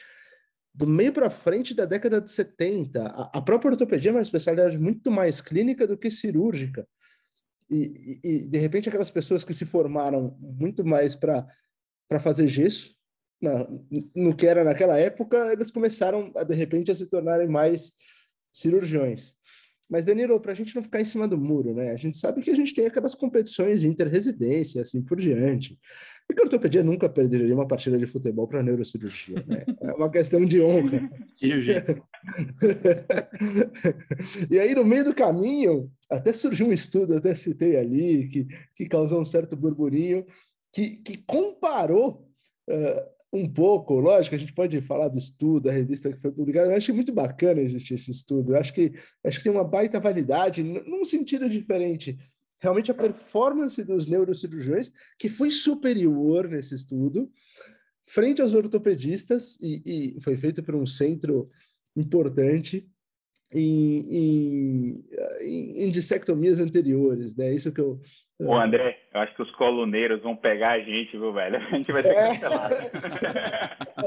do 0.72 0.86
meio 0.86 1.12
para 1.12 1.28
frente 1.28 1.74
da 1.74 1.84
década 1.84 2.20
de 2.20 2.30
70. 2.30 3.02
A, 3.02 3.38
a, 3.38 3.42
própria 3.42 3.72
ortopedia 3.72 4.10
é 4.10 4.14
uma 4.14 4.22
especialidade 4.22 4.78
muito 4.78 5.10
mais 5.10 5.40
clínica 5.40 5.86
do 5.86 5.98
que 5.98 6.10
cirúrgica. 6.10 6.86
E, 7.68 8.20
e, 8.24 8.44
e 8.44 8.48
de 8.48 8.58
repente, 8.58 8.88
aquelas 8.88 9.10
pessoas 9.10 9.44
que 9.44 9.52
se 9.52 9.66
formaram 9.66 10.38
muito 10.40 10.84
mais 10.86 11.14
para 11.14 11.46
fazer 12.20 12.48
gesso, 12.48 12.97
na, 13.40 13.68
no 14.14 14.34
que 14.34 14.46
era 14.46 14.64
naquela 14.64 14.98
época, 14.98 15.52
eles 15.52 15.70
começaram, 15.70 16.32
a, 16.36 16.44
de 16.44 16.54
repente, 16.54 16.90
a 16.90 16.94
se 16.94 17.08
tornarem 17.08 17.48
mais 17.48 17.92
cirurgiões. 18.52 19.34
Mas, 19.88 20.04
Danilo, 20.04 20.38
para 20.38 20.52
a 20.52 20.54
gente 20.54 20.76
não 20.76 20.82
ficar 20.82 21.00
em 21.00 21.04
cima 21.04 21.26
do 21.26 21.38
muro, 21.38 21.72
né? 21.72 21.92
A 21.92 21.96
gente 21.96 22.18
sabe 22.18 22.42
que 22.42 22.50
a 22.50 22.54
gente 22.54 22.74
tem 22.74 22.84
aquelas 22.84 23.14
competições 23.14 23.82
interresidência, 23.82 24.82
assim 24.82 25.00
por 25.00 25.18
diante. 25.18 25.78
Porque 26.26 26.42
a 26.42 26.44
ortopedia 26.44 26.82
nunca 26.84 27.08
perderia 27.08 27.54
uma 27.54 27.66
partida 27.66 27.96
de 27.96 28.06
futebol 28.06 28.46
para 28.46 28.62
neurocirurgia, 28.62 29.42
né? 29.46 29.64
É 29.80 29.92
uma 29.92 30.10
questão 30.10 30.44
de 30.44 30.60
honra. 30.60 31.08
e 31.40 31.58
jeito. 31.58 32.02
e 34.50 34.58
aí, 34.58 34.74
no 34.74 34.84
meio 34.84 35.04
do 35.04 35.14
caminho, 35.14 35.90
até 36.10 36.34
surgiu 36.34 36.66
um 36.66 36.72
estudo, 36.72 37.16
até 37.16 37.34
citei 37.34 37.78
ali, 37.78 38.28
que, 38.28 38.46
que 38.74 38.86
causou 38.86 39.18
um 39.18 39.24
certo 39.24 39.56
burburinho, 39.56 40.26
que, 40.70 40.98
que 40.98 41.16
comparou 41.26 42.28
uh, 42.68 43.17
um 43.32 43.48
pouco, 43.48 43.94
lógico, 44.00 44.34
a 44.34 44.38
gente 44.38 44.52
pode 44.52 44.80
falar 44.80 45.08
do 45.08 45.18
estudo, 45.18 45.68
a 45.68 45.72
revista 45.72 46.10
que 46.10 46.20
foi 46.20 46.32
publicada, 46.32 46.70
eu 46.70 46.76
achei 46.76 46.94
muito 46.94 47.12
bacana 47.12 47.60
existir 47.60 47.94
esse 47.94 48.10
estudo, 48.10 48.52
eu 48.52 48.58
acho 48.58 48.72
que, 48.72 48.92
acho 49.24 49.38
que 49.38 49.44
tem 49.44 49.52
uma 49.52 49.64
baita 49.64 50.00
validade, 50.00 50.62
num 50.62 51.04
sentido 51.04 51.48
diferente. 51.48 52.18
Realmente 52.60 52.90
a 52.90 52.94
performance 52.94 53.82
dos 53.84 54.06
neurocirurgiões, 54.06 54.90
que 55.18 55.28
foi 55.28 55.50
superior 55.50 56.48
nesse 56.48 56.74
estudo, 56.74 57.30
frente 58.02 58.40
aos 58.40 58.54
ortopedistas, 58.54 59.56
e, 59.60 60.16
e 60.16 60.20
foi 60.20 60.36
feito 60.36 60.62
por 60.62 60.74
um 60.74 60.86
centro 60.86 61.50
importante, 61.94 62.88
em, 63.52 64.98
em, 65.40 65.84
em, 65.84 65.90
dissectomias 65.90 66.60
anteriores, 66.60 67.34
né? 67.34 67.54
Isso 67.54 67.72
que 67.72 67.80
eu. 67.80 68.00
Ô, 68.38 68.54
André, 68.54 68.97
eu 69.12 69.20
acho 69.20 69.34
que 69.34 69.42
os 69.42 69.50
coluneiros 69.52 70.22
vão 70.22 70.36
pegar 70.36 70.72
a 70.72 70.80
gente, 70.80 71.16
viu, 71.16 71.32
velho? 71.32 71.56
A 71.56 71.76
gente 71.76 71.92
vai 71.92 72.02
ser 72.02 72.08
é. 72.08 72.28
cancelado. 72.28 72.74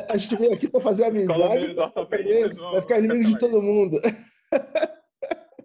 a 0.10 0.18
gente 0.18 0.36
veio 0.36 0.54
aqui 0.54 0.68
para 0.70 0.82
fazer 0.82 1.06
amizade, 1.06 1.74
vai 1.74 2.82
ficar 2.82 3.00
inimigo 3.00 3.24
de 3.24 3.40
todo 3.40 3.62
mundo. 3.62 4.00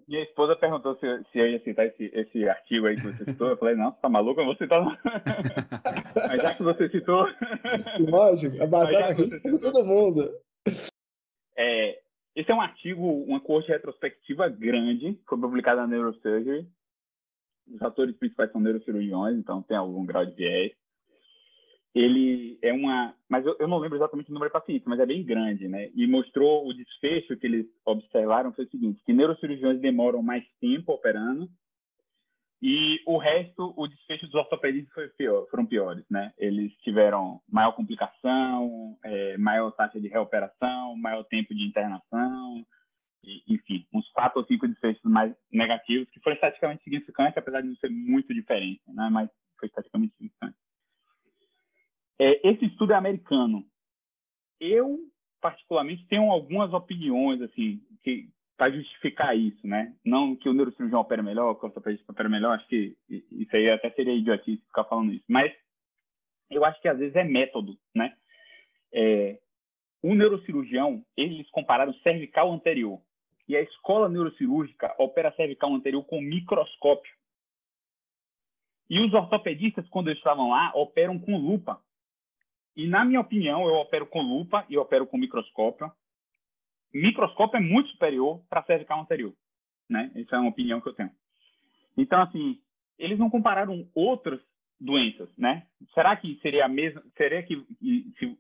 Minha 0.08 0.22
esposa 0.22 0.54
perguntou 0.54 0.94
se, 0.96 1.06
se 1.32 1.38
eu 1.38 1.48
ia 1.48 1.60
citar 1.64 1.86
esse, 1.86 2.04
esse 2.14 2.48
artigo 2.48 2.86
aí 2.86 2.94
que 2.94 3.02
você 3.02 3.24
citou. 3.24 3.48
Eu 3.48 3.56
falei, 3.56 3.74
não, 3.74 3.90
você 3.90 4.00
tá 4.00 4.08
maluco? 4.08 4.40
Eu 4.40 4.44
vou 4.44 4.56
citar. 4.56 4.80
Mas 6.28 6.42
já 6.42 6.54
que 6.54 6.62
você 6.62 6.88
citou. 6.88 7.26
Lógico, 7.98 8.62
a 8.62 8.66
batata 8.68 9.12
aqui 9.12 9.40
com 9.40 9.58
todo 9.58 9.84
mundo. 9.84 10.30
É, 11.58 11.98
esse 12.36 12.50
é 12.50 12.54
um 12.54 12.60
artigo, 12.60 13.02
uma 13.24 13.40
corte 13.40 13.68
retrospectiva 13.68 14.48
grande, 14.48 15.18
foi 15.28 15.40
publicada 15.40 15.80
na 15.80 15.88
Neurosurgery. 15.88 16.68
Os 17.72 17.82
atores 17.82 18.16
principais 18.16 18.50
são 18.52 18.60
neurocirurgiões, 18.60 19.36
então 19.36 19.62
tem 19.62 19.76
algum 19.76 20.04
grau 20.04 20.24
de 20.24 20.34
viés. 20.34 20.72
Ele 21.94 22.58
é 22.62 22.72
uma, 22.72 23.14
mas 23.28 23.44
eu, 23.46 23.56
eu 23.58 23.66
não 23.66 23.78
lembro 23.78 23.96
exatamente 23.96 24.30
o 24.30 24.34
número 24.34 24.50
de 24.50 24.52
pacientes, 24.52 24.86
mas 24.86 25.00
é 25.00 25.06
bem 25.06 25.24
grande, 25.24 25.66
né? 25.66 25.90
E 25.94 26.06
mostrou 26.06 26.66
o 26.68 26.74
desfecho 26.74 27.36
que 27.36 27.46
eles 27.46 27.66
observaram 27.84 28.52
foi 28.52 28.66
o 28.66 28.70
seguinte: 28.70 29.02
que 29.04 29.12
neurocirurgiões 29.12 29.80
demoram 29.80 30.22
mais 30.22 30.44
tempo 30.60 30.92
operando 30.92 31.48
e 32.62 33.00
o 33.06 33.18
resto, 33.18 33.74
o 33.76 33.86
desfecho 33.86 34.26
dos 34.26 34.34
ortopedistas 34.34 34.92
foi 34.92 35.08
pior, 35.10 35.46
foram 35.50 35.66
piores, 35.66 36.04
né? 36.10 36.32
Eles 36.38 36.72
tiveram 36.78 37.40
maior 37.48 37.72
complicação, 37.72 38.96
é, 39.04 39.36
maior 39.36 39.70
taxa 39.72 40.00
de 40.00 40.08
reoperação, 40.08 40.96
maior 40.96 41.22
tempo 41.24 41.54
de 41.54 41.64
internação, 41.64 42.66
enfim, 43.48 43.86
uns 43.92 44.08
quatro 44.10 44.40
ou 44.40 44.46
cinco 44.46 44.68
desfechos 44.68 45.02
mais 45.04 45.34
negativos, 45.50 46.08
que 46.10 46.20
foram 46.20 46.34
estatisticamente 46.34 46.84
significantes, 46.84 47.36
apesar 47.36 47.60
de 47.60 47.68
não 47.68 47.76
ser 47.76 47.90
muito 47.90 48.32
diferente, 48.32 48.82
né? 48.88 49.08
Mas 49.10 49.30
foi 49.58 49.68
estatisticamente 49.68 50.14
significante. 50.14 50.56
É, 52.18 52.48
esse 52.48 52.66
estudo 52.66 52.92
é 52.92 52.96
americano. 52.96 53.64
Eu, 54.60 54.98
particularmente, 55.40 56.06
tenho 56.06 56.30
algumas 56.30 56.72
opiniões, 56.72 57.42
assim, 57.42 57.82
que 58.02 58.28
para 58.56 58.72
justificar 58.72 59.36
isso, 59.36 59.66
né? 59.66 59.94
Não 60.04 60.34
que 60.34 60.48
o 60.48 60.54
neurocirurgião 60.54 61.00
opera 61.00 61.22
melhor, 61.22 61.54
que 61.56 61.64
o 61.64 61.68
ortopedista 61.68 62.10
opera 62.10 62.28
melhor, 62.28 62.54
acho 62.54 62.66
que 62.68 62.96
isso 63.08 63.54
aí 63.54 63.70
até 63.70 63.90
seria 63.90 64.14
idiotice 64.14 64.64
ficar 64.66 64.84
falando 64.84 65.12
isso. 65.12 65.24
Mas 65.28 65.52
eu 66.50 66.64
acho 66.64 66.80
que 66.80 66.88
às 66.88 66.98
vezes 66.98 67.14
é 67.16 67.24
método, 67.24 67.78
né? 67.94 68.16
É, 68.92 69.38
o 70.02 70.14
neurocirurgião, 70.14 71.04
eles 71.16 71.50
compararam 71.50 71.92
cervical 71.94 72.50
anterior. 72.52 73.00
E 73.48 73.56
a 73.56 73.62
escola 73.62 74.08
neurocirúrgica 74.08 74.94
opera 74.98 75.34
cervical 75.36 75.72
anterior 75.72 76.04
com 76.04 76.20
microscópio. 76.20 77.14
E 78.88 79.00
os 79.00 79.12
ortopedistas, 79.12 79.88
quando 79.88 80.08
eles 80.08 80.18
estavam 80.18 80.50
lá, 80.50 80.72
operam 80.74 81.18
com 81.18 81.36
lupa. 81.36 81.80
E, 82.76 82.86
na 82.86 83.04
minha 83.04 83.20
opinião, 83.20 83.66
eu 83.66 83.74
opero 83.74 84.06
com 84.06 84.20
lupa 84.20 84.64
e 84.68 84.76
opero 84.76 85.06
com 85.06 85.16
microscópio. 85.16 85.90
Microscópio 86.92 87.58
é 87.58 87.60
muito 87.60 87.90
superior 87.90 88.42
para 88.48 88.62
cervical 88.64 89.00
anterior. 89.00 89.32
Né? 89.88 90.10
Essa 90.14 90.36
é 90.36 90.38
uma 90.38 90.50
opinião 90.50 90.80
que 90.80 90.88
eu 90.88 90.94
tenho. 90.94 91.10
Então, 91.96 92.20
assim, 92.22 92.60
eles 92.98 93.18
não 93.18 93.30
compararam 93.30 93.88
outras 93.94 94.40
doenças, 94.80 95.28
né? 95.36 95.66
Será 95.94 96.14
que 96.16 96.38
seria 96.40 96.66
a 96.66 96.68
mesma? 96.68 97.02
Seria 97.16 97.42
que 97.42 97.56
se 98.18 98.38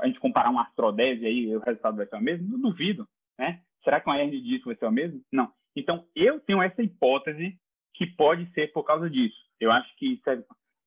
a 0.00 0.06
gente 0.06 0.20
comparar 0.20 0.50
uma 0.50 0.62
artrodese 0.62 1.26
aí, 1.26 1.54
o 1.54 1.60
resultado 1.60 1.96
vai 1.96 2.06
ser 2.06 2.16
o 2.16 2.20
mesmo? 2.20 2.54
Eu 2.54 2.58
duvido, 2.58 3.08
né? 3.38 3.62
Será 3.84 4.00
que 4.00 4.08
uma 4.08 4.18
hernia 4.18 4.40
de 4.40 4.48
disco 4.48 4.66
vai 4.66 4.76
ser 4.76 4.86
o 4.86 4.90
mesmo? 4.90 5.22
Não. 5.30 5.52
Então, 5.76 6.06
eu 6.16 6.40
tenho 6.40 6.62
essa 6.62 6.82
hipótese 6.82 7.58
que 7.94 8.06
pode 8.06 8.50
ser 8.52 8.72
por 8.72 8.84
causa 8.84 9.08
disso. 9.08 9.36
Eu 9.60 9.70
acho 9.70 9.94
que 9.96 10.20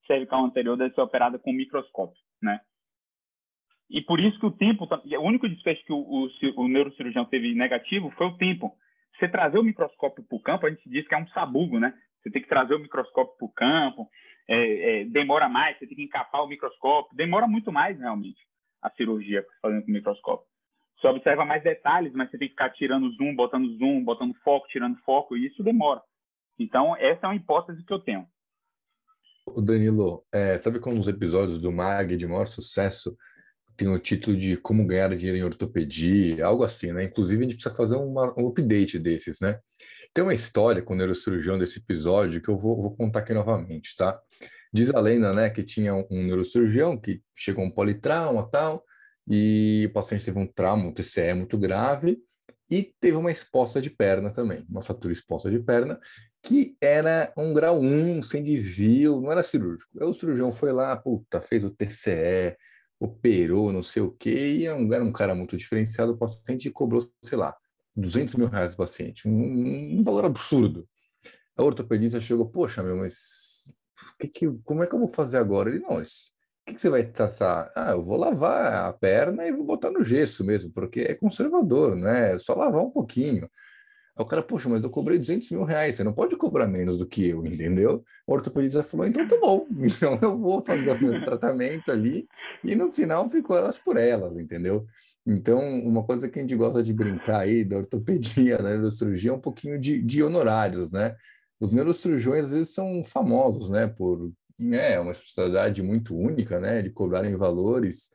cervical 0.06 0.44
anterior 0.44 0.76
deve 0.76 0.94
ser 0.94 1.02
operada 1.02 1.38
com 1.38 1.52
microscópio, 1.52 2.20
né? 2.42 2.60
E 3.90 4.02
por 4.02 4.20
isso 4.20 4.38
que 4.40 4.46
o 4.46 4.52
tempo, 4.52 4.86
o 4.86 5.22
único 5.22 5.48
desfecho 5.48 5.84
que 5.86 5.94
o, 5.94 5.98
o, 5.98 6.30
o 6.58 6.68
neurocirurgião 6.68 7.26
teve 7.26 7.54
negativo 7.56 8.12
foi 8.12 8.28
o 8.28 8.38
tempo. 8.38 8.76
Você 9.18 9.30
trazer 9.30 9.58
o 9.58 9.64
microscópio 9.64 10.24
para 10.24 10.36
o 10.36 10.42
campo, 10.42 10.66
a 10.66 10.70
gente 10.70 10.90
diz 10.90 11.08
que 11.08 11.16
é 11.16 11.18
um 11.18 11.28
sabugo, 11.30 11.80
né? 11.80 11.94
Você 12.22 12.30
tem 12.30 12.42
que 12.42 12.50
trazer 12.50 12.76
o 12.76 12.80
microscópio 12.80 13.38
para 13.38 13.46
o 13.46 13.54
campo, 13.54 14.10
é, 14.48 15.02
é, 15.02 15.06
demora 15.06 15.48
mais, 15.48 15.78
você 15.78 15.88
tem 15.88 15.96
que 15.96 16.04
encapar 16.04 16.44
o 16.44 16.48
microscópio, 16.48 17.16
demora 17.16 17.48
muito 17.48 17.72
mais 17.72 17.98
realmente 17.98 18.40
a 18.82 18.90
cirurgia 18.92 19.46
fazendo 19.62 19.84
com 19.84 19.92
o 19.92 19.94
microscópio. 19.94 20.46
Você 21.00 21.08
observa 21.08 21.46
mais 21.46 21.64
detalhes, 21.64 22.14
mas 22.14 22.30
você 22.30 22.38
tem 22.38 22.48
que 22.48 22.54
ficar 22.54 22.72
tirando 22.72 23.12
zoom, 23.12 23.36
botando 23.36 23.78
zoom, 23.78 24.04
botando 24.04 24.34
foco, 24.44 24.68
tirando 24.68 24.98
foco, 25.06 25.38
e 25.38 25.48
isso 25.48 25.64
demora. 25.64 26.02
Então, 26.58 26.96
essa 26.96 27.28
é 27.28 27.30
uma 27.30 27.36
hipótese 27.36 27.84
que 27.86 27.94
eu 27.94 28.00
tenho. 28.00 28.28
O 29.46 29.62
Danilo, 29.62 30.26
é, 30.34 30.58
sabe 30.58 30.80
como 30.80 31.00
os 31.00 31.08
episódios 31.08 31.60
do 31.60 31.72
MAG 31.72 32.18
de 32.18 32.28
maior 32.28 32.48
sucesso 32.48 33.16
tem 33.78 33.88
o 33.88 34.00
título 34.00 34.36
de 34.36 34.58
Como 34.58 34.86
Ganhar 34.86 35.16
Dinheiro 35.16 35.38
em 35.38 35.44
Ortopedia, 35.44 36.44
algo 36.44 36.64
assim, 36.64 36.92
né? 36.92 37.04
Inclusive, 37.04 37.40
a 37.40 37.44
gente 37.44 37.54
precisa 37.54 37.76
fazer 37.76 37.96
uma, 37.96 38.34
um 38.36 38.48
update 38.48 38.98
desses, 38.98 39.40
né? 39.40 39.60
Tem 40.12 40.24
uma 40.24 40.34
história 40.34 40.82
com 40.82 40.96
o 40.96 40.98
neurocirurgião 40.98 41.60
desse 41.60 41.78
episódio 41.78 42.42
que 42.42 42.50
eu 42.50 42.58
vou, 42.58 42.82
vou 42.82 42.96
contar 42.96 43.20
aqui 43.20 43.36
novamente, 43.36 43.96
tá? 43.96 44.20
Diz 44.74 44.90
a 44.94 45.00
lenda, 45.00 45.32
né, 45.32 45.50
que 45.50 45.64
tinha 45.64 45.94
um, 45.94 46.06
um 46.10 46.24
neurocirurgião 46.26 47.00
que 47.00 47.22
chegou 47.36 47.64
um 47.64 47.72
politrauma 47.72 48.50
tal, 48.50 48.84
e 49.28 49.88
o 49.90 49.94
paciente 49.94 50.26
teve 50.26 50.40
um 50.40 50.48
trauma, 50.48 50.86
um 50.86 50.94
TCE 50.94 51.34
muito 51.34 51.58
grave, 51.58 52.18
e 52.70 52.94
teve 53.00 53.18
uma 53.18 53.32
exposta 53.32 53.82
de 53.82 53.90
perna 53.90 54.32
também, 54.32 54.66
uma 54.70 54.82
fratura 54.82 55.14
exposta 55.14 55.50
de 55.50 55.60
perna, 55.60 56.00
que 56.44 56.76
era 56.82 57.34
um 57.38 57.54
grau 57.54 57.80
1, 57.80 58.22
sem 58.22 58.44
desvio, 58.44 59.22
não 59.22 59.32
era 59.32 59.44
cirúrgico. 59.44 59.90
Aí 60.00 60.08
o 60.08 60.14
cirurgião 60.14 60.52
foi 60.52 60.72
lá, 60.72 60.96
puta, 60.96 61.42
fez 61.42 61.64
o 61.64 61.70
TCE, 61.70 62.58
operou, 63.00 63.72
não 63.72 63.84
sei 63.84 64.02
o 64.02 64.12
quê, 64.12 64.58
e 64.58 64.66
era 64.66 64.76
um, 64.76 64.94
era 64.94 65.04
um 65.04 65.12
cara 65.12 65.36
muito 65.36 65.56
diferenciado, 65.58 66.14
o 66.14 66.18
paciente 66.18 66.70
cobrou, 66.72 67.08
sei 67.24 67.38
lá, 67.38 67.56
200 67.96 68.36
mil 68.36 68.48
reais 68.48 68.74
do 68.74 68.78
paciente, 68.78 69.28
um, 69.28 70.00
um 70.00 70.04
valor 70.04 70.26
absurdo. 70.26 70.88
A 71.56 71.64
ortopedista 71.64 72.22
chegou, 72.22 72.50
poxa, 72.50 72.84
meu, 72.84 72.98
mas 72.98 73.48
que 74.20 74.28
que, 74.28 74.52
como 74.64 74.84
é 74.84 74.88
que 74.88 74.96
eu 74.96 75.00
vou 75.00 75.08
fazer 75.08 75.38
agora? 75.38 75.70
Ele, 75.70 75.80
não, 75.80 75.96
o 75.96 76.04
que, 76.68 76.74
que 76.74 76.82
você 76.82 76.90
vai 76.90 77.04
tratar? 77.04 77.72
Ah, 77.76 77.92
eu 77.92 78.04
vou 78.04 78.18
lavar 78.18 78.90
a 78.90 78.94
perna 78.94 79.48
e 79.48 79.52
vou 79.52 79.66
botar 79.66 79.90
no 79.90 80.04
gesso 80.04 80.44
mesmo, 80.44 80.72
porque 80.72 81.02
é 81.02 81.16
conservador, 81.16 81.96
né? 81.96 82.34
É 82.34 82.38
só 82.38 82.54
lavar 82.54 82.84
um 82.84 82.92
pouquinho. 82.92 83.50
Aí 84.16 84.24
o 84.24 84.26
cara, 84.26 84.44
poxa, 84.44 84.68
mas 84.68 84.84
eu 84.84 84.90
cobrei 84.90 85.18
200 85.18 85.50
mil 85.52 85.64
reais, 85.64 85.96
você 85.96 86.04
não 86.04 86.14
pode 86.14 86.36
cobrar 86.36 86.68
menos 86.68 86.98
do 86.98 87.08
que 87.08 87.30
eu, 87.30 87.46
entendeu? 87.46 88.04
O 88.26 88.34
ortopedista 88.34 88.84
falou, 88.84 89.08
então 89.08 89.28
tá 89.28 89.38
bom, 89.40 89.66
então 89.80 90.20
eu 90.22 90.38
vou 90.38 90.62
fazer 90.62 90.92
o 90.92 91.02
meu 91.02 91.24
tratamento 91.24 91.92
ali, 91.92 92.28
e 92.64 92.76
no 92.76 92.92
final 92.92 93.30
ficou 93.30 93.58
elas 93.58 93.78
por 93.78 93.96
elas, 93.96 94.38
entendeu? 94.38 94.86
Então, 95.26 95.62
uma 95.82 96.04
coisa 96.04 96.28
que 96.28 96.40
a 96.40 96.42
gente 96.42 96.56
gosta 96.56 96.82
de 96.82 96.94
brincar 96.94 97.42
aí 97.42 97.64
da 97.64 97.78
ortopedia, 97.78 98.58
da 98.58 98.72
neurocirurgia, 98.72 99.32
é 99.32 99.34
um 99.34 99.40
pouquinho 99.40 99.80
de, 99.80 100.02
de 100.02 100.24
honorários, 100.24 100.92
né? 100.92 101.16
Os 101.60 101.72
neurocirurgiões, 101.72 102.46
às 102.46 102.52
vezes, 102.52 102.74
são 102.74 103.04
famosos, 103.04 103.70
né, 103.70 103.88
por 103.88 104.32
é 104.60 105.00
uma 105.00 105.12
especialidade 105.12 105.82
muito 105.84 106.16
única, 106.16 106.60
né, 106.60 106.82
de 106.82 106.90
cobrarem 106.90 107.36
valores 107.36 108.10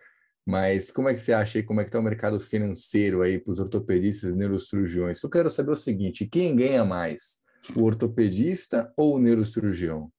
mas 0.46 0.90
como 0.90 1.08
é 1.08 1.14
que 1.14 1.20
você 1.20 1.32
acha 1.32 1.58
aí, 1.58 1.64
como 1.64 1.80
é 1.80 1.84
que 1.84 1.88
está 1.88 2.00
o 2.00 2.02
mercado 2.02 2.40
financeiro 2.40 3.22
aí 3.22 3.38
para 3.38 3.52
os 3.52 3.60
ortopedistas 3.60 4.32
e 4.32 4.36
neurocirurgiões? 4.36 5.22
Eu 5.22 5.30
quero 5.30 5.48
saber 5.48 5.70
o 5.70 5.76
seguinte, 5.76 6.28
quem 6.28 6.56
ganha 6.56 6.84
mais, 6.84 7.40
o 7.76 7.84
ortopedista 7.84 8.92
ou 8.96 9.14
o 9.14 9.18
neurocirurgião? 9.20 10.10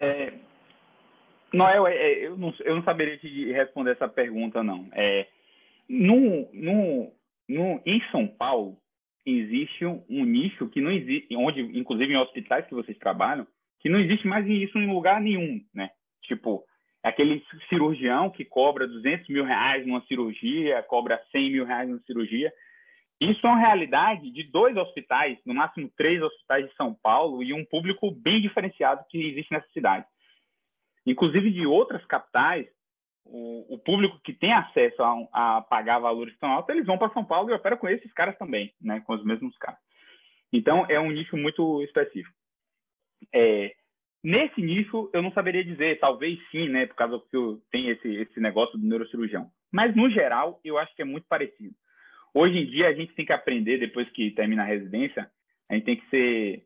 É, 0.00 0.32
Noel, 1.52 1.86
é, 1.86 1.96
é, 1.96 2.26
eu, 2.26 2.36
não, 2.36 2.54
eu 2.60 2.76
não 2.76 2.82
saberia 2.82 3.18
te 3.18 3.52
responder 3.52 3.92
essa 3.92 4.08
pergunta, 4.08 4.62
não. 4.62 4.88
É, 4.92 5.26
no, 5.88 6.48
no, 6.52 7.12
no, 7.48 7.82
em 7.84 8.00
São 8.10 8.26
Paulo, 8.26 8.78
existe 9.24 9.84
um, 9.84 10.02
um 10.08 10.24
nicho 10.24 10.68
que 10.68 10.80
não 10.80 10.90
existe, 10.90 11.36
onde, 11.36 11.60
inclusive 11.78 12.12
em 12.12 12.16
hospitais 12.16 12.66
que 12.66 12.74
vocês 12.74 12.96
trabalham, 12.96 13.46
que 13.80 13.88
não 13.88 13.98
existe 13.98 14.26
mais 14.26 14.46
isso 14.46 14.78
em 14.78 14.92
lugar 14.92 15.20
nenhum, 15.20 15.60
né? 15.74 15.90
Tipo, 16.22 16.64
aquele 17.02 17.44
cirurgião 17.68 18.30
que 18.30 18.44
cobra 18.44 18.86
200 18.86 19.28
mil 19.28 19.44
reais 19.44 19.86
numa 19.86 20.04
cirurgia, 20.06 20.82
cobra 20.82 21.22
100 21.30 21.50
mil 21.52 21.64
reais 21.64 21.88
numa 21.88 22.00
cirurgia. 22.00 22.52
Isso 23.20 23.46
é 23.46 23.50
uma 23.50 23.60
realidade 23.60 24.30
de 24.30 24.42
dois 24.44 24.76
hospitais, 24.76 25.38
no 25.46 25.54
máximo 25.54 25.90
três 25.96 26.20
hospitais 26.20 26.68
de 26.68 26.74
São 26.74 26.94
Paulo 26.94 27.42
e 27.42 27.52
um 27.52 27.64
público 27.64 28.10
bem 28.10 28.40
diferenciado 28.40 29.04
que 29.08 29.18
existe 29.18 29.52
nessa 29.52 29.68
cidade. 29.68 30.04
Inclusive 31.06 31.50
de 31.50 31.66
outras 31.66 32.04
capitais, 32.04 32.66
o, 33.24 33.74
o 33.74 33.78
público 33.78 34.20
que 34.22 34.32
tem 34.32 34.52
acesso 34.52 35.02
a, 35.02 35.28
a, 35.32 35.62
pagar 35.62 35.98
valores 35.98 36.36
tão 36.38 36.50
altos, 36.50 36.74
eles 36.74 36.86
vão 36.86 36.98
para 36.98 37.12
São 37.12 37.24
Paulo 37.24 37.50
e 37.50 37.54
operam 37.54 37.76
com 37.76 37.88
esses 37.88 38.12
caras 38.12 38.36
também, 38.36 38.72
né, 38.80 39.00
com 39.06 39.14
os 39.14 39.24
mesmos 39.24 39.56
caras. 39.58 39.80
Então, 40.52 40.86
é 40.88 40.98
um 40.98 41.10
nicho 41.10 41.36
muito 41.36 41.82
específico. 41.82 42.35
É, 43.32 43.74
Nesse 44.26 44.60
nicho, 44.60 45.08
eu 45.12 45.22
não 45.22 45.30
saberia 45.30 45.62
dizer, 45.62 46.00
talvez 46.00 46.36
sim, 46.50 46.68
né, 46.68 46.84
por 46.84 46.96
causa 46.96 47.22
que 47.30 47.36
tem 47.70 47.90
esse, 47.90 48.08
esse 48.08 48.40
negócio 48.40 48.76
do 48.76 48.84
neurocirurgião. 48.84 49.48
Mas, 49.70 49.94
no 49.94 50.10
geral, 50.10 50.60
eu 50.64 50.76
acho 50.78 50.92
que 50.96 51.02
é 51.02 51.04
muito 51.04 51.28
parecido. 51.28 51.72
Hoje 52.34 52.58
em 52.58 52.66
dia, 52.66 52.88
a 52.88 52.92
gente 52.92 53.14
tem 53.14 53.24
que 53.24 53.32
aprender, 53.32 53.78
depois 53.78 54.10
que 54.10 54.32
termina 54.32 54.64
a 54.64 54.66
residência, 54.66 55.30
a 55.70 55.74
gente 55.74 55.84
tem 55.84 55.96
que 55.96 56.08
ser 56.10 56.64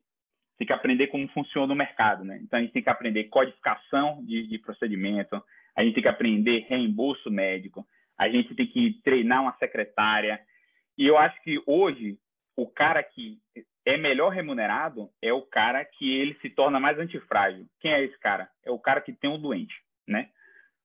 tem 0.57 0.67
que 0.67 0.73
aprender 0.73 1.09
como 1.09 1.29
funciona 1.29 1.73
o 1.73 1.77
mercado, 1.77 2.25
né? 2.25 2.39
Então 2.43 2.59
a 2.59 2.63
gente 2.63 2.73
tem 2.73 2.83
que 2.83 2.89
aprender 2.89 3.25
codificação 3.25 4.25
de, 4.25 4.47
de, 4.47 4.59
procedimento, 4.59 5.43
a 5.77 5.85
gente 5.85 5.95
tem 5.95 6.03
que 6.03 6.09
aprender 6.09 6.67
reembolso 6.67 7.31
médico, 7.31 7.87
a 8.19 8.27
gente 8.27 8.55
tem 8.55 8.67
que 8.67 9.01
treinar 9.03 9.43
uma 9.43 9.57
secretária. 9.59 10.41
E 10.97 11.07
eu 11.07 11.19
acho 11.19 11.43
que 11.43 11.63
hoje 11.67 12.19
o 12.57 12.67
cara 12.67 13.03
que 13.03 13.39
é 13.85 13.97
melhor 13.97 14.31
remunerado 14.31 15.09
é 15.23 15.33
o 15.33 15.43
cara 15.43 15.85
que 15.85 16.11
ele 16.11 16.35
se 16.41 16.51
torna 16.51 16.79
mais 16.79 16.99
antifrágil. 16.99 17.67
Quem 17.81 17.93
é 17.93 18.05
esse 18.05 18.19
cara? 18.19 18.49
É 18.65 18.71
o 18.71 18.79
cara 18.79 19.01
que 19.01 19.13
tem 19.13 19.31
o 19.31 19.39
doente, 19.39 19.75
né? 20.07 20.29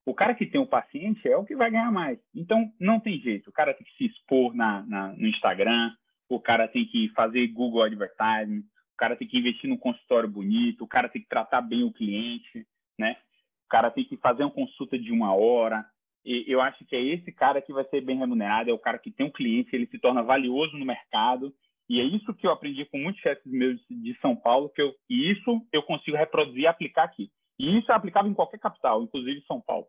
O 0.06 0.14
cara 0.14 0.36
que 0.36 0.46
tem 0.46 0.62
o 0.62 0.68
paciente 0.68 1.28
é 1.28 1.36
o 1.36 1.46
que 1.46 1.56
vai 1.56 1.72
ganhar 1.72 1.92
mais. 1.92 2.20
Então, 2.34 2.72
não 2.80 3.00
tem 3.00 3.20
jeito. 3.20 3.50
O 3.50 3.54
cara 3.54 3.74
tem 3.74 3.86
que 3.86 3.98
se 3.98 4.06
expor 4.06 4.54
na, 4.54 4.84
na 4.84 5.08
no 5.14 5.28
Instagram, 5.28 5.92
o 6.30 6.40
cara 6.40 6.68
tem 6.68 6.86
que 6.86 7.10
fazer 7.10 7.48
Google 7.48 7.84
Advertising, 7.84 8.60
o 8.60 8.98
cara 8.98 9.16
tem 9.16 9.28
que 9.28 9.38
investir 9.38 9.70
num 9.70 9.78
consultório 9.78 10.30
bonito, 10.30 10.84
o 10.84 10.88
cara 10.88 11.10
tem 11.10 11.22
que 11.22 11.28
tratar 11.28 11.62
bem 11.62 11.84
o 11.84 11.92
cliente, 11.92 12.66
né? 12.98 13.18
O 13.66 13.68
cara 13.68 13.90
tem 13.90 14.06
que 14.06 14.16
fazer 14.18 14.44
uma 14.44 14.52
consulta 14.52 14.98
de 14.98 15.12
uma 15.12 15.34
hora. 15.34 15.84
E 16.24 16.46
eu 16.48 16.62
acho 16.62 16.86
que 16.86 16.96
é 16.96 17.02
esse 17.02 17.32
cara 17.32 17.62
que 17.62 17.74
vai 17.74 17.84
ser 17.86 18.02
bem 18.02 18.18
remunerado, 18.18 18.70
é 18.70 18.74
o 18.74 18.80
cara 18.80 18.98
que 18.98 19.12
tem 19.12 19.26
um 19.26 19.32
cliente, 19.32 19.76
ele 19.76 19.88
se 19.88 20.00
torna 20.00 20.24
valioso 20.24 20.78
no 20.78 20.86
mercado 20.86 21.54
e 21.90 22.00
é 22.00 22.04
isso 22.04 22.34
que 22.34 22.48
eu 22.48 22.52
aprendi 22.52 22.86
com 22.86 22.98
muitos 22.98 23.22
chefes 23.22 23.46
meus 23.46 23.80
de 23.90 24.18
São 24.20 24.36
Paulo, 24.36 24.70
que 24.70 24.82
eu, 24.82 24.94
e 25.10 25.32
isso 25.32 25.62
eu 25.72 25.84
consigo 25.84 26.18
reproduzir 26.18 26.62
e 26.62 26.68
aplicar 26.68 27.04
aqui. 27.04 27.32
E 27.60 27.78
isso 27.78 27.92
é 27.92 27.96
aplicável 27.96 28.30
em 28.30 28.34
qualquer 28.34 28.60
capital, 28.60 29.04
inclusive 29.04 29.44
São 29.48 29.62
Paulo. 29.62 29.88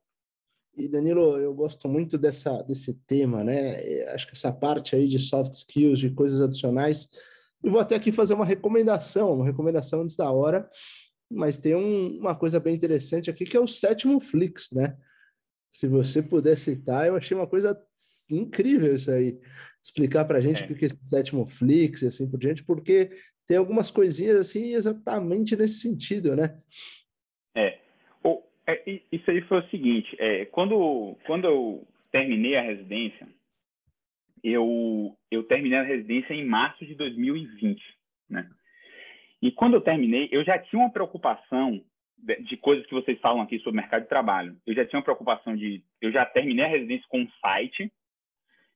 E 0.76 0.88
Danilo, 0.88 1.38
eu 1.38 1.54
gosto 1.54 1.88
muito 1.88 2.18
dessa, 2.18 2.62
desse 2.62 2.94
tema, 3.06 3.42
né? 3.42 4.04
Acho 4.12 4.26
que 4.26 4.34
essa 4.34 4.52
parte 4.52 4.94
aí 4.94 5.08
de 5.08 5.18
soft 5.18 5.54
skills, 5.54 5.98
de 5.98 6.10
coisas 6.10 6.40
adicionais, 6.42 7.08
eu 7.64 7.70
vou 7.70 7.80
até 7.80 7.96
aqui 7.96 8.12
fazer 8.12 8.34
uma 8.34 8.44
recomendação, 8.44 9.32
uma 9.32 9.46
recomendação 9.46 10.02
antes 10.02 10.14
da 10.14 10.30
hora, 10.30 10.68
mas 11.30 11.58
tem 11.58 11.74
um, 11.74 12.18
uma 12.18 12.34
coisa 12.34 12.60
bem 12.60 12.74
interessante 12.74 13.30
aqui 13.30 13.46
que 13.46 13.56
é 13.56 13.60
o 13.60 13.66
sétimo 13.66 14.20
Flix, 14.20 14.68
né? 14.70 14.96
Se 15.78 15.86
você 15.86 16.22
puder 16.22 16.56
citar, 16.56 17.06
eu 17.06 17.16
achei 17.16 17.36
uma 17.36 17.46
coisa 17.46 17.78
incrível 18.30 18.96
isso 18.96 19.10
aí. 19.10 19.38
Explicar 19.82 20.24
para 20.24 20.38
a 20.38 20.40
gente 20.40 20.62
é. 20.62 20.66
o 20.66 20.74
que 20.74 20.84
é 20.84 20.86
esse 20.86 21.04
sétimo 21.04 21.44
Flix 21.44 22.00
e 22.00 22.06
assim 22.06 22.28
por 22.28 22.38
diante, 22.38 22.64
porque 22.64 23.10
tem 23.46 23.58
algumas 23.58 23.90
coisinhas 23.90 24.36
assim 24.38 24.72
exatamente 24.72 25.54
nesse 25.54 25.80
sentido, 25.80 26.34
né? 26.34 26.58
É. 27.54 27.78
O, 28.24 28.42
é 28.66 28.82
isso 29.12 29.30
aí 29.30 29.42
foi 29.42 29.58
o 29.58 29.68
seguinte, 29.68 30.16
é, 30.18 30.46
quando, 30.46 31.14
quando 31.26 31.46
eu 31.46 31.86
terminei 32.10 32.56
a 32.56 32.62
residência, 32.62 33.28
eu, 34.42 35.14
eu 35.30 35.44
terminei 35.44 35.78
a 35.78 35.82
residência 35.82 36.32
em 36.32 36.46
março 36.46 36.86
de 36.86 36.94
2020, 36.94 37.82
né? 38.30 38.48
E 39.42 39.52
quando 39.52 39.74
eu 39.74 39.82
terminei, 39.82 40.30
eu 40.32 40.42
já 40.42 40.58
tinha 40.58 40.80
uma 40.80 40.90
preocupação 40.90 41.84
de, 42.18 42.42
de, 42.42 42.56
coisas 42.56 42.86
que 42.86 42.94
vocês 42.94 43.18
falam 43.20 43.42
aqui 43.42 43.58
sobre 43.58 43.80
mercado 43.80 44.02
de 44.02 44.08
trabalho. 44.08 44.56
Eu 44.66 44.74
já 44.74 44.84
tinha 44.86 44.98
uma 44.98 45.04
preocupação 45.04 45.56
de... 45.56 45.84
Eu 46.00 46.10
já 46.10 46.24
terminei 46.24 46.64
a 46.64 46.68
residência 46.68 47.06
com 47.08 47.20
um 47.20 47.30
site, 47.40 47.92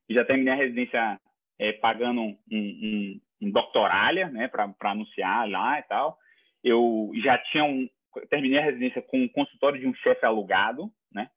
já 0.08 0.24
terminei 0.24 0.52
a 0.52 0.56
residência 0.56 1.20
é, 1.58 1.72
pagando 1.72 2.20
um, 2.20 2.38
um, 2.50 3.20
um 3.42 3.50
doctoralia, 3.50 4.28
né, 4.28 4.48
para 4.48 4.74
anunciar 4.90 5.48
lá 5.48 5.78
e 5.78 5.82
tal. 5.84 6.18
Eu 6.62 7.10
já 7.22 7.38
tinha 7.38 7.64
um... 7.64 7.88
Terminei 8.28 8.58
a 8.58 8.64
residência 8.64 9.00
com 9.02 9.22
um 9.22 9.28
consultório 9.28 9.80
de 9.80 9.86
um 9.86 9.94
chefe 9.94 10.26
alugado, 10.26 10.92
né? 11.12 11.30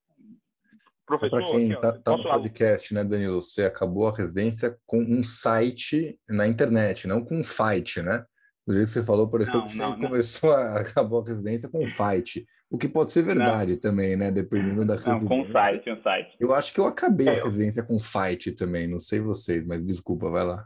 Professor, 1.05 1.43
para 1.43 1.51
quem 1.51 1.71
está 1.71 1.99
tá 1.99 2.17
no 2.17 2.23
podcast, 2.23 2.93
né, 2.93 3.03
Danilo? 3.03 3.41
Você 3.41 3.63
acabou 3.63 4.07
a 4.07 4.15
residência 4.15 4.75
com 4.85 4.99
um 4.99 5.23
site 5.23 6.17
na 6.27 6.47
internet, 6.47 7.07
não 7.07 7.23
com 7.23 7.39
um 7.39 7.43
fight, 7.43 8.01
né? 8.01 8.25
Do 8.65 8.73
jeito 8.73 8.87
que 8.87 8.93
você 8.93 9.03
falou, 9.03 9.29
pareceu 9.29 9.59
não, 9.59 9.65
que 9.65 9.77
não, 9.77 9.91
você 9.91 10.01
não. 10.01 10.09
começou 10.09 10.53
a 10.53 10.79
acabou 10.81 11.21
a 11.21 11.27
residência 11.27 11.69
com 11.69 11.83
um 11.83 11.89
fight. 11.89 12.45
O 12.69 12.77
que 12.77 12.87
pode 12.87 13.11
ser 13.11 13.23
verdade 13.23 13.77
também, 13.77 14.15
né? 14.15 14.31
Dependendo 14.31 14.85
da 14.85 14.95
residência. 14.95 15.21
Não, 15.21 15.27
com 15.27 15.41
um 15.41 15.51
site, 15.51 15.91
um 15.91 16.01
site. 16.01 16.35
Eu 16.39 16.53
acho 16.53 16.73
que 16.73 16.79
eu 16.79 16.87
acabei 16.87 17.27
é, 17.27 17.39
a 17.39 17.43
residência 17.43 17.83
com 17.83 17.99
fight 17.99 18.51
também, 18.53 18.87
não 18.87 18.99
sei 18.99 19.19
vocês, 19.19 19.65
mas 19.65 19.85
desculpa, 19.85 20.29
vai 20.29 20.45
lá. 20.45 20.65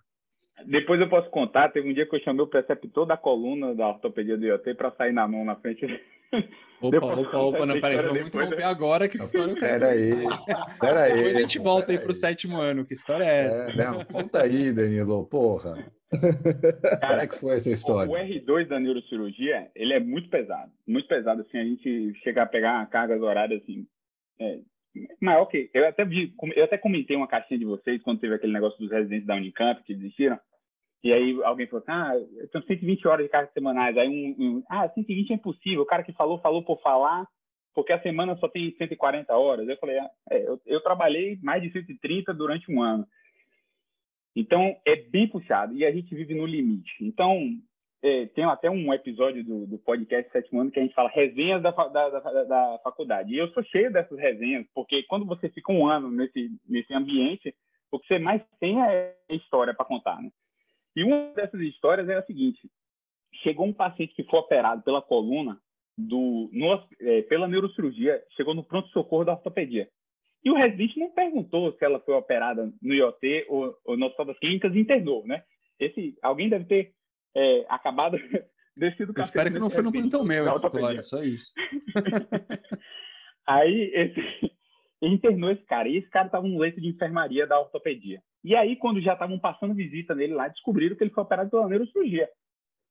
Depois 0.66 1.00
eu 1.00 1.10
posso 1.10 1.30
contar, 1.30 1.70
teve 1.70 1.89
um 1.89 1.93
dia 1.93 2.06
que 2.08 2.16
eu 2.16 2.20
chamei 2.22 2.41
o 2.41 2.48
preceptor 2.48 3.06
da 3.06 3.16
coluna 3.16 3.76
da 3.76 3.89
ortopedia 3.89 4.38
do 4.38 4.45
IoT 4.45 4.74
para 4.74 4.91
sair 4.91 5.14
na 5.14 5.28
mão 5.28 5.45
na 5.45 5.56
frente 5.56 5.86
Opa, 6.80 6.98
opa, 6.98 7.38
opa, 7.38 7.66
não, 7.66 7.82
peraí, 7.82 7.98
vamos 7.98 8.28
interromper 8.28 8.64
agora, 8.64 9.08
que 9.08 9.18
história 9.18 9.56
que 9.56 9.60
Pera 9.60 9.89
aí, 9.89 10.12
pera 10.80 11.04
aí. 11.04 11.16
Depois 11.16 11.36
a 11.36 11.39
gente 11.39 11.60
volta 11.60 11.91
aí 11.91 11.98
para 11.98 12.12
o 12.12 12.14
sétimo 12.14 12.58
ano, 12.58 12.86
que 12.86 12.93
história 12.93 13.24
é 13.24 13.45
essa? 13.45 13.72
É, 13.72 13.76
não, 13.76 14.06
conta 14.06 14.43
aí, 14.43 14.72
Danilo, 14.72 15.26
porra. 15.26 15.91
Cara, 17.01 17.08
Como 17.08 17.22
é 17.22 17.28
que 17.28 17.36
foi 17.36 17.55
essa 17.55 17.70
história? 17.70 18.12
O 18.12 18.16
R2 18.16 18.68
da 18.68 18.80
neurocirurgia, 18.80 19.70
ele 19.76 19.93
é 19.93 19.99
muito 19.99 20.30
pesado, 20.30 20.72
muito 20.88 21.08
pesado, 21.08 21.41
assim, 21.41 21.58
a 21.58 21.64
gente 21.64 22.14
chegar 22.24 22.43
a 22.43 22.47
pegar 22.47 22.86
cargas 22.89 23.22
horárias, 23.22 23.62
assim, 23.62 23.86
é, 24.39 24.60
maior 25.22 25.45
que... 25.47 25.70
Eu 25.74 25.88
até, 25.88 26.05
vi, 26.05 26.34
eu 26.55 26.64
até 26.64 26.78
comentei 26.78 27.16
uma 27.16 27.28
caixinha 27.28 27.60
de 27.60 27.66
vocês, 27.66 28.01
quando 28.03 28.20
teve 28.20 28.36
aquele 28.36 28.53
negócio 28.53 28.80
dos 28.80 28.91
residentes 28.91 29.28
da 29.28 29.36
Unicamp, 29.36 29.84
que 29.84 29.93
desistiram, 29.93 30.39
e 31.03 31.14
aí 31.14 31.43
alguém 31.43 31.68
falou, 31.68 31.84
ah, 31.88 32.14
eu 32.16 32.47
tenho 32.49 32.66
120 32.66 33.08
horas 33.08 33.26
de 33.26 33.32
cargas 33.32 33.53
semanais. 33.53 33.97
Aí 33.97 34.10
um, 34.10 34.36
um, 34.43 34.64
ah, 34.70 34.89
120 34.89 35.32
é 35.32 35.36
impossível. 35.36 35.84
O 35.84 35.86
cara 35.86 36.03
que 36.03 36.12
falou, 36.14 36.39
falou 36.41 36.64
por 36.64 36.82
falar, 36.82 37.28
porque 37.74 37.93
a 37.93 38.01
semana 38.01 38.36
só 38.38 38.47
tem 38.47 38.76
140 38.76 39.34
horas. 39.36 39.68
Eu 39.68 39.78
falei, 39.78 39.99
ah, 39.99 40.10
é, 40.32 40.47
eu, 40.47 40.60
eu 40.66 40.82
trabalhei 40.82 41.38
mais 41.41 41.62
de 41.62 41.72
130 41.72 42.34
durante 42.34 42.72
um 42.72 42.82
ano. 42.82 43.08
Então, 44.39 44.79
é 44.85 44.95
bem 44.95 45.27
puxado 45.27 45.73
e 45.73 45.83
a 45.83 45.91
gente 45.91 46.13
vive 46.13 46.35
no 46.35 46.45
limite. 46.45 46.93
Então, 47.01 47.57
é, 48.03 48.27
tem 48.27 48.43
até 48.45 48.69
um 48.69 48.93
episódio 48.93 49.43
do, 49.43 49.65
do 49.65 49.79
podcast 49.79 50.31
Sétimo 50.31 50.61
Ano 50.61 50.69
que 50.69 50.79
a 50.79 50.83
gente 50.83 50.93
fala 50.93 51.09
resenhas 51.09 51.59
da, 51.63 51.71
da, 51.71 52.09
da, 52.09 52.43
da, 52.43 52.79
faculdade. 52.83 53.33
E 53.33 53.38
eu 53.39 53.49
sou 53.49 53.63
cheio 53.63 53.91
dessas 53.91 54.15
resenhas, 54.19 54.67
porque 54.75 55.01
quando 55.03 55.25
você 55.25 55.49
fica 55.49 55.71
um 55.71 55.88
ano 55.88 56.11
nesse, 56.11 56.51
nesse 56.69 56.93
ambiente, 56.93 57.51
o 57.91 57.99
que 57.99 58.05
você 58.05 58.19
mais 58.19 58.43
tem 58.59 58.79
é 58.79 59.15
história 59.31 59.73
para 59.73 59.85
contar, 59.85 60.21
né? 60.21 60.29
E 60.95 61.03
uma 61.03 61.33
dessas 61.33 61.59
histórias 61.61 62.07
é 62.07 62.15
a 62.15 62.25
seguinte: 62.25 62.69
chegou 63.41 63.65
um 63.65 63.73
paciente 63.73 64.13
que 64.13 64.23
foi 64.23 64.39
operado 64.39 64.83
pela 64.83 65.01
coluna 65.01 65.59
do, 65.97 66.47
no, 66.53 66.88
é, 67.01 67.23
pela 67.23 67.47
neurocirurgia, 67.47 68.23
chegou 68.35 68.53
no 68.53 68.63
pronto-socorro 68.63 69.25
da 69.25 69.33
ortopedia. 69.33 69.89
E 70.43 70.51
o 70.51 70.55
residente 70.55 70.99
não 70.99 71.11
perguntou 71.11 71.73
se 71.73 71.83
ela 71.83 71.99
foi 71.99 72.13
operada 72.13 72.71
no 72.81 72.93
IoT 72.93 73.45
ou, 73.49 73.75
ou 73.83 73.97
no 73.97 74.05
Hospital 74.05 74.27
das 74.27 74.39
Clínicas 74.39 74.73
e 74.73 74.79
internou, 74.79 75.25
né? 75.25 75.43
Esse, 75.79 76.17
alguém 76.21 76.49
deve 76.49 76.65
ter 76.65 76.93
é, 77.35 77.65
acabado 77.69 78.17
descido 78.75 79.13
o 79.15 79.21
Espero 79.21 79.51
que 79.51 79.59
não 79.59 79.69
foi 79.69 79.83
no 79.83 79.91
plantão 79.91 80.23
meu 80.23 80.47
essa 80.47 80.67
história, 80.67 81.03
só 81.03 81.23
isso. 81.23 81.53
Aí, 83.47 83.91
esse, 83.93 84.51
internou 85.01 85.51
esse 85.51 85.63
cara, 85.63 85.88
e 85.88 85.97
esse 85.97 86.09
cara 86.09 86.25
estava 86.25 86.47
no 86.47 86.59
leito 86.59 86.81
de 86.81 86.89
enfermaria 86.89 87.47
da 87.47 87.59
ortopedia. 87.59 88.21
E 88.43 88.55
aí, 88.55 88.75
quando 88.75 89.01
já 89.01 89.13
estavam 89.13 89.39
passando 89.39 89.73
visita 89.73 90.13
nele 90.13 90.33
lá, 90.33 90.47
descobriram 90.47 90.95
que 90.95 91.03
ele 91.03 91.11
foi 91.11 91.23
operado 91.23 91.49
pela 91.49 91.67
neurocirurgia. 91.67 92.29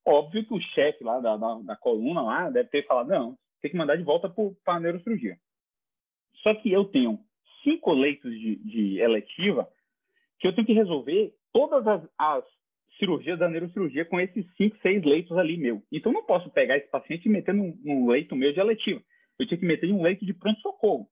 Óbvio 0.05 0.47
que 0.47 0.55
o 0.55 0.61
chefe 0.61 1.05
lá 1.05 1.21
da, 1.21 1.37
da, 1.37 1.55
da, 1.61 1.77
coluna 1.77 2.23
lá 2.23 2.51
deve 2.51 2.69
ter 2.69 2.87
falado, 2.87 3.09
não, 3.09 3.39
tem 3.61 3.71
que 3.71 3.77
mandar 3.77 3.97
de 3.97 4.03
volta 4.03 4.29
para 4.65 4.77
a 4.77 4.81
neurocirurgia. 4.81 5.37
Só 6.43 6.55
que 6.55 6.71
eu 6.71 6.85
tenho 6.85 7.19
cinco 7.67 7.93
leitos 7.93 8.31
de, 8.31 8.57
de, 8.57 9.01
eletiva 9.01 9.69
que 10.39 10.47
eu 10.47 10.55
tenho 10.55 10.67
que 10.67 10.73
resolver 10.73 11.35
todas 11.53 11.85
as, 11.85 12.09
as 12.17 12.45
cirurgias 12.97 13.39
da 13.39 13.49
neurocirurgia 13.49 14.05
com 14.05 14.21
esses 14.21 14.47
cinco, 14.57 14.77
seis 14.81 15.03
leitos 15.03 15.37
ali 15.37 15.57
meu. 15.57 15.83
Então, 15.91 16.13
não 16.13 16.25
posso 16.25 16.49
pegar 16.51 16.77
esse 16.77 16.89
paciente 16.89 17.27
e 17.27 17.29
meter 17.29 17.53
num, 17.53 17.77
num 17.83 18.09
leito 18.09 18.37
meu 18.37 18.53
de 18.53 18.61
eletiva. 18.61 19.03
Eu 19.39 19.47
tinha 19.47 19.59
que 19.59 19.67
meter 19.67 19.89
em 19.89 19.93
um 19.93 20.03
leito 20.03 20.25
de 20.25 20.33
pronto-socorro. 20.33 21.09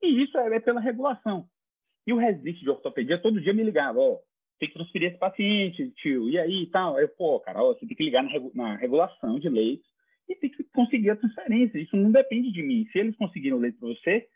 E 0.00 0.22
isso 0.22 0.38
é, 0.38 0.56
é 0.56 0.60
pela 0.60 0.80
regulação. 0.80 1.48
E 2.06 2.12
o 2.12 2.18
residente 2.18 2.60
de 2.60 2.70
ortopedia 2.70 3.20
todo 3.20 3.40
dia 3.40 3.52
me 3.52 3.64
ligava, 3.64 3.98
ó, 3.98 4.18
tem 4.58 4.68
que 4.68 4.74
transferir 4.74 5.10
esse 5.10 5.18
paciente, 5.18 5.90
tio, 5.96 6.30
e 6.30 6.38
aí 6.38 6.62
e 6.62 6.70
tal. 6.70 6.98
Eu, 7.00 7.08
pô, 7.08 7.40
cara, 7.40 7.62
ó, 7.62 7.74
você 7.74 7.84
tem 7.86 7.96
que 7.96 8.04
ligar 8.04 8.22
na, 8.22 8.30
na 8.54 8.76
regulação 8.76 9.38
de 9.38 9.48
leitos 9.48 9.86
e 10.28 10.36
tem 10.36 10.50
que 10.50 10.62
conseguir 10.64 11.10
a 11.10 11.16
transferência. 11.16 11.78
Isso 11.78 11.96
não 11.96 12.12
depende 12.12 12.52
de 12.52 12.62
mim. 12.62 12.86
Se 12.92 12.98
eles 12.98 13.16
conseguirem 13.16 13.58
o 13.58 13.60
leito 13.60 13.78
para 13.78 13.88
você, 13.88 14.28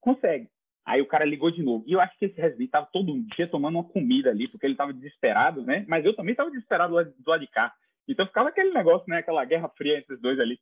consegue. 0.00 0.48
Aí 0.86 1.00
o 1.02 1.06
cara 1.06 1.24
ligou 1.24 1.50
de 1.50 1.62
novo. 1.62 1.84
E 1.86 1.92
eu 1.92 2.00
acho 2.00 2.18
que 2.18 2.26
esse 2.26 2.40
residente 2.40 2.68
estava 2.68 2.88
todo 2.92 3.20
dia 3.36 3.46
tomando 3.46 3.76
uma 3.76 3.84
comida 3.84 4.30
ali, 4.30 4.48
porque 4.48 4.66
ele 4.66 4.74
estava 4.74 4.92
desesperado, 4.92 5.62
né? 5.62 5.84
Mas 5.86 6.04
eu 6.04 6.14
também 6.14 6.32
estava 6.32 6.50
desesperado 6.50 6.94
do 6.94 7.04
do 7.04 7.30
lado 7.30 7.40
de 7.40 7.46
cá. 7.46 7.74
Então 8.08 8.26
ficava 8.26 8.48
aquele 8.48 8.72
negócio, 8.72 9.08
né? 9.08 9.18
Aquela 9.18 9.44
guerra 9.44 9.68
fria 9.70 9.98
entre 9.98 10.14
os 10.14 10.20
dois 10.20 10.40
ali. 10.40 10.58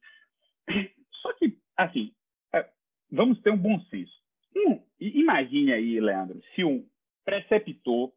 Só 1.22 1.32
que, 1.34 1.56
assim, 1.76 2.12
é, 2.54 2.68
vamos 3.10 3.40
ter 3.40 3.50
um 3.50 3.56
bom 3.56 3.80
senso. 3.82 4.12
Hum, 4.56 4.82
imagine 5.00 5.72
aí, 5.72 6.00
Leandro, 6.00 6.40
se 6.54 6.64
um 6.64 6.84
preceptor 7.24 8.12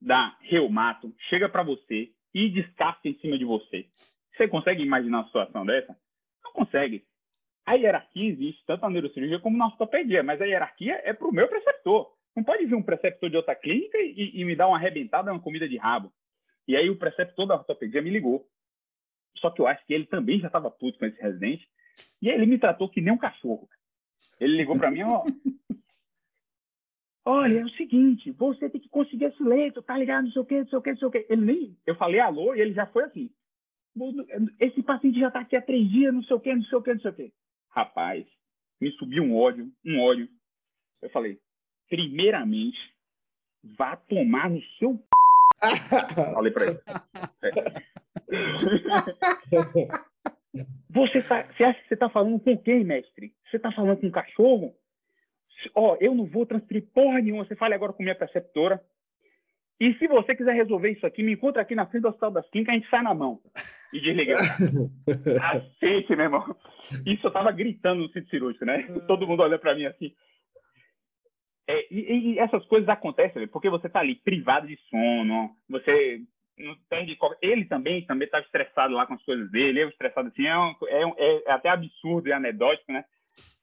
da 0.00 0.36
reumato 0.40 1.14
chega 1.28 1.48
para 1.48 1.62
você 1.62 2.10
e 2.34 2.50
descasca 2.50 3.08
em 3.08 3.18
cima 3.20 3.38
de 3.38 3.44
você. 3.44 3.86
Você 4.36 4.48
consegue 4.48 4.82
imaginar 4.82 5.18
uma 5.18 5.26
situação 5.26 5.64
dessa? 5.64 5.96
Não 6.44 6.52
consegue. 6.52 7.04
A 7.66 7.74
hierarquia 7.74 8.30
existe 8.30 8.62
tanto 8.66 8.82
na 8.82 8.90
neurocirurgia 8.90 9.40
como 9.40 9.56
na 9.56 9.66
ortopedia, 9.66 10.22
mas 10.22 10.40
a 10.40 10.44
hierarquia 10.44 11.00
é 11.04 11.12
para 11.12 11.26
o 11.26 11.32
meu 11.32 11.48
preceptor. 11.48 12.12
Não 12.36 12.44
pode 12.44 12.66
vir 12.66 12.74
um 12.74 12.82
preceptor 12.82 13.30
de 13.30 13.36
outra 13.36 13.54
clínica 13.54 13.96
e, 13.98 14.32
e 14.34 14.44
me 14.44 14.56
dar 14.56 14.68
uma 14.68 14.76
arrebentada, 14.76 15.32
uma 15.32 15.40
comida 15.40 15.68
de 15.68 15.76
rabo. 15.76 16.12
E 16.66 16.76
aí 16.76 16.90
o 16.90 16.98
preceptor 16.98 17.46
da 17.46 17.54
ortopedia 17.54 18.02
me 18.02 18.10
ligou. 18.10 18.46
Só 19.38 19.50
que 19.50 19.60
eu 19.60 19.66
acho 19.66 19.84
que 19.86 19.94
ele 19.94 20.06
também 20.06 20.40
já 20.40 20.48
estava 20.48 20.70
puto 20.70 20.98
com 20.98 21.06
esse 21.06 21.20
residente. 21.20 21.68
E 22.20 22.28
ele 22.28 22.46
me 22.46 22.58
tratou 22.58 22.88
que 22.88 23.00
nem 23.00 23.12
um 23.12 23.18
cachorro. 23.18 23.68
Ele 24.40 24.56
ligou 24.56 24.76
para 24.76 24.90
mim, 24.90 25.02
ó. 25.02 25.24
Olha, 27.26 27.60
é 27.60 27.64
o 27.64 27.70
seguinte, 27.70 28.30
você 28.32 28.68
tem 28.68 28.78
que 28.80 28.88
conseguir 28.90 29.24
esse 29.26 29.42
leito, 29.42 29.80
tá 29.80 29.96
ligado? 29.96 30.24
Não 30.24 30.32
sei 30.32 30.42
o 30.42 30.44
quê, 30.44 30.58
não 30.58 30.68
sei 30.68 30.78
o 30.78 30.82
quê, 30.82 30.90
não 30.90 30.98
sei 30.98 31.08
o 31.08 31.10
quê. 31.10 31.26
Ele 31.30 31.44
nem. 31.44 31.78
Eu 31.86 31.94
falei 31.94 32.20
alô 32.20 32.54
e 32.54 32.60
ele 32.60 32.74
já 32.74 32.84
foi 32.86 33.04
assim. 33.04 33.30
Esse 34.60 34.82
paciente 34.82 35.18
já 35.18 35.30
tá 35.30 35.40
aqui 35.40 35.56
há 35.56 35.62
três 35.62 35.88
dias, 35.88 36.12
não 36.12 36.22
sei 36.22 36.36
o 36.36 36.40
quê, 36.40 36.54
não 36.54 36.62
sei 36.64 36.78
o 36.78 36.82
quê, 36.82 36.92
não 36.92 37.00
sei 37.00 37.10
o 37.10 37.14
quê. 37.14 37.32
Rapaz, 37.74 38.24
me 38.80 38.92
subiu 38.92 39.24
um 39.24 39.36
ódio, 39.36 39.68
um 39.84 40.00
ódio. 40.00 40.28
Eu 41.02 41.10
falei, 41.10 41.40
primeiramente, 41.88 42.78
vá 43.76 43.96
tomar 43.96 44.48
no 44.48 44.62
seu. 44.78 45.02
falei 46.34 46.52
para 46.52 46.66
ele. 46.66 46.80
É. 47.42 47.50
Você, 50.90 51.20
tá, 51.20 51.42
você 51.42 51.64
acha 51.64 51.80
que 51.82 51.88
você 51.88 51.94
está 51.94 52.08
falando 52.08 52.38
com 52.38 52.56
quem, 52.56 52.84
mestre? 52.84 53.34
Você 53.50 53.56
está 53.56 53.72
falando 53.72 54.00
com 54.00 54.06
um 54.06 54.12
cachorro? 54.12 54.72
Ó, 55.74 55.92
oh, 55.92 55.96
eu 56.00 56.14
não 56.14 56.26
vou 56.26 56.46
transferir 56.46 56.86
porra 56.94 57.20
nenhuma. 57.20 57.44
Você 57.44 57.56
fale 57.56 57.74
agora 57.74 57.92
com 57.92 58.04
minha 58.04 58.14
preceptora. 58.14 58.80
E 59.80 59.92
se 59.94 60.06
você 60.06 60.34
quiser 60.34 60.54
resolver 60.54 60.90
isso 60.90 61.06
aqui, 61.06 61.22
me 61.22 61.32
encontra 61.32 61.62
aqui 61.62 61.74
na 61.74 61.86
frente 61.86 62.02
do 62.02 62.08
Hospital 62.08 62.30
das 62.30 62.48
Clínicas, 62.50 62.74
a 62.74 62.78
gente 62.78 62.90
sai 62.90 63.02
na 63.02 63.14
mão. 63.14 63.40
E 63.92 64.00
desliga. 64.00 64.36
Aceite, 65.42 66.14
meu 66.14 66.24
irmão. 66.24 66.56
Isso 67.06 67.26
eu 67.26 67.30
tava 67.30 67.50
gritando 67.52 68.02
no 68.02 68.08
sítio 68.08 68.30
cirúrgico, 68.30 68.64
né? 68.64 68.82
Todo 69.06 69.26
mundo 69.26 69.42
olhando 69.42 69.60
para 69.60 69.74
mim 69.74 69.86
assim. 69.86 70.12
É, 71.66 71.86
e, 71.90 72.34
e, 72.34 72.38
essas 72.38 72.64
coisas 72.66 72.88
acontecem 72.88 73.48
porque 73.48 73.70
você 73.70 73.88
tá 73.88 74.00
ali 74.00 74.16
privado 74.16 74.66
de 74.66 74.76
sono, 74.90 75.56
você 75.68 76.20
não 76.58 76.76
perde 76.88 77.16
ele 77.40 77.64
também 77.64 78.04
também 78.04 78.26
estava 78.26 78.44
estressado 78.44 78.94
lá 78.94 79.06
com 79.06 79.14
as 79.14 79.22
coisas 79.24 79.50
dele 79.50 79.82
eu 79.82 79.88
estressado 79.88 80.28
assim 80.28 80.46
é, 80.46 80.56
um, 80.56 80.74
é, 80.86 81.06
um, 81.06 81.14
é, 81.16 81.50
até 81.50 81.68
absurdo 81.68 82.28
e 82.28 82.32
anedótico 82.32 82.92
né 82.92 83.04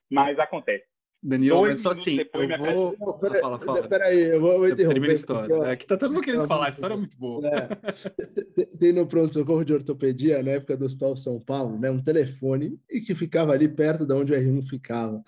mas 0.09 0.38
acontece 0.39 0.86
Danilo, 1.24 1.61
mas 1.61 1.80
só 1.80 1.91
assim, 1.91 2.17
eu 2.19 2.57
vou. 2.57 2.95
Não, 2.99 3.19
pera, 3.19 3.39
fala, 3.39 3.59
fala. 3.59 3.88
Peraí, 3.88 4.22
eu 4.22 4.41
vou, 4.41 4.57
vou 4.57 4.67
interromper. 4.67 5.11
a 5.11 5.13
história. 5.13 5.55
Aqui, 5.57 5.69
é, 5.69 5.76
que 5.76 5.86
tá 5.86 5.95
todo 5.95 6.13
mundo 6.13 6.24
querendo 6.24 6.47
falar, 6.47 6.65
a 6.65 6.69
história 6.69 6.95
é 6.95 6.97
muito 6.97 7.15
boa. 7.15 7.47
É. 7.47 8.65
Tem 8.80 8.91
no 8.91 9.05
pronto-socorro 9.05 9.63
de 9.63 9.74
ortopedia, 9.74 10.41
na 10.41 10.51
época 10.51 10.76
do 10.76 10.86
Hospital 10.86 11.15
São 11.15 11.39
Paulo, 11.39 11.78
né, 11.78 11.91
um 11.91 12.01
telefone 12.01 12.80
e 12.89 13.01
que 13.01 13.13
ficava 13.13 13.53
ali 13.53 13.67
perto 13.67 14.05
de 14.05 14.13
onde 14.15 14.34
o 14.34 14.36
R1 14.36 14.67
ficava. 14.67 15.24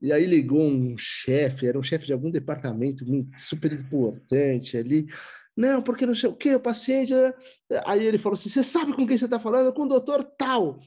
E 0.00 0.12
aí 0.12 0.24
ligou 0.24 0.62
um 0.62 0.96
chefe, 0.96 1.66
era 1.66 1.78
um 1.78 1.82
chefe 1.82 2.06
de 2.06 2.12
algum 2.12 2.30
departamento 2.30 3.04
super 3.36 3.72
importante 3.72 4.78
ali. 4.78 5.08
Não, 5.54 5.82
porque 5.82 6.06
não 6.06 6.14
sei 6.14 6.30
o 6.30 6.36
quê, 6.36 6.54
o 6.54 6.60
paciente. 6.60 7.12
Né? 7.12 7.34
Aí 7.84 8.06
ele 8.06 8.16
falou 8.16 8.34
assim: 8.34 8.48
Você 8.48 8.62
sabe 8.62 8.94
com 8.94 9.06
quem 9.06 9.18
você 9.18 9.24
está 9.24 9.40
falando? 9.40 9.74
Com 9.74 9.82
o 9.82 9.88
doutor 9.88 10.22
tal. 10.22 10.78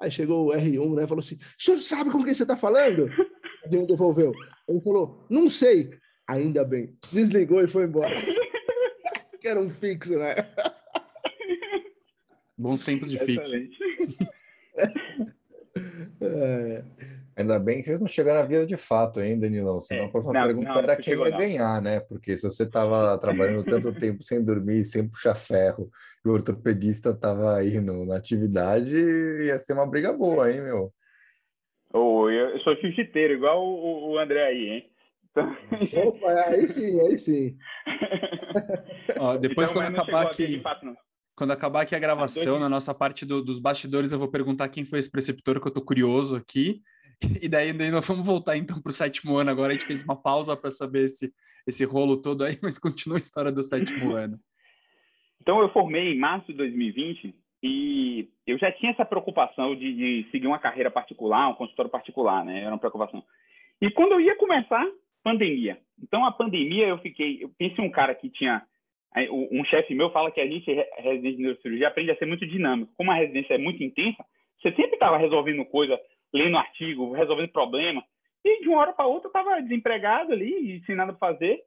Aí 0.00 0.10
chegou 0.10 0.46
o 0.46 0.52
R1, 0.52 0.94
né? 0.94 1.06
Falou 1.06 1.20
assim: 1.20 1.34
O 1.34 1.62
senhor 1.62 1.80
sabe 1.80 2.10
com 2.10 2.24
quem 2.24 2.32
você 2.32 2.44
está 2.44 2.56
falando? 2.56 3.10
Um 3.72 3.86
devolveu. 3.86 4.32
Ele 4.68 4.80
falou: 4.80 5.26
Não 5.28 5.50
sei. 5.50 5.90
Ainda 6.28 6.64
bem. 6.64 6.96
Desligou 7.12 7.62
e 7.62 7.68
foi 7.68 7.84
embora. 7.84 8.16
que 9.40 9.48
era 9.48 9.60
um 9.60 9.70
fixo, 9.70 10.18
né? 10.18 10.34
Bons 12.56 12.84
tempos 12.84 13.10
de 13.10 13.18
fixo. 13.18 13.54
é. 16.20 16.84
Ainda 17.40 17.58
bem 17.58 17.78
que 17.78 17.84
vocês 17.84 17.98
não 17.98 18.06
chegaram 18.06 18.40
na 18.40 18.46
vida 18.46 18.66
de 18.66 18.76
fato 18.76 19.18
ainda, 19.18 19.46
Danilão. 19.46 19.80
Senão 19.80 20.02
é, 20.02 20.06
a 20.06 20.08
próxima 20.10 20.34
não, 20.34 20.42
pergunta 20.42 20.68
não, 20.68 20.78
era 20.78 20.96
quem 20.96 21.14
ia 21.14 21.30
não. 21.30 21.38
ganhar, 21.38 21.80
né? 21.80 22.00
Porque 22.00 22.36
se 22.36 22.42
você 22.42 22.64
estava 22.64 23.16
trabalhando 23.18 23.64
tanto 23.64 23.94
tempo 23.94 24.22
sem 24.22 24.44
dormir, 24.44 24.84
sem 24.84 25.08
puxar 25.08 25.34
ferro, 25.34 25.90
e 26.24 26.28
o 26.28 26.32
ortopedista 26.32 27.10
estava 27.10 27.56
aí 27.56 27.80
no, 27.80 28.04
na 28.04 28.16
atividade, 28.16 28.94
ia 28.94 29.58
ser 29.58 29.72
uma 29.72 29.86
briga 29.86 30.12
boa, 30.12 30.52
hein, 30.52 30.60
meu? 30.60 30.92
Oh, 31.92 32.28
eu 32.30 32.58
sou 32.60 32.76
jiu-jiteiro, 32.76 33.34
igual 33.34 33.64
o, 33.66 34.10
o, 34.10 34.18
André 34.18 34.44
aí, 34.44 34.68
hein? 34.68 34.90
Então... 35.30 35.56
Opa, 36.06 36.30
aí 36.46 36.68
sim, 36.68 37.00
aí 37.00 37.18
sim. 37.18 37.56
Ó, 39.18 39.36
depois, 39.36 39.70
então, 39.70 39.82
quando 39.82 39.96
acabar 39.96 40.26
aqui. 40.26 40.62
Quando 41.34 41.52
acabar 41.52 41.80
aqui 41.82 41.94
a 41.94 41.98
gravação, 41.98 42.58
na 42.58 42.68
nossa 42.68 42.94
parte 42.94 43.24
do, 43.24 43.42
dos 43.42 43.58
bastidores, 43.58 44.12
eu 44.12 44.18
vou 44.18 44.28
perguntar 44.28 44.68
quem 44.68 44.84
foi 44.84 44.98
esse 44.98 45.10
preceptor, 45.10 45.60
que 45.60 45.66
eu 45.66 45.72
tô 45.72 45.80
curioso 45.80 46.36
aqui. 46.36 46.82
E 47.40 47.48
daí, 47.48 47.72
daí 47.72 47.90
nós 47.90 48.06
vamos 48.06 48.26
voltar 48.26 48.56
então 48.56 48.80
para 48.80 48.90
o 48.90 48.92
sétimo 48.92 49.36
ano 49.36 49.50
agora. 49.50 49.72
A 49.72 49.72
gente 49.72 49.86
fez 49.86 50.02
uma 50.04 50.16
pausa 50.16 50.56
para 50.56 50.70
saber 50.70 51.04
esse, 51.04 51.32
esse 51.66 51.84
rolo 51.84 52.18
todo 52.18 52.44
aí, 52.44 52.58
mas 52.62 52.78
continua 52.78 53.16
a 53.16 53.20
história 53.20 53.50
do 53.50 53.62
sétimo 53.62 54.12
ano. 54.16 54.38
Então, 55.40 55.60
eu 55.60 55.72
formei 55.72 56.12
em 56.12 56.18
março 56.18 56.48
de 56.48 56.58
2020 56.58 57.34
e 57.62 58.28
eu 58.46 58.58
já 58.58 58.72
tinha 58.72 58.92
essa 58.92 59.04
preocupação 59.04 59.74
de, 59.76 59.92
de 59.92 60.30
seguir 60.30 60.46
uma 60.46 60.58
carreira 60.58 60.90
particular, 60.90 61.48
um 61.48 61.54
consultório 61.54 61.90
particular, 61.90 62.44
né? 62.44 62.60
Era 62.60 62.70
uma 62.70 62.78
preocupação. 62.78 63.22
E 63.80 63.90
quando 63.90 64.12
eu 64.12 64.20
ia 64.20 64.36
começar, 64.36 64.86
pandemia. 65.22 65.78
Então, 66.02 66.24
a 66.24 66.32
pandemia, 66.32 66.86
eu 66.86 66.98
fiquei. 66.98 67.42
Eu 67.42 67.50
pensei 67.58 67.84
um 67.84 67.90
cara 67.90 68.14
que 68.14 68.28
tinha. 68.30 68.62
Um 69.30 69.64
chefe 69.64 69.92
meu 69.92 70.10
fala 70.10 70.30
que 70.30 70.40
a 70.40 70.46
gente, 70.46 70.70
residente 70.98 71.36
de 71.36 71.42
neurocirurgia, 71.42 71.88
aprende 71.88 72.12
a 72.12 72.16
ser 72.16 72.26
muito 72.26 72.46
dinâmico. 72.46 72.92
Como 72.96 73.10
a 73.10 73.16
residência 73.16 73.54
é 73.54 73.58
muito 73.58 73.82
intensa, 73.82 74.24
você 74.62 74.70
sempre 74.70 74.94
estava 74.94 75.16
resolvendo 75.16 75.64
coisa 75.64 75.98
lendo 76.32 76.56
artigo, 76.56 77.12
resolvendo 77.12 77.50
problema. 77.50 78.04
E 78.44 78.62
de 78.62 78.68
uma 78.68 78.78
hora 78.78 78.92
para 78.92 79.06
outra 79.06 79.26
eu 79.26 79.30
estava 79.30 79.60
desempregado 79.60 80.32
ali 80.32 80.80
sem 80.86 80.94
nada 80.94 81.12
para 81.12 81.32
fazer. 81.32 81.60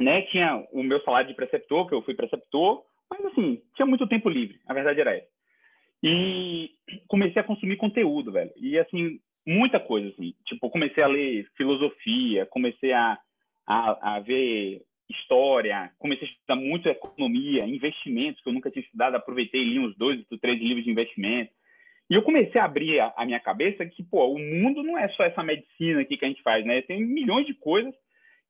Né? 0.00 0.22
Tinha 0.22 0.66
o 0.72 0.82
meu 0.82 1.00
salário 1.02 1.28
de 1.28 1.34
preceptor, 1.34 1.86
que 1.86 1.94
eu 1.94 2.02
fui 2.02 2.14
preceptor, 2.14 2.84
mas 3.10 3.24
assim, 3.26 3.62
tinha 3.74 3.86
muito 3.86 4.06
tempo 4.06 4.28
livre, 4.28 4.58
a 4.66 4.74
verdade 4.74 5.00
era 5.00 5.16
essa. 5.16 5.28
E 6.02 6.70
comecei 7.08 7.42
a 7.42 7.44
consumir 7.44 7.76
conteúdo, 7.76 8.32
velho. 8.32 8.52
E 8.56 8.78
assim, 8.78 9.20
muita 9.46 9.78
coisa, 9.78 10.08
assim. 10.08 10.34
Tipo, 10.46 10.70
comecei 10.70 11.02
a 11.02 11.08
ler 11.08 11.46
filosofia, 11.56 12.46
comecei 12.46 12.92
a, 12.92 13.18
a, 13.66 14.16
a 14.16 14.20
ver 14.20 14.82
história, 15.10 15.90
comecei 15.98 16.26
a 16.26 16.30
estudar 16.30 16.56
muito 16.56 16.88
economia, 16.88 17.66
investimentos, 17.66 18.40
que 18.40 18.48
eu 18.48 18.52
nunca 18.52 18.70
tinha 18.70 18.84
estudado, 18.84 19.16
aproveitei 19.16 19.62
li 19.62 19.78
uns 19.78 19.96
dois 19.96 20.24
ou 20.30 20.38
três 20.38 20.58
livros 20.60 20.84
de 20.84 20.90
investimento. 20.90 21.52
E 22.08 22.14
eu 22.14 22.22
comecei 22.22 22.60
a 22.60 22.64
abrir 22.64 23.00
a, 23.00 23.12
a, 23.16 23.24
minha 23.24 23.40
cabeça 23.40 23.86
que, 23.86 24.02
pô, 24.02 24.26
o 24.32 24.38
mundo 24.38 24.82
não 24.82 24.98
é 24.98 25.08
só 25.10 25.24
essa 25.24 25.42
medicina 25.42 26.00
aqui 26.00 26.16
que 26.16 26.24
a 26.24 26.28
gente 26.28 26.42
faz, 26.42 26.64
né? 26.64 26.82
Tem 26.82 27.04
milhões 27.04 27.46
de 27.46 27.54
coisas 27.54 27.94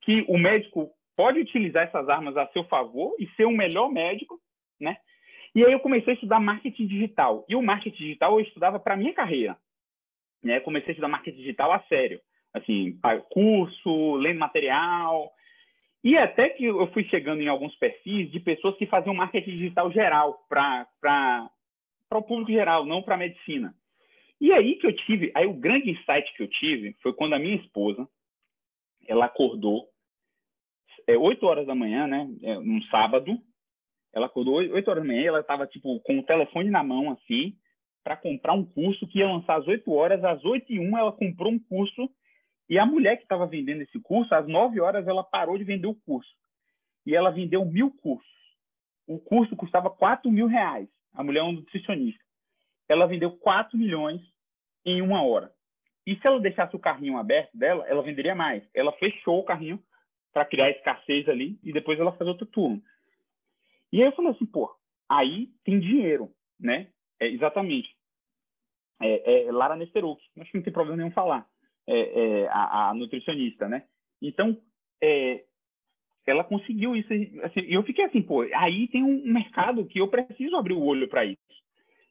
que 0.03 0.25
o 0.29 0.39
médico 0.39 0.91
pode 1.17 1.41
utilizar 1.41 1.85
essas 1.85 2.09
armas 2.09 2.37
a 2.37 2.47
seu 2.49 2.65
favor 2.65 3.15
e 3.19 3.29
ser 3.37 3.45
o 3.45 3.51
melhor 3.51 3.91
médico, 3.91 4.41
né? 4.81 4.97
E 5.55 5.65
aí 5.65 5.73
eu 5.73 5.81
comecei 5.81 6.13
a 6.13 6.15
estudar 6.15 6.41
marketing 6.41 6.87
digital. 6.87 7.45
E 7.49 7.57
o 7.57 7.63
marketing 7.63 7.97
digital 7.97 8.39
eu 8.39 8.47
estudava 8.47 8.79
para 8.79 8.97
minha 8.97 9.13
carreira, 9.13 9.57
né? 10.43 10.61
Comecei 10.61 10.91
a 10.91 10.93
estudar 10.93 11.09
marketing 11.09 11.39
digital 11.39 11.73
a 11.73 11.81
sério, 11.83 12.21
assim, 12.55 12.99
curso, 13.31 14.15
lendo 14.17 14.39
material. 14.39 15.31
E 16.03 16.17
até 16.17 16.49
que 16.49 16.65
eu 16.65 16.87
fui 16.93 17.05
chegando 17.05 17.43
em 17.43 17.49
alguns 17.49 17.75
perfis 17.77 18.31
de 18.31 18.41
pessoas 18.41 18.77
que 18.77 18.87
faziam 18.87 19.15
marketing 19.15 19.51
digital 19.51 19.93
geral 19.93 20.47
para 20.49 21.51
o 22.13 22.23
público 22.23 22.53
geral, 22.53 22.87
não 22.87 23.03
para 23.03 23.17
a 23.17 23.19
medicina. 23.19 23.75
E 24.41 24.53
aí 24.53 24.77
que 24.77 24.87
eu 24.87 24.97
tive, 24.97 25.31
aí 25.35 25.47
o 25.47 25.53
grande 25.53 25.91
insight 25.91 26.33
que 26.35 26.43
eu 26.43 26.49
tive 26.49 26.97
foi 27.03 27.13
quando 27.13 27.35
a 27.35 27.39
minha 27.39 27.57
esposa, 27.57 28.09
ela 29.07 29.27
acordou 29.27 29.91
é 31.07 31.17
8 31.17 31.45
horas 31.45 31.67
da 31.67 31.75
manhã, 31.75 32.07
né, 32.07 32.29
é, 32.43 32.55
num 32.57 32.81
sábado, 32.85 33.39
ela 34.13 34.27
acordou 34.27 34.55
8 34.55 34.89
horas 34.89 35.03
da 35.03 35.07
manhã, 35.07 35.27
ela 35.27 35.41
estava 35.41 35.67
tipo 35.67 36.01
com 36.01 36.19
o 36.19 36.23
telefone 36.23 36.71
na 36.71 36.83
mão 36.83 37.11
assim, 37.11 37.55
para 38.03 38.17
comprar 38.17 38.55
um 38.55 38.65
curso 38.65 39.07
que 39.07 39.19
ia 39.19 39.29
lançar 39.29 39.59
às 39.59 39.67
8 39.67 39.93
horas, 39.93 40.25
às 40.25 40.45
8 40.45 40.73
e 40.73 40.81
1 40.81 40.99
ela 40.99 41.13
comprou 41.13 41.53
um 41.53 41.59
curso 41.59 42.11
e 42.69 42.79
a 42.79 42.87
mulher 42.87 43.17
que 43.17 43.25
estava 43.25 43.49
vendendo 43.49 43.83
esse 43.83 43.99
curso, 44.01 44.33
às 44.33 44.47
9 44.47 44.81
horas 44.81 45.07
ela 45.09 45.25
parou 45.25 45.59
de 45.59 45.65
vender 45.65 45.89
o 45.89 45.95
curso. 45.95 46.31
E 47.05 47.17
ela 47.17 47.31
vendeu 47.31 47.65
mil 47.65 47.91
cursos. 47.91 48.31
O 49.09 49.19
curso 49.19 49.57
custava 49.57 49.91
4 49.91 50.31
mil 50.31 50.47
reais. 50.47 50.89
A 51.13 51.25
mulher 51.25 51.41
é 51.41 51.43
um 51.43 51.51
nutricionista. 51.51 52.23
Ela 52.89 53.07
vendeu 53.07 53.33
4 53.39 53.77
milhões 53.77 54.21
em 54.85 55.03
uma 55.03 55.21
hora. 55.23 55.53
E 56.07 56.15
se 56.15 56.25
ela 56.25 56.39
deixasse 56.39 56.75
o 56.77 56.79
carrinho 56.79 57.19
aberto 57.19 57.57
dela, 57.57 57.85
ela 57.89 58.03
venderia 58.03 58.37
mais. 58.37 58.63
Ela 58.73 58.93
fechou 58.93 59.41
o 59.41 59.45
carrinho 59.45 59.83
para 60.33 60.45
criar 60.45 60.71
escassez 60.71 61.29
ali 61.29 61.59
e 61.65 61.73
depois 61.73 61.99
ela 61.99 62.13
faz 62.13 62.29
outro 62.29 62.47
turno. 62.47 62.81
E 63.93 64.01
aí 64.01 64.09
eu 64.09 64.13
falei 64.13 64.31
assim, 64.31 64.47
pô, 64.47 64.71
aí 65.09 65.49
tem 65.65 65.81
dinheiro, 65.81 66.31
né? 66.59 66.89
É, 67.21 67.29
exatamente. 67.29 67.89
É, 69.01 69.47
é 69.47 69.53
Lara 69.53 69.77
Nesteruk, 69.77 70.21
acho 70.39 70.51
que 70.51 70.59
não 70.59 70.65
tem 70.65 70.73
problema 70.73 70.97
nenhum 70.97 71.11
falar. 71.11 71.47
É, 71.87 71.99
é 71.99 72.49
a, 72.49 72.91
a, 72.91 72.95
nutricionista, 72.95 73.69
né? 73.69 73.85
Então, 74.23 74.57
é, 75.03 75.45
ela 76.27 76.45
conseguiu 76.45 76.95
isso. 76.95 77.09
Assim, 77.43 77.63
eu 77.69 77.83
fiquei 77.83 78.05
assim, 78.05 78.23
pô, 78.23 78.43
aí 78.55 78.87
tem 78.89 79.03
um 79.03 79.25
mercado 79.25 79.87
que 79.87 80.01
eu 80.01 80.09
preciso 80.09 80.57
abrir 80.57 80.75
o 80.75 80.85
olho 80.85 81.09
para 81.09 81.25
isso. 81.25 81.41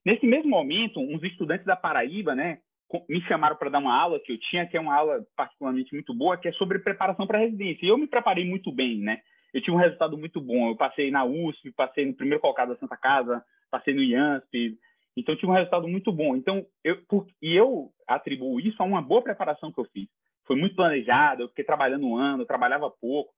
Nesse 0.06 0.26
mesmo 0.26 0.50
momento, 0.50 1.00
uns 1.00 1.24
estudantes 1.24 1.66
da 1.66 1.76
Paraíba, 1.76 2.34
né, 2.34 2.60
me 3.08 3.22
chamaram 3.22 3.56
para 3.56 3.70
dar 3.70 3.80
uma 3.80 3.96
aula 3.96 4.20
que 4.20 4.32
eu 4.32 4.40
tinha, 4.40 4.66
que 4.66 4.76
é 4.76 4.80
uma 4.80 4.96
aula 4.96 5.24
particularmente 5.36 5.94
muito 5.94 6.14
boa, 6.14 6.38
que 6.38 6.48
é 6.48 6.52
sobre 6.54 6.80
preparação 6.80 7.28
para 7.28 7.40
residência. 7.40 7.86
E 7.86 7.90
eu 7.90 7.98
me 7.98 8.08
preparei 8.08 8.46
muito 8.46 8.72
bem, 8.72 9.00
né? 9.00 9.22
Eu 9.54 9.62
tive 9.62 9.76
um 9.76 9.80
resultado 9.80 10.18
muito 10.18 10.40
bom. 10.40 10.70
Eu 10.70 10.76
passei 10.76 11.12
na 11.12 11.26
USP, 11.26 11.72
passei 11.72 12.06
no 12.06 12.14
primeiro 12.14 12.42
colocado 12.42 12.70
da 12.70 12.78
Santa 12.78 12.98
Casa, 12.98 13.44
passei 13.70 13.94
no 13.94 14.04
IANSP. 14.04 14.78
Então, 15.18 15.36
tive 15.36 15.52
um 15.52 15.56
resultado 15.56 15.88
muito 15.88 16.12
bom. 16.12 16.36
Então, 16.36 16.66
eu, 16.84 17.02
por, 17.08 17.28
e 17.42 17.56
eu 17.56 17.92
atribuo 18.08 18.60
isso 18.60 18.82
a 18.82 18.86
uma 18.86 19.02
boa 19.02 19.22
preparação 19.22 19.72
que 19.72 19.80
eu 19.80 19.86
fiz. 19.86 20.08
Foi 20.46 20.56
muito 20.56 20.76
planejado, 20.76 21.44
eu 21.44 21.50
fiquei 21.50 21.64
trabalhando 21.64 22.08
um 22.08 22.16
ano, 22.16 22.44
eu 22.44 22.48
trabalhava 22.48 22.90
pouco. 22.90 23.34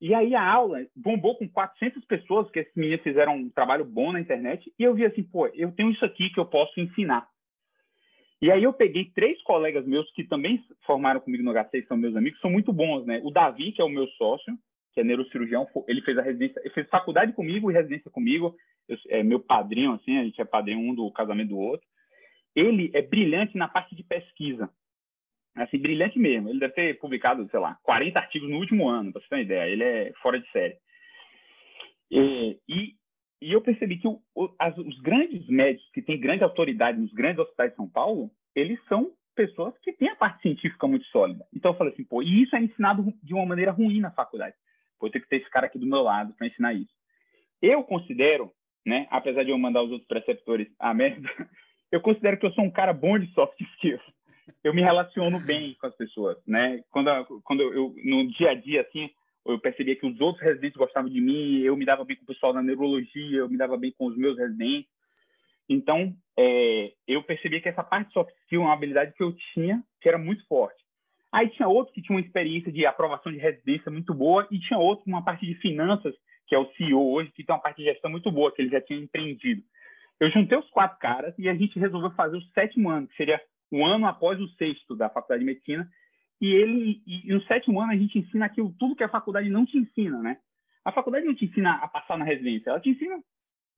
E 0.00 0.12
aí 0.12 0.34
a 0.34 0.46
aula 0.46 0.86
bombou 0.94 1.36
com 1.36 1.48
400 1.48 2.04
pessoas, 2.04 2.50
que 2.50 2.58
esses 2.58 2.74
meninos 2.74 3.02
fizeram 3.02 3.36
um 3.36 3.48
trabalho 3.48 3.84
bom 3.84 4.12
na 4.12 4.20
internet, 4.20 4.70
e 4.78 4.82
eu 4.82 4.94
vi 4.94 5.06
assim, 5.06 5.22
pô, 5.22 5.46
eu 5.48 5.72
tenho 5.72 5.90
isso 5.90 6.04
aqui 6.04 6.28
que 6.28 6.38
eu 6.38 6.44
posso 6.44 6.78
ensinar. 6.78 7.26
E 8.40 8.50
aí 8.50 8.62
eu 8.62 8.72
peguei 8.72 9.06
três 9.14 9.42
colegas 9.42 9.86
meus 9.86 10.10
que 10.12 10.24
também 10.24 10.62
formaram 10.84 11.20
comigo 11.20 11.42
no 11.42 11.52
HC, 11.52 11.86
são 11.88 11.96
meus 11.96 12.14
amigos, 12.14 12.38
são 12.40 12.50
muito 12.50 12.72
bons, 12.72 13.06
né? 13.06 13.20
O 13.24 13.30
Davi, 13.30 13.72
que 13.72 13.80
é 13.80 13.84
o 13.84 13.88
meu 13.88 14.06
sócio, 14.08 14.52
que 14.96 15.00
é 15.00 15.04
neurocirurgião, 15.04 15.68
ele 15.86 16.00
fez 16.00 16.16
a 16.16 16.22
residência, 16.22 16.58
ele 16.64 16.72
fez 16.72 16.88
faculdade 16.88 17.34
comigo 17.34 17.70
e 17.70 17.74
residência 17.74 18.10
comigo, 18.10 18.56
eu, 18.88 18.96
é 19.10 19.22
meu 19.22 19.38
padrinho, 19.38 19.92
assim, 19.92 20.16
a 20.16 20.24
gente 20.24 20.40
é 20.40 20.44
padrinho 20.44 20.80
um 20.80 20.94
do 20.94 21.12
casamento 21.12 21.50
do 21.50 21.58
outro. 21.58 21.86
Ele 22.54 22.90
é 22.94 23.02
brilhante 23.02 23.58
na 23.58 23.68
parte 23.68 23.94
de 23.94 24.02
pesquisa 24.02 24.70
assim, 25.62 25.78
brilhante 25.78 26.18
mesmo. 26.18 26.48
Ele 26.48 26.60
deve 26.60 26.74
ter 26.74 26.98
publicado, 26.98 27.48
sei 27.50 27.58
lá, 27.58 27.78
40 27.82 28.18
artigos 28.18 28.48
no 28.48 28.58
último 28.58 28.88
ano, 28.88 29.12
para 29.12 29.22
você 29.22 29.28
ter 29.28 29.34
uma 29.36 29.42
ideia. 29.42 29.70
Ele 29.70 29.82
é 29.84 30.12
fora 30.22 30.38
de 30.38 30.50
série. 30.50 30.76
E, 32.10 32.58
e, 32.68 32.94
e 33.40 33.52
eu 33.52 33.60
percebi 33.60 33.98
que 33.98 34.06
o, 34.06 34.20
o, 34.34 34.54
as, 34.58 34.76
os 34.76 35.00
grandes 35.00 35.46
médicos, 35.48 35.90
que 35.92 36.02
têm 36.02 36.20
grande 36.20 36.44
autoridade 36.44 37.00
nos 37.00 37.12
grandes 37.12 37.38
hospitais 37.38 37.70
de 37.70 37.76
São 37.76 37.88
Paulo, 37.88 38.30
eles 38.54 38.78
são 38.86 39.12
pessoas 39.34 39.76
que 39.78 39.92
têm 39.92 40.08
a 40.08 40.16
parte 40.16 40.42
científica 40.42 40.86
muito 40.86 41.04
sólida. 41.06 41.44
Então 41.54 41.72
eu 41.72 41.76
falei 41.76 41.92
assim, 41.92 42.04
pô, 42.04 42.22
e 42.22 42.42
isso 42.42 42.54
é 42.54 42.60
ensinado 42.60 43.12
de 43.22 43.34
uma 43.34 43.46
maneira 43.46 43.70
ruim 43.70 44.00
na 44.00 44.10
faculdade. 44.10 44.54
Eu 45.02 45.10
tenho 45.10 45.22
que 45.22 45.28
ter 45.30 45.36
esse 45.36 45.50
cara 45.50 45.66
aqui 45.66 45.78
do 45.78 45.86
meu 45.86 46.02
lado 46.02 46.32
para 46.34 46.46
ensinar 46.46 46.74
isso. 46.74 46.92
Eu 47.60 47.82
considero, 47.84 48.50
né, 48.84 49.06
apesar 49.10 49.42
de 49.42 49.50
eu 49.50 49.58
mandar 49.58 49.82
os 49.82 49.90
outros 49.90 50.08
preceptores 50.08 50.68
a 50.78 50.92
merda, 50.94 51.28
eu 51.92 52.00
considero 52.00 52.38
que 52.38 52.46
eu 52.46 52.52
sou 52.52 52.64
um 52.64 52.70
cara 52.70 52.92
bom 52.92 53.18
de 53.18 53.32
soft 53.32 53.60
skills. 53.60 54.02
eu 54.62 54.74
me 54.74 54.82
relaciono 54.82 55.40
bem 55.40 55.74
com 55.80 55.86
as 55.86 55.96
pessoas, 55.96 56.36
né? 56.46 56.82
Quando, 56.90 57.10
quando 57.42 57.62
eu, 57.62 57.94
no 58.04 58.28
dia 58.28 58.50
a 58.50 58.54
dia, 58.54 58.82
assim, 58.82 59.10
eu 59.44 59.58
percebia 59.58 59.96
que 59.96 60.06
os 60.06 60.20
outros 60.20 60.44
residentes 60.44 60.76
gostavam 60.76 61.10
de 61.10 61.20
mim, 61.20 61.60
eu 61.60 61.76
me 61.76 61.84
dava 61.84 62.04
bem 62.04 62.16
com 62.16 62.24
o 62.24 62.26
pessoal 62.26 62.52
da 62.52 62.62
neurologia, 62.62 63.38
eu 63.38 63.48
me 63.48 63.56
dava 63.56 63.76
bem 63.76 63.92
com 63.92 64.06
os 64.06 64.16
meus 64.16 64.36
residentes. 64.36 64.90
Então, 65.68 66.14
é, 66.38 66.92
eu 67.06 67.22
percebi 67.22 67.60
que 67.60 67.68
essa 67.68 67.82
parte 67.82 68.12
soft 68.12 68.32
skill 68.42 68.62
é 68.62 68.64
uma 68.64 68.72
habilidade 68.72 69.12
que 69.14 69.22
eu 69.22 69.34
tinha, 69.52 69.82
que 70.00 70.08
era 70.08 70.18
muito 70.18 70.46
forte. 70.46 70.85
Aí 71.36 71.50
tinha 71.50 71.68
outros 71.68 71.94
que 71.94 72.00
tinham 72.00 72.16
uma 72.16 72.24
experiência 72.24 72.72
de 72.72 72.86
aprovação 72.86 73.30
de 73.30 73.36
residência 73.36 73.92
muito 73.92 74.14
boa, 74.14 74.48
e 74.50 74.58
tinha 74.58 74.78
outros 74.78 75.04
com 75.04 75.10
uma 75.10 75.22
parte 75.22 75.44
de 75.44 75.54
finanças, 75.56 76.14
que 76.46 76.54
é 76.54 76.58
o 76.58 76.64
CEO 76.72 77.12
hoje, 77.12 77.30
que 77.32 77.44
tem 77.44 77.54
uma 77.54 77.60
parte 77.60 77.76
de 77.76 77.84
gestão 77.84 78.10
muito 78.10 78.30
boa, 78.32 78.50
que 78.50 78.62
ele 78.62 78.70
já 78.70 78.80
tinha 78.80 78.98
empreendido. 78.98 79.62
Eu 80.18 80.30
juntei 80.30 80.56
os 80.56 80.70
quatro 80.70 80.98
caras 80.98 81.34
e 81.38 81.46
a 81.46 81.54
gente 81.54 81.78
resolveu 81.78 82.10
fazer 82.12 82.38
o 82.38 82.42
sétimo 82.54 82.88
ano, 82.88 83.06
que 83.06 83.16
seria 83.16 83.38
o 83.70 83.84
ano 83.84 84.06
após 84.06 84.40
o 84.40 84.48
sexto 84.54 84.96
da 84.96 85.10
faculdade 85.10 85.40
de 85.40 85.44
medicina. 85.44 85.86
E 86.40 86.46
ele, 86.54 87.02
e 87.06 87.30
no 87.30 87.42
sétimo 87.42 87.82
ano 87.82 87.92
a 87.92 87.96
gente 87.96 88.18
ensina 88.18 88.46
aquilo 88.46 88.74
tudo 88.78 88.96
que 88.96 89.04
a 89.04 89.08
faculdade 89.10 89.50
não 89.50 89.66
te 89.66 89.76
ensina, 89.76 90.22
né? 90.22 90.38
A 90.86 90.90
faculdade 90.90 91.26
não 91.26 91.34
te 91.34 91.44
ensina 91.44 91.74
a 91.74 91.88
passar 91.88 92.16
na 92.16 92.24
residência, 92.24 92.70
ela 92.70 92.80
te 92.80 92.88
ensina 92.88 93.20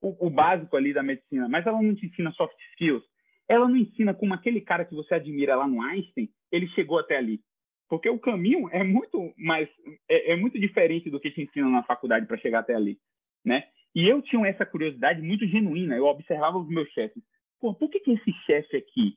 o, 0.01 0.29
o, 0.29 0.31
básico 0.31 0.77
ali 0.77 0.93
da 0.93 1.03
medicina, 1.03 1.49
mas 1.49 1.67
ela 1.67 1.83
não 1.83 1.97
te 1.97 2.07
ensina 2.07 2.31
soft 2.35 2.55
skills. 2.71 3.03
Ela 3.49 3.67
não 3.67 3.77
ensina 3.77 4.15
como 4.15 4.33
aquele 4.33 4.61
cara 4.61 4.85
que 4.85 4.95
você 4.95 5.15
admira 5.15 5.57
lá 5.57 5.67
no 5.67 5.83
Einstein, 5.83 6.29
ele 6.53 6.69
chegou 6.69 7.01
até 7.01 7.17
ali. 7.17 7.41
Porque 7.89 8.09
o 8.09 8.19
caminho 8.19 8.69
é 8.71 8.85
muito 8.85 9.33
mais 9.37 9.69
é, 10.09 10.33
é 10.33 10.37
muito 10.37 10.59
diferente 10.59 11.11
do 11.11 11.19
que 11.19 11.31
te 11.31 11.43
ensina 11.43 11.69
na 11.69 11.83
faculdade 11.83 12.27
para 12.27 12.39
chegar 12.39 12.61
até 12.61 12.75
ali, 12.75 12.99
né? 13.45 13.65
E 13.95 14.07
eu 14.07 14.21
tinha 14.23 14.47
essa 14.47 14.67
curiosidade 14.67 15.23
muito 15.23 15.47
genuína. 15.47 15.97
Eu 15.97 16.05
observava 16.05 16.59
os 16.59 16.69
meus 16.69 16.89
chefes. 16.91 17.23
Pô, 17.61 17.75
por 17.75 17.91
que, 17.91 18.01
que 18.01 18.13
esse 18.13 18.33
chefe 18.45 18.77
aqui, 18.77 19.17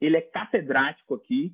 ele 0.00 0.16
é 0.16 0.20
catedrático 0.20 1.14
aqui, 1.14 1.52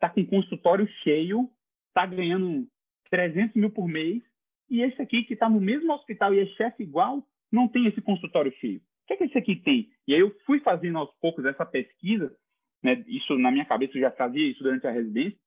tá 0.00 0.08
com 0.08 0.26
consultório 0.26 0.88
cheio, 1.04 1.48
tá 1.94 2.04
ganhando 2.06 2.66
300 3.10 3.54
mil 3.54 3.70
por 3.70 3.86
mês, 3.86 4.22
e 4.68 4.82
esse 4.82 5.00
aqui 5.00 5.22
que 5.22 5.34
está 5.34 5.48
no 5.48 5.60
mesmo 5.60 5.92
hospital 5.92 6.34
e 6.34 6.40
é 6.40 6.46
chefe 6.46 6.82
igual, 6.82 7.22
não 7.52 7.68
tem 7.68 7.86
esse 7.86 8.00
consultório 8.00 8.52
cheio. 8.58 8.78
O 8.78 9.06
que 9.06 9.12
é 9.12 9.16
que 9.18 9.24
esse 9.24 9.38
aqui 9.38 9.56
tem? 9.56 9.90
E 10.08 10.14
aí 10.14 10.20
eu 10.20 10.34
fui 10.46 10.60
fazendo 10.60 10.98
aos 10.98 11.14
poucos 11.20 11.44
essa 11.44 11.66
pesquisa, 11.66 12.34
né? 12.82 13.04
Isso 13.06 13.38
na 13.38 13.50
minha 13.50 13.64
cabeça 13.64 13.96
eu 13.96 14.00
já 14.00 14.10
fazia 14.10 14.50
isso 14.50 14.62
durante 14.62 14.86
a 14.86 14.90
residência. 14.90 15.38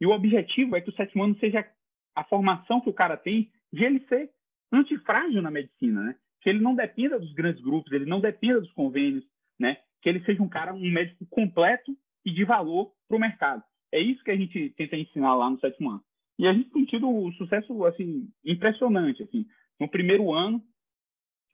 E 0.00 0.06
o 0.06 0.10
objetivo 0.10 0.76
é 0.76 0.80
que 0.80 0.90
o 0.90 0.94
sétimo 0.94 1.24
ano 1.24 1.38
seja 1.38 1.66
a 2.14 2.24
formação 2.24 2.80
que 2.80 2.90
o 2.90 2.94
cara 2.94 3.16
tem 3.16 3.50
de 3.72 3.84
ele 3.84 4.00
ser 4.08 4.30
antifrágil 4.72 5.42
na 5.42 5.50
medicina, 5.50 6.02
né? 6.02 6.16
Que 6.40 6.50
ele 6.50 6.60
não 6.60 6.74
dependa 6.74 7.18
dos 7.18 7.32
grandes 7.32 7.62
grupos, 7.62 7.92
ele 7.92 8.04
não 8.04 8.20
dependa 8.20 8.60
dos 8.60 8.72
convênios, 8.72 9.24
né? 9.58 9.78
Que 10.02 10.08
ele 10.08 10.24
seja 10.24 10.42
um 10.42 10.48
cara, 10.48 10.74
um 10.74 10.90
médico 10.90 11.26
completo 11.26 11.96
e 12.24 12.32
de 12.32 12.44
valor 12.44 12.92
para 13.08 13.16
o 13.16 13.20
mercado. 13.20 13.62
É 13.92 14.00
isso 14.00 14.22
que 14.24 14.30
a 14.30 14.36
gente 14.36 14.70
tenta 14.76 14.96
ensinar 14.96 15.34
lá 15.34 15.48
no 15.48 15.58
sétimo 15.60 15.90
ano. 15.90 16.02
E 16.38 16.46
a 16.46 16.52
gente 16.52 16.70
tem 16.70 16.84
tido 16.84 17.08
um 17.08 17.32
sucesso 17.32 17.84
assim 17.84 18.28
impressionante. 18.44 19.22
Assim. 19.22 19.46
No 19.78 19.88
primeiro 19.88 20.32
ano, 20.32 20.62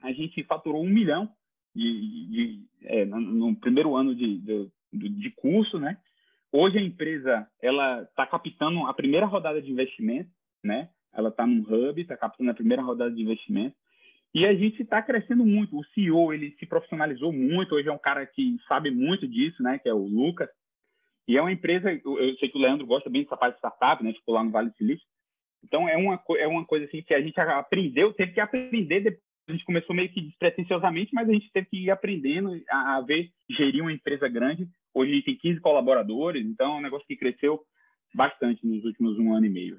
a 0.02 0.12
gente 0.12 0.42
faturou 0.44 0.82
um 0.82 0.88
milhão 0.88 1.30
de, 1.74 2.26
de 2.26 2.66
é, 2.82 3.04
no, 3.04 3.54
primeiro 3.56 3.94
ano 3.94 4.14
de, 4.14 4.38
de, 4.38 5.08
de, 5.08 5.30
curso, 5.32 5.78
né? 5.78 5.98
Hoje 6.52 6.78
a 6.78 6.82
empresa 6.82 7.48
ela 7.62 8.02
está 8.02 8.26
captando 8.26 8.86
a 8.86 8.94
primeira 8.94 9.26
rodada 9.26 9.62
de 9.62 9.70
investimento, 9.70 10.30
né? 10.62 10.88
Ela 11.12 11.28
está 11.28 11.46
num 11.46 11.62
hub, 11.62 12.00
está 12.00 12.16
captando 12.16 12.50
a 12.50 12.54
primeira 12.54 12.82
rodada 12.82 13.10
de 13.10 13.22
investimento 13.22 13.76
e 14.34 14.46
a 14.46 14.54
gente 14.54 14.82
está 14.82 15.02
crescendo 15.02 15.44
muito. 15.44 15.76
O 15.76 15.84
CEO 15.86 16.32
ele 16.32 16.54
se 16.58 16.66
profissionalizou 16.66 17.32
muito. 17.32 17.74
Hoje 17.74 17.88
é 17.88 17.92
um 17.92 17.98
cara 17.98 18.24
que 18.26 18.58
sabe 18.68 18.90
muito 18.90 19.26
disso, 19.26 19.62
né? 19.62 19.78
Que 19.78 19.88
é 19.88 19.94
o 19.94 20.06
Lucas. 20.06 20.48
E 21.26 21.36
é 21.36 21.40
uma 21.40 21.52
empresa. 21.52 21.92
Eu 21.92 22.36
sei 22.36 22.48
que 22.48 22.58
o 22.58 22.60
Leandro 22.60 22.86
gosta 22.86 23.10
bem 23.10 23.22
dessa 23.22 23.36
parte 23.36 23.54
de 23.54 23.58
startup, 23.58 24.02
né? 24.02 24.12
Ficou 24.12 24.34
lá 24.34 24.42
no 24.42 24.50
Vale 24.50 24.70
do 24.70 24.76
Silício. 24.76 25.06
Então 25.62 25.88
é 25.88 25.96
uma 25.96 26.20
é 26.38 26.46
uma 26.48 26.64
coisa 26.64 26.86
assim 26.86 27.02
que 27.02 27.14
a 27.14 27.20
gente 27.20 27.38
aprendeu, 27.38 28.12
teve 28.14 28.32
que 28.32 28.40
aprender 28.40 29.00
depois 29.00 29.29
a 29.50 29.52
gente 29.52 29.64
começou 29.64 29.94
meio 29.94 30.08
que 30.08 30.20
despretensiosamente, 30.20 31.12
mas 31.12 31.28
a 31.28 31.32
gente 31.32 31.50
teve 31.52 31.66
que 31.66 31.76
ir 31.84 31.90
aprendendo 31.90 32.60
a, 32.70 32.96
a 32.96 33.00
ver, 33.00 33.30
gerir 33.50 33.82
uma 33.82 33.92
empresa 33.92 34.28
grande. 34.28 34.68
Hoje 34.94 35.12
a 35.12 35.14
gente 35.16 35.24
tem 35.24 35.36
15 35.36 35.60
colaboradores, 35.60 36.44
então 36.44 36.74
é 36.74 36.78
um 36.78 36.82
negócio 36.82 37.06
que 37.06 37.16
cresceu 37.16 37.60
bastante 38.14 38.66
nos 38.66 38.84
últimos 38.84 39.18
um 39.18 39.34
ano 39.34 39.46
e 39.46 39.50
meio. 39.50 39.78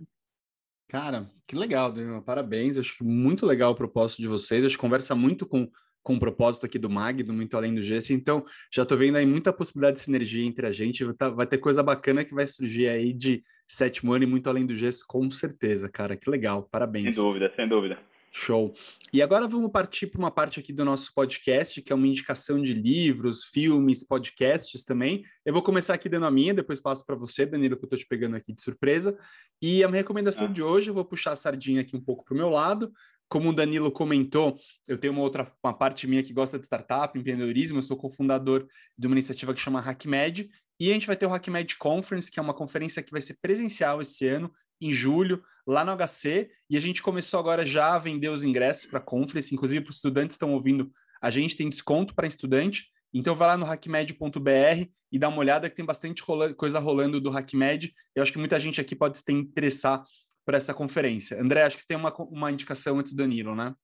Cara, 0.88 1.30
que 1.48 1.56
legal, 1.56 1.92
Daniel. 1.92 2.22
Parabéns. 2.22 2.78
Acho 2.78 3.04
muito 3.04 3.46
legal 3.46 3.72
o 3.72 3.76
propósito 3.76 4.22
de 4.22 4.28
vocês. 4.28 4.66
Acho 4.66 4.76
que 4.76 4.82
conversa 4.82 5.16
muito 5.16 5.46
com, 5.46 5.70
com 6.04 6.16
o 6.16 6.20
propósito 6.20 6.66
aqui 6.66 6.78
do 6.78 6.90
MAG, 6.90 7.24
do 7.24 7.34
Muito 7.34 7.56
Além 7.56 7.74
do 7.74 7.82
GES. 7.82 8.10
Então, 8.12 8.46
já 8.70 8.84
estou 8.84 8.98
vendo 8.98 9.18
aí 9.18 9.26
muita 9.26 9.54
possibilidade 9.54 9.98
de 9.98 10.04
sinergia 10.04 10.46
entre 10.46 10.68
a 10.68 10.72
gente. 10.72 11.06
Vai, 11.06 11.14
tá, 11.14 11.30
vai 11.30 11.48
ter 11.48 11.60
coisa 11.60 11.82
bacana 11.82 12.26
que 12.26 12.34
vai 12.34 12.46
surgir 12.46 12.90
aí 12.90 13.14
de 13.14 13.42
sétimo 13.66 14.12
ano 14.12 14.26
e 14.26 14.28
Muito 14.28 14.50
Além 14.50 14.66
do 14.66 14.76
GES, 14.76 15.02
com 15.02 15.32
certeza, 15.32 15.88
cara. 15.88 16.18
Que 16.18 16.30
legal. 16.30 16.68
Parabéns. 16.70 17.16
Sem 17.16 17.24
dúvida, 17.24 17.54
sem 17.56 17.70
dúvida. 17.70 17.98
Show. 18.34 18.74
E 19.12 19.22
agora 19.22 19.46
vamos 19.46 19.70
partir 19.72 20.08
para 20.08 20.18
uma 20.18 20.32
parte 20.32 20.58
aqui 20.60 20.72
do 20.72 20.86
nosso 20.86 21.14
podcast, 21.14 21.82
que 21.82 21.92
é 21.92 21.96
uma 21.96 22.08
indicação 22.08 22.62
de 22.62 22.74
livros, 22.74 23.44
filmes, 23.44 24.06
podcasts 24.06 24.86
também. 24.86 25.26
Eu 25.46 25.52
vou 25.52 25.62
começar 25.62 25.96
aqui 25.96 26.08
dando 26.08 26.26
a 26.26 26.32
minha, 26.32 26.54
depois 26.54 26.80
passo 26.80 27.06
para 27.06 27.16
você, 27.16 27.46
Danilo, 27.46 27.76
que 27.76 27.84
eu 27.84 27.88
estou 27.88 28.00
te 28.00 28.08
pegando 28.08 28.38
aqui 28.38 28.54
de 28.54 28.62
surpresa. 28.62 29.18
E 29.62 29.84
a 29.84 29.88
minha 29.90 30.02
recomendação 30.02 30.48
ah. 30.48 30.50
de 30.50 30.64
hoje, 30.64 30.90
eu 30.90 30.94
vou 30.94 31.04
puxar 31.04 31.34
a 31.34 31.36
sardinha 31.36 31.82
aqui 31.82 31.96
um 31.96 32.02
pouco 32.02 32.24
para 32.24 32.34
o 32.34 32.38
meu 32.38 32.50
lado. 32.50 32.94
Como 33.28 33.50
o 33.50 33.54
Danilo 33.54 33.92
comentou, 33.92 34.58
eu 34.88 34.98
tenho 34.98 35.14
uma 35.14 35.22
outra 35.22 35.52
uma 35.64 35.74
parte 35.74 36.08
minha 36.08 36.24
que 36.24 36.34
gosta 36.34 36.58
de 36.58 36.66
startup, 36.66 37.18
empreendedorismo. 37.18 37.80
Eu 37.80 37.84
sou 37.84 37.98
cofundador 37.98 38.66
de 38.98 39.08
uma 39.08 39.14
iniciativa 39.14 39.54
que 39.54 39.60
chama 39.60 39.80
HackMed. 39.82 40.50
E 40.80 40.90
a 40.90 40.94
gente 40.94 41.06
vai 41.06 41.18
ter 41.18 41.26
o 41.26 41.34
HackMed 41.34 41.76
Conference, 41.78 42.32
que 42.32 42.40
é 42.40 42.42
uma 42.42 42.54
conferência 42.54 43.04
que 43.04 43.12
vai 43.12 43.22
ser 43.22 43.38
presencial 43.42 44.02
esse 44.02 44.26
ano, 44.26 44.52
em 44.82 44.92
julho, 44.92 45.44
lá 45.68 45.84
no 45.86 45.96
HC, 45.96 46.50
e 46.70 46.78
a 46.78 46.80
gente 46.80 47.02
começou 47.02 47.40
agora 47.40 47.66
já 47.66 47.94
a 47.94 48.00
vender 48.00 48.30
os 48.30 48.44
ingressos 48.44 48.86
para 48.86 49.00
a 49.00 49.04
conference, 49.04 49.54
inclusive 49.54 49.82
para 49.82 49.92
os 49.92 49.98
estudantes 49.98 50.38
que 50.38 50.44
estão 50.44 50.54
ouvindo, 50.54 50.92
a 51.22 51.30
gente 51.30 51.56
tem 51.56 51.70
desconto 51.70 52.16
para 52.16 52.28
estudante, 52.28 52.88
então 53.14 53.36
vai 53.36 53.50
lá 53.50 53.58
no 53.58 53.66
hackmed.br 53.66 54.90
e 55.12 55.20
dá 55.20 55.28
uma 55.28 55.40
olhada 55.40 55.70
que 55.70 55.76
tem 55.76 55.86
bastante 55.86 56.22
rola 56.24 56.54
coisa 56.54 56.80
rolando 56.80 57.20
do 57.20 57.30
HackMed. 57.30 57.94
Eu 58.16 58.24
acho 58.24 58.32
que 58.32 58.38
muita 58.38 58.60
gente 58.60 58.80
aqui 58.80 58.96
pode 58.96 59.18
se 59.18 59.32
interessar 59.32 60.04
por 60.46 60.54
essa 60.54 60.74
conferência. 60.74 61.40
André, 61.40 61.64
acho 61.64 61.78
que 61.78 61.86
tem 61.86 61.98
uma, 61.98 62.14
uma 62.24 62.52
indicação 62.52 62.98
antes 62.98 63.12
do 63.12 63.18
Danilo, 63.18 63.56
né? 63.56 63.76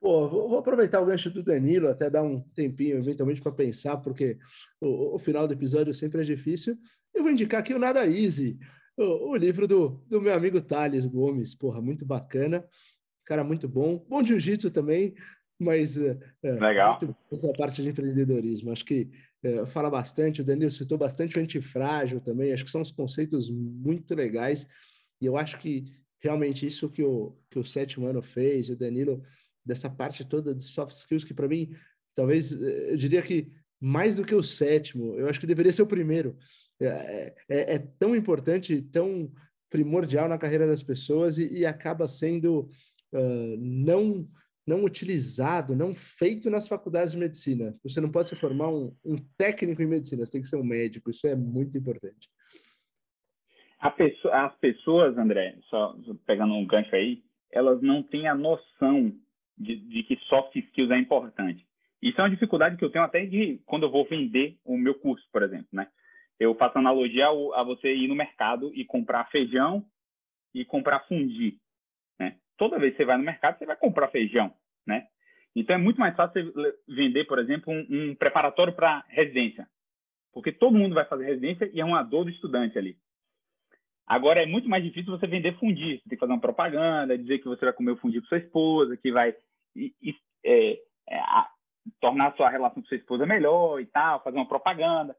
Pô, 0.00 0.28
vou, 0.28 0.58
aproveitar 0.58 1.00
o 1.00 1.06
gancho 1.06 1.28
do 1.28 1.42
Danilo, 1.42 1.88
até 1.88 2.08
dar 2.08 2.22
um 2.22 2.40
tempinho 2.40 2.98
eventualmente 2.98 3.40
para 3.40 3.50
pensar, 3.50 3.96
porque 3.96 4.38
o, 4.80 5.16
o, 5.16 5.18
final 5.18 5.46
do 5.48 5.54
episódio 5.54 5.92
sempre 5.92 6.20
é 6.20 6.24
difícil. 6.24 6.78
Eu 7.12 7.22
vou 7.24 7.32
indicar 7.32 7.60
aqui 7.60 7.74
o 7.74 7.80
Nada 7.80 8.06
Easy, 8.06 8.56
o, 8.98 9.30
o, 9.30 9.36
livro 9.36 9.66
do, 9.66 10.00
do 10.08 10.20
meu 10.20 10.34
amigo 10.34 10.60
Thales 10.60 11.06
Gomes, 11.06 11.54
porra, 11.54 11.80
muito 11.80 12.04
bacana, 12.04 12.66
cara 13.24 13.44
muito 13.44 13.68
bom, 13.68 14.04
bom 14.08 14.24
jiu-jitsu 14.24 14.70
também, 14.70 15.14
mas 15.58 15.96
é, 15.98 16.18
é 16.42 16.52
Legal. 16.52 16.98
essa 17.32 17.52
parte 17.52 17.82
de 17.82 17.90
empreendedorismo, 17.90 18.72
acho 18.72 18.84
que 18.84 19.08
é, 19.42 19.64
fala 19.66 19.88
bastante, 19.88 20.40
o 20.40 20.44
Danilo 20.44 20.70
citou 20.70 20.98
bastante 20.98 21.38
o 21.38 21.42
antifrágil 21.42 22.20
também, 22.20 22.52
acho 22.52 22.64
que 22.64 22.70
são 22.70 22.80
uns 22.80 22.90
conceitos 22.90 23.48
muito 23.50 24.14
legais, 24.14 24.66
e 25.20 25.26
eu 25.26 25.36
acho 25.36 25.58
que 25.58 25.92
realmente 26.20 26.66
isso 26.66 26.90
que 26.90 27.02
o, 27.02 27.36
que 27.50 27.58
o 27.58 27.64
sétimo 27.64 28.06
ano 28.06 28.20
fez, 28.20 28.68
e 28.68 28.72
o 28.72 28.76
Danilo, 28.76 29.22
dessa 29.64 29.88
parte 29.88 30.24
toda 30.24 30.54
de 30.54 30.64
soft 30.64 30.94
skills, 30.94 31.24
que 31.24 31.34
para 31.34 31.46
mim, 31.46 31.72
talvez, 32.14 32.52
eu 32.60 32.96
diria 32.96 33.22
que 33.22 33.52
mais 33.80 34.16
do 34.16 34.24
que 34.24 34.34
o 34.34 34.42
sétimo, 34.42 35.14
eu 35.16 35.28
acho 35.28 35.40
que 35.40 35.46
deveria 35.46 35.72
ser 35.72 35.82
o 35.82 35.86
primeiro, 35.86 36.36
é, 36.80 37.34
é, 37.48 37.74
é, 37.74 37.78
tão 37.98 38.14
importante, 38.14 38.80
tão 38.82 39.30
primordial 39.70 40.28
na 40.28 40.38
carreira 40.38 40.66
das 40.66 40.82
pessoas 40.82 41.38
e, 41.38 41.60
e 41.60 41.66
acaba 41.66 42.08
sendo 42.08 42.70
uh, 43.12 43.56
não 43.58 44.28
não 44.66 44.84
utilizado, 44.84 45.74
não 45.74 45.94
feito 45.94 46.50
nas 46.50 46.68
faculdades 46.68 47.12
de 47.12 47.18
medicina. 47.18 47.74
Você 47.82 48.02
não 48.02 48.12
pode 48.12 48.28
se 48.28 48.36
formar 48.36 48.68
um, 48.68 48.94
um 49.02 49.16
técnico 49.38 49.80
em 49.80 49.86
medicina, 49.86 50.26
você 50.26 50.32
tem 50.32 50.42
que 50.42 50.46
ser 50.48 50.56
um 50.56 50.64
médico. 50.64 51.08
Isso 51.08 51.26
é 51.26 51.34
muito 51.34 51.78
importante. 51.78 52.28
Pessoa, 53.96 54.46
as 54.46 54.54
pessoas, 54.58 55.16
André, 55.16 55.56
só 55.70 55.96
pegando 56.26 56.52
um 56.52 56.66
gancho 56.66 56.94
aí, 56.94 57.22
elas 57.50 57.80
não 57.80 58.02
têm 58.02 58.28
a 58.28 58.34
noção 58.34 59.10
de, 59.56 59.76
de, 59.76 60.02
que 60.02 60.16
soft 60.28 60.54
skills 60.54 60.90
é 60.90 60.98
importante. 60.98 61.66
Isso 62.00 62.20
é 62.20 62.24
uma 62.24 62.30
dificuldade 62.30 62.76
que 62.76 62.84
eu 62.84 62.90
tenho 62.90 63.04
até 63.04 63.24
de 63.26 63.60
quando 63.66 63.84
eu 63.84 63.90
vou 63.90 64.04
vender 64.06 64.56
o 64.64 64.76
meu 64.76 64.94
curso, 64.94 65.26
por 65.32 65.42
exemplo, 65.42 65.68
né? 65.72 65.88
Eu 66.38 66.54
faço 66.54 66.78
analogia 66.78 67.26
ao, 67.26 67.52
a 67.54 67.62
você 67.64 67.92
ir 67.92 68.06
no 68.06 68.14
mercado 68.14 68.72
e 68.74 68.84
comprar 68.84 69.28
feijão 69.30 69.84
e 70.54 70.64
comprar 70.64 71.00
fundi, 71.06 71.58
né? 72.18 72.36
Toda 72.56 72.78
vez 72.78 72.92
que 72.92 72.98
você 72.98 73.04
vai 73.04 73.16
no 73.16 73.24
mercado, 73.24 73.58
você 73.58 73.66
vai 73.66 73.76
comprar 73.76 74.08
feijão, 74.08 74.54
né? 74.86 75.06
Então 75.56 75.74
é 75.74 75.78
muito 75.78 75.98
mais 75.98 76.14
fácil 76.14 76.52
você 76.52 76.74
vender, 76.88 77.24
por 77.24 77.38
exemplo, 77.38 77.72
um, 77.72 77.86
um 77.90 78.14
preparatório 78.14 78.72
para 78.72 79.04
residência, 79.08 79.66
porque 80.32 80.52
todo 80.52 80.78
mundo 80.78 80.94
vai 80.94 81.04
fazer 81.04 81.24
residência 81.24 81.68
e 81.72 81.80
é 81.80 81.84
uma 81.84 82.02
dor 82.02 82.24
do 82.24 82.30
estudante 82.30 82.78
ali. 82.78 82.96
Agora 84.06 84.42
é 84.42 84.46
muito 84.46 84.68
mais 84.68 84.82
difícil 84.82 85.10
você 85.10 85.26
vender 85.26 85.58
fundi. 85.58 85.98
Você 85.98 86.08
tem 86.08 86.16
que 86.16 86.20
fazer 86.20 86.32
uma 86.32 86.40
propaganda, 86.40 87.18
dizer 87.18 87.40
que 87.40 87.48
você 87.48 87.66
vai 87.66 87.74
comer 87.74 87.90
o 87.90 87.96
fundi 87.96 88.20
com 88.20 88.26
sua 88.26 88.38
esposa, 88.38 88.96
que 88.96 89.12
vai 89.12 89.34
é, 90.44 90.78
é, 91.08 91.18
a, 91.18 91.46
tornar 92.00 92.34
sua 92.36 92.50
relação 92.50 92.82
com 92.82 92.88
sua 92.88 92.96
esposa 92.96 93.26
melhor 93.26 93.80
e 93.80 93.86
tal, 93.86 94.22
fazer 94.22 94.36
uma 94.36 94.48
propaganda. 94.48 95.16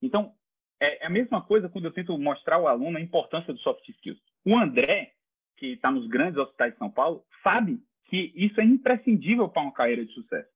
Então, 0.00 0.32
é, 0.80 1.04
é 1.04 1.06
a 1.06 1.10
mesma 1.10 1.40
coisa 1.42 1.68
quando 1.68 1.84
eu 1.84 1.92
tento 1.92 2.16
mostrar 2.18 2.56
ao 2.56 2.66
aluno 2.66 2.98
a 2.98 3.00
importância 3.00 3.52
do 3.52 3.58
soft 3.60 3.88
skills. 3.88 4.18
O 4.44 4.56
André, 4.56 5.12
que 5.56 5.74
está 5.74 5.90
nos 5.90 6.08
grandes 6.08 6.36
hospitais 6.38 6.72
de 6.72 6.78
São 6.78 6.90
Paulo, 6.90 7.24
sabe 7.42 7.78
que 8.06 8.32
isso 8.34 8.60
é 8.60 8.64
imprescindível 8.64 9.48
para 9.48 9.62
uma 9.62 9.72
carreira 9.72 10.04
de 10.04 10.12
sucesso. 10.12 10.50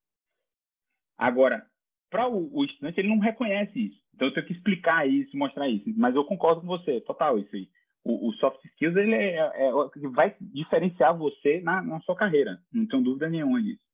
Agora, 1.17 1.65
para 2.11 2.29
o, 2.29 2.55
o, 2.55 2.65
estudante, 2.65 3.01
ele 3.01 3.09
não 3.09 3.19
reconhece 3.19 3.87
isso. 3.87 4.01
Então, 4.15 4.29
eu 4.29 4.35
tenho 4.35 4.47
que 4.47 4.53
explicar 4.53 5.09
isso, 5.09 5.37
mostrar 5.37 5.69
isso. 5.69 5.85
Mas 5.97 6.15
eu 6.15 6.25
concordo 6.25 6.61
com 6.61 6.67
você, 6.67 7.01
total, 7.01 7.39
isso 7.39 7.55
aí. 7.55 7.69
O, 8.05 8.29
o 8.29 8.33
soft 8.35 8.65
skills, 8.65 8.97
ele 8.97 9.15
é, 9.15 9.37
é, 9.37 9.69
é, 9.69 10.09
vai 10.13 10.35
diferenciar 10.41 11.17
você 11.17 11.61
na, 11.61 11.83
na 11.83 12.01
sua 12.01 12.15
carreira. 12.15 12.59
Não 12.73 12.87
tenho 12.87 13.03
dúvida 13.03 13.29
nenhuma 13.29 13.61
disso. 13.61 13.86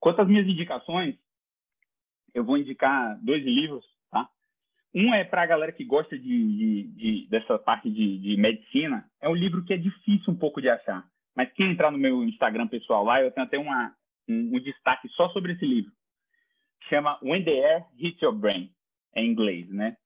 Quanto 0.00 0.22
às 0.22 0.28
minhas 0.28 0.46
indicações, 0.46 1.16
eu 2.34 2.42
vou 2.42 2.56
indicar 2.56 3.18
dois 3.22 3.44
livros, 3.44 3.84
tá? 4.10 4.28
Um 4.94 5.14
é 5.14 5.22
para 5.22 5.42
a 5.42 5.46
galera 5.46 5.72
que 5.72 5.84
gosta 5.84 6.18
de, 6.18 6.24
de, 6.24 6.82
de 6.88 7.28
dessa 7.28 7.58
parte 7.58 7.90
de, 7.90 8.18
de, 8.18 8.36
medicina. 8.36 9.08
É 9.20 9.28
um 9.28 9.34
livro 9.34 9.64
que 9.64 9.74
é 9.74 9.76
difícil 9.76 10.32
um 10.32 10.36
pouco 10.36 10.60
de 10.60 10.68
achar. 10.68 11.06
Mas 11.36 11.52
quem 11.52 11.70
entrar 11.70 11.90
no 11.90 11.98
meu 11.98 12.24
Instagram 12.24 12.66
pessoal 12.66 13.04
lá, 13.04 13.22
eu 13.22 13.30
tenho 13.30 13.46
até 13.46 13.58
uma, 13.58 13.94
um, 14.28 14.56
um 14.56 14.60
destaque 14.60 15.08
só 15.10 15.28
sobre 15.28 15.52
esse 15.52 15.64
livro 15.64 15.92
chama 16.90 17.18
When 17.22 17.44
the 17.44 17.52
Air 17.52 17.84
Hits 17.96 18.20
Your 18.20 18.34
Brain, 18.34 18.70
em 19.14 19.30
inglês, 19.30 19.68
né? 19.70 19.96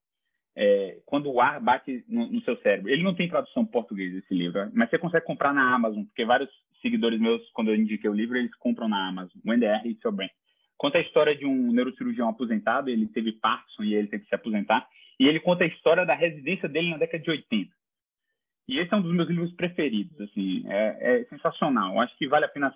É, 0.56 1.00
quando 1.04 1.32
o 1.32 1.40
ar 1.40 1.60
bate 1.60 2.04
no, 2.08 2.30
no, 2.30 2.40
seu 2.42 2.56
cérebro. 2.58 2.88
Ele 2.88 3.02
não 3.02 3.14
tem 3.14 3.28
tradução 3.28 3.64
em 3.64 3.66
português, 3.66 4.14
esse 4.14 4.32
livro, 4.32 4.70
mas 4.72 4.88
você 4.88 4.98
consegue 4.98 5.26
comprar 5.26 5.52
na 5.52 5.74
Amazon, 5.74 6.04
porque 6.04 6.24
vários 6.24 6.50
seguidores 6.84 7.18
meus, 7.18 7.42
quando 7.52 7.68
eu 7.68 7.76
indiquei 7.76 8.10
o 8.10 8.14
livro, 8.14 8.36
eles 8.36 8.54
compram 8.56 8.88
na 8.88 9.08
Amazon. 9.08 9.40
The 9.42 9.66
Air 9.66 9.86
Hits 9.86 10.04
Your 10.04 10.12
Brain. 10.12 10.28
Conta 10.76 10.98
a 10.98 11.00
história 11.00 11.34
de 11.34 11.46
um 11.46 11.72
neurocirurgião 11.72 12.28
aposentado, 12.28 12.90
ele 12.90 13.06
teve 13.06 13.32
Parkinson 13.32 13.84
e 13.84 13.94
ele 13.94 14.08
teve 14.08 14.24
que 14.24 14.28
se 14.28 14.34
aposentar, 14.34 14.86
e 15.18 15.26
ele 15.26 15.40
conta 15.40 15.64
a 15.64 15.66
história 15.66 16.04
da 16.04 16.14
residência 16.14 16.68
dele 16.68 16.90
na 16.90 16.98
década 16.98 17.22
de 17.22 17.30
80. 17.30 17.70
E 18.68 18.78
esse 18.78 18.92
é 18.92 18.96
um 18.96 19.02
dos 19.02 19.14
meus 19.14 19.28
livros 19.28 19.52
preferidos, 19.52 20.20
assim, 20.20 20.64
é, 20.66 21.20
é 21.20 21.24
sensacional. 21.24 22.00
Acho 22.00 22.16
que 22.18 22.28
vale 22.28 22.44
a 22.44 22.48
pena 22.48 22.74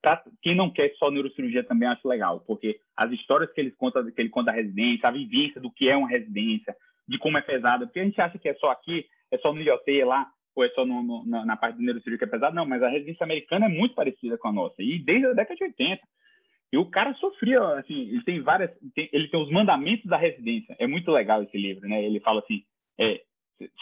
pra 0.00 0.22
quem 0.42 0.54
não 0.54 0.70
quer 0.70 0.92
só 0.96 1.10
neurocirurgia 1.10 1.64
também 1.64 1.88
acho 1.88 2.06
legal, 2.06 2.40
porque 2.40 2.78
as 2.96 3.10
histórias 3.12 3.50
que 3.52 3.60
ele 3.60 3.70
conta, 3.72 4.04
que 4.12 4.20
ele 4.20 4.28
conta 4.28 4.52
da 4.52 4.56
residência, 4.56 5.08
a 5.08 5.12
vivência 5.12 5.60
do 5.60 5.70
que 5.70 5.88
é 5.88 5.96
uma 5.96 6.08
residência, 6.08 6.76
de 7.08 7.18
como 7.18 7.38
é 7.38 7.40
pesada, 7.40 7.86
porque 7.86 8.00
a 8.00 8.04
gente 8.04 8.20
acha 8.20 8.38
que 8.38 8.48
é 8.48 8.54
só 8.54 8.70
aqui, 8.70 9.06
é 9.30 9.38
só 9.38 9.52
no 9.52 9.60
IoT 9.60 10.04
lá, 10.04 10.30
é 10.62 10.68
só 10.70 10.84
no, 10.84 11.02
no, 11.02 11.26
na, 11.26 11.44
na, 11.44 11.56
parte 11.56 11.78
de 11.78 11.84
neurocirurgia 11.84 12.26
é 12.26 12.30
pesada, 12.30 12.54
não, 12.54 12.66
mas 12.66 12.82
a 12.82 12.88
residência 12.88 13.24
americana 13.24 13.66
é 13.66 13.68
muito 13.68 13.94
parecida 13.94 14.38
com 14.38 14.48
a 14.48 14.52
nossa, 14.52 14.82
e 14.82 14.98
desde 14.98 15.26
a 15.26 15.32
década 15.32 15.56
de 15.56 15.64
80. 15.64 16.02
E 16.72 16.78
o 16.78 16.88
cara 16.88 17.12
sofria, 17.14 17.60
assim, 17.78 18.08
ele 18.10 18.22
tem 18.22 18.40
várias, 18.40 18.70
tem, 18.94 19.08
ele 19.12 19.28
tem 19.28 19.40
os 19.40 19.50
mandamentos 19.50 20.06
da 20.06 20.16
residência, 20.16 20.76
é 20.78 20.86
muito 20.86 21.10
legal 21.10 21.42
esse 21.42 21.58
livro, 21.58 21.88
né? 21.88 22.04
Ele 22.04 22.20
fala 22.20 22.40
assim, 22.40 22.62
é, 22.98 23.20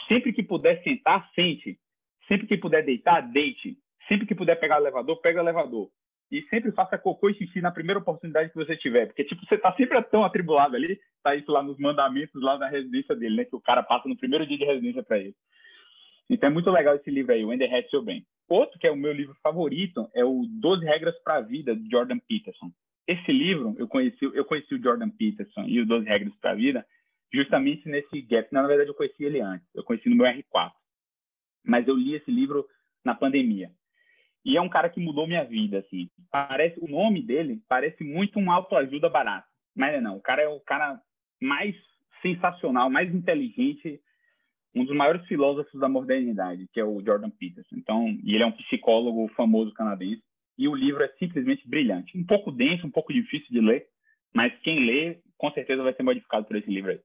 sempre 0.08 0.32
que 0.32 0.42
puder 0.42 0.82
sentar, 0.82 1.28
sente, 1.34 1.78
sempre 2.26 2.46
que 2.46 2.56
puder 2.56 2.84
deitar, 2.84 3.20
deite, 3.20 3.76
Sempre 4.08 4.26
que 4.26 4.34
puder 4.34 4.56
pegar 4.56 4.78
o 4.78 4.80
elevador, 4.80 5.20
pega 5.20 5.38
o 5.38 5.44
elevador. 5.44 5.90
E 6.30 6.42
sempre 6.48 6.72
faça 6.72 6.98
cocô 6.98 7.28
e 7.28 7.34
xixi 7.34 7.60
na 7.60 7.70
primeira 7.70 8.00
oportunidade 8.00 8.50
que 8.50 8.56
você 8.56 8.76
tiver. 8.76 9.06
Porque, 9.06 9.24
tipo, 9.24 9.44
você 9.46 9.56
tá 9.56 9.72
sempre 9.74 10.02
tão 10.04 10.24
atribulado 10.24 10.76
ali, 10.76 10.98
tá 11.22 11.34
isso 11.34 11.50
lá 11.52 11.62
nos 11.62 11.78
mandamentos 11.78 12.42
lá 12.42 12.56
da 12.56 12.68
residência 12.68 13.14
dele, 13.14 13.36
né? 13.36 13.44
Que 13.44 13.56
o 13.56 13.60
cara 13.60 13.82
passa 13.82 14.08
no 14.08 14.16
primeiro 14.16 14.46
dia 14.46 14.58
de 14.58 14.64
residência 14.64 15.02
para 15.02 15.18
ele. 15.18 15.34
Então 16.28 16.48
é 16.48 16.52
muito 16.52 16.70
legal 16.70 16.94
esse 16.94 17.10
livro 17.10 17.32
aí, 17.32 17.44
When 17.44 17.58
the 17.58 17.66
Head 17.66 17.88
Your. 17.92 18.04
Outro 18.48 18.78
que 18.78 18.86
é 18.86 18.90
o 18.90 18.96
meu 18.96 19.12
livro 19.12 19.34
favorito 19.42 20.08
é 20.14 20.24
o 20.24 20.44
12 20.60 20.84
Regras 20.84 21.18
para 21.22 21.36
a 21.36 21.40
Vida, 21.40 21.74
de 21.74 21.88
Jordan 21.90 22.18
Peterson. 22.18 22.70
Esse 23.06 23.32
livro, 23.32 23.74
eu 23.78 23.88
conheci, 23.88 24.22
eu 24.22 24.44
conheci 24.44 24.74
o 24.74 24.82
Jordan 24.82 25.10
Peterson 25.10 25.64
e 25.66 25.80
o 25.80 25.86
12 25.86 26.06
Regras 26.06 26.34
para 26.36 26.50
a 26.50 26.54
Vida 26.54 26.86
justamente 27.32 27.88
nesse 27.88 28.20
gap. 28.22 28.48
Na 28.52 28.66
verdade, 28.66 28.90
eu 28.90 28.94
conheci 28.94 29.24
ele 29.24 29.40
antes. 29.40 29.66
Eu 29.74 29.84
conheci 29.84 30.08
no 30.08 30.16
meu 30.16 30.26
R4. 30.26 30.72
Mas 31.64 31.86
eu 31.86 31.94
li 31.94 32.14
esse 32.14 32.30
livro 32.30 32.66
na 33.04 33.14
pandemia. 33.14 33.70
E 34.44 34.56
é 34.56 34.60
um 34.60 34.68
cara 34.68 34.88
que 34.88 35.00
mudou 35.00 35.26
minha 35.26 35.44
vida, 35.44 35.78
assim. 35.78 36.08
Parece, 36.30 36.78
o 36.80 36.88
nome 36.88 37.22
dele 37.22 37.60
parece 37.68 38.02
muito 38.04 38.38
um 38.38 38.50
autoajuda 38.50 39.08
barato. 39.08 39.46
Mas 39.74 40.02
não, 40.02 40.16
o 40.16 40.22
cara 40.22 40.42
é 40.42 40.48
o 40.48 40.60
cara 40.60 41.00
mais 41.40 41.74
sensacional, 42.22 42.90
mais 42.90 43.14
inteligente, 43.14 44.00
um 44.74 44.84
dos 44.84 44.96
maiores 44.96 45.26
filósofos 45.26 45.80
da 45.80 45.88
modernidade, 45.88 46.68
que 46.72 46.80
é 46.80 46.84
o 46.84 47.02
Jordan 47.04 47.30
Peterson. 47.30 47.76
Então, 47.76 48.08
e 48.22 48.34
ele 48.34 48.42
é 48.42 48.46
um 48.46 48.52
psicólogo 48.52 49.28
famoso 49.36 49.72
canadense. 49.72 50.22
E 50.56 50.66
o 50.66 50.74
livro 50.74 51.02
é 51.02 51.08
simplesmente 51.18 51.68
brilhante. 51.68 52.18
Um 52.18 52.24
pouco 52.24 52.50
denso, 52.50 52.86
um 52.86 52.90
pouco 52.90 53.12
difícil 53.12 53.48
de 53.50 53.60
ler, 53.60 53.86
mas 54.34 54.52
quem 54.62 54.84
lê, 54.84 55.20
com 55.36 55.50
certeza 55.52 55.82
vai 55.82 55.94
ser 55.94 56.02
modificado 56.02 56.46
por 56.46 56.56
esse 56.56 56.68
livro 56.68 56.90
aí. 56.90 57.00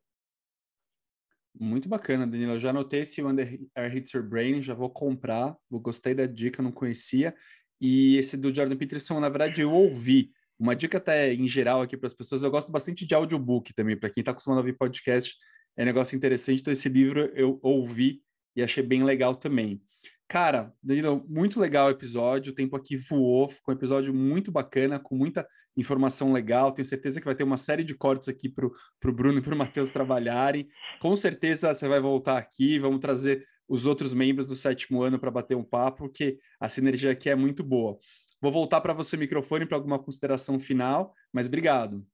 Muito 1.60 1.88
bacana, 1.88 2.26
Danilo. 2.26 2.54
Eu 2.54 2.60
já 2.60 2.72
anotei 2.72 3.02
esse 3.02 3.22
Wonder 3.22 3.60
Air 3.76 3.96
Hits 3.96 4.12
Your 4.14 4.28
Brain, 4.28 4.62
já 4.62 4.74
vou 4.74 4.90
comprar. 4.90 5.56
Eu 5.72 5.80
gostei 5.80 6.16
da 6.16 6.26
dica, 6.26 6.64
não 6.64 6.72
conhecia. 6.72 7.36
E 7.80 8.18
esse 8.18 8.36
do 8.36 8.54
Jordan 8.54 8.76
Peterson, 8.76 9.20
na 9.20 9.30
verdade, 9.30 9.62
eu 9.62 9.72
ouvi. 9.72 10.32
Uma 10.58 10.76
dica 10.76 10.98
até 10.98 11.34
em 11.34 11.48
geral 11.48 11.82
aqui 11.82 11.98
para 11.98 12.08
as 12.08 12.14
pessoas, 12.14 12.42
eu 12.42 12.50
gosto 12.50 12.72
bastante 12.72 13.06
de 13.06 13.14
audiobook 13.14 13.74
também, 13.74 13.98
para 13.98 14.10
quem 14.10 14.22
está 14.22 14.32
acostumado 14.32 14.60
a 14.60 14.62
ouvir 14.62 14.78
podcast, 14.78 15.36
é 15.76 15.84
um 15.84 15.86
negócio 15.86 16.16
interessante. 16.16 16.62
Então, 16.62 16.72
esse 16.72 16.90
livro 16.90 17.32
eu 17.34 17.60
ouvi 17.62 18.22
e 18.56 18.64
achei 18.64 18.84
bem 18.84 19.04
legal 19.04 19.36
também. 19.36 19.82
Cara, 20.28 20.74
Danilo, 20.82 21.24
muito 21.28 21.60
legal 21.60 21.88
o 21.88 21.92
episódio, 21.92 22.52
o 22.52 22.56
tempo 22.56 22.76
aqui 22.76 22.96
voou, 22.98 23.50
ficou 23.50 23.74
um 23.74 23.78
episódio 23.78 24.14
muito 24.14 24.52
bacana, 24.52 25.00
com 25.00 25.16
muita 25.16 25.48
informação 25.78 26.32
legal. 26.34 26.72
Tenho 26.72 26.86
certeza 26.86 27.20
que 27.20 27.26
vai 27.26 27.36
ter 27.36 27.44
uma 27.44 27.58
série 27.58 27.84
de 27.84 27.94
cortes 27.94 28.28
aqui 28.28 28.50
para 28.50 28.66
o 28.66 29.14
Bruno 29.14 29.40
e 29.40 29.42
para 29.42 29.54
o 29.54 29.58
Matheus 29.58 29.92
trabalharem. 29.92 30.68
Com 31.00 31.16
certeza 31.16 31.74
você 31.74 31.88
vai 31.88 32.00
voltar 32.00 32.38
aqui, 32.38 32.80
vamos 32.80 33.00
trazer 33.00 33.46
os 33.68 33.86
outros 33.86 34.14
membros 34.14 34.48
do 34.48 34.56
sétimo 34.56 35.02
ano 35.02 35.20
para 35.20 35.32
bater 35.32 35.56
um 35.56 35.64
papo, 35.64 36.00
porque 36.00 36.38
a 36.60 36.68
sinergia 36.68 37.12
aqui 37.12 37.30
é 37.30 37.36
muito 37.36 37.64
boa. 37.64 37.98
Vou 38.42 38.52
voltar 38.52 38.82
para 38.82 38.94
você 38.94 39.16
o 39.16 39.20
microfone 39.20 39.66
para 39.66 39.78
alguma 39.78 39.98
consideração 39.98 40.60
final, 40.60 41.14
mas 41.32 41.48
obrigado. 41.48 42.06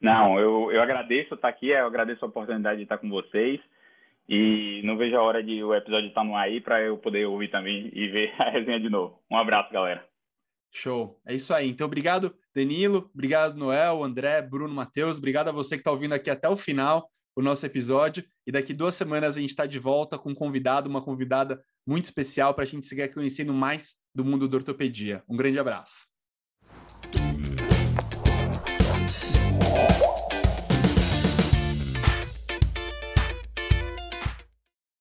Não, 0.00 0.38
eu, 0.38 0.70
eu 0.70 0.82
agradeço 0.82 1.34
estar 1.34 1.48
aqui, 1.48 1.68
eu 1.68 1.86
agradeço 1.86 2.24
a 2.24 2.28
oportunidade 2.28 2.78
de 2.78 2.82
estar 2.82 2.98
com 2.98 3.08
vocês. 3.08 3.60
E 4.28 4.82
não 4.84 4.96
vejo 4.96 5.16
a 5.16 5.22
hora 5.22 5.42
de 5.42 5.62
o 5.62 5.74
episódio 5.74 6.08
estar 6.08 6.24
no 6.24 6.34
ar 6.34 6.44
aí 6.44 6.60
para 6.60 6.82
eu 6.82 6.98
poder 6.98 7.26
ouvir 7.26 7.48
também 7.48 7.90
e 7.92 8.08
ver 8.08 8.34
a 8.38 8.50
resenha 8.50 8.80
de 8.80 8.90
novo. 8.90 9.20
Um 9.30 9.36
abraço, 9.36 9.72
galera. 9.72 10.04
Show. 10.72 11.18
É 11.24 11.34
isso 11.34 11.54
aí. 11.54 11.68
Então, 11.68 11.86
obrigado, 11.86 12.34
Danilo. 12.54 13.10
Obrigado, 13.14 13.56
Noel, 13.56 14.02
André, 14.02 14.42
Bruno, 14.42 14.74
Matheus. 14.74 15.18
Obrigado 15.18 15.48
a 15.48 15.52
você 15.52 15.76
que 15.76 15.80
está 15.80 15.90
ouvindo 15.90 16.12
aqui 16.12 16.28
até 16.28 16.48
o 16.48 16.56
final 16.56 17.08
o 17.36 17.42
nosso 17.42 17.66
episódio. 17.66 18.24
E 18.46 18.50
daqui 18.50 18.72
duas 18.72 18.94
semanas 18.94 19.36
a 19.36 19.40
gente 19.40 19.50
está 19.50 19.66
de 19.66 19.78
volta 19.78 20.18
com 20.18 20.30
um 20.30 20.34
convidado, 20.34 20.88
uma 20.88 21.02
convidada 21.02 21.62
muito 21.86 22.06
especial 22.06 22.54
para 22.54 22.64
a 22.64 22.66
gente 22.66 22.86
seguir 22.86 23.12
conhecendo 23.12 23.52
mais 23.52 23.96
do 24.14 24.24
mundo 24.24 24.48
da 24.48 24.56
ortopedia. 24.56 25.22
Um 25.28 25.36
grande 25.36 25.58
abraço. 25.58 26.06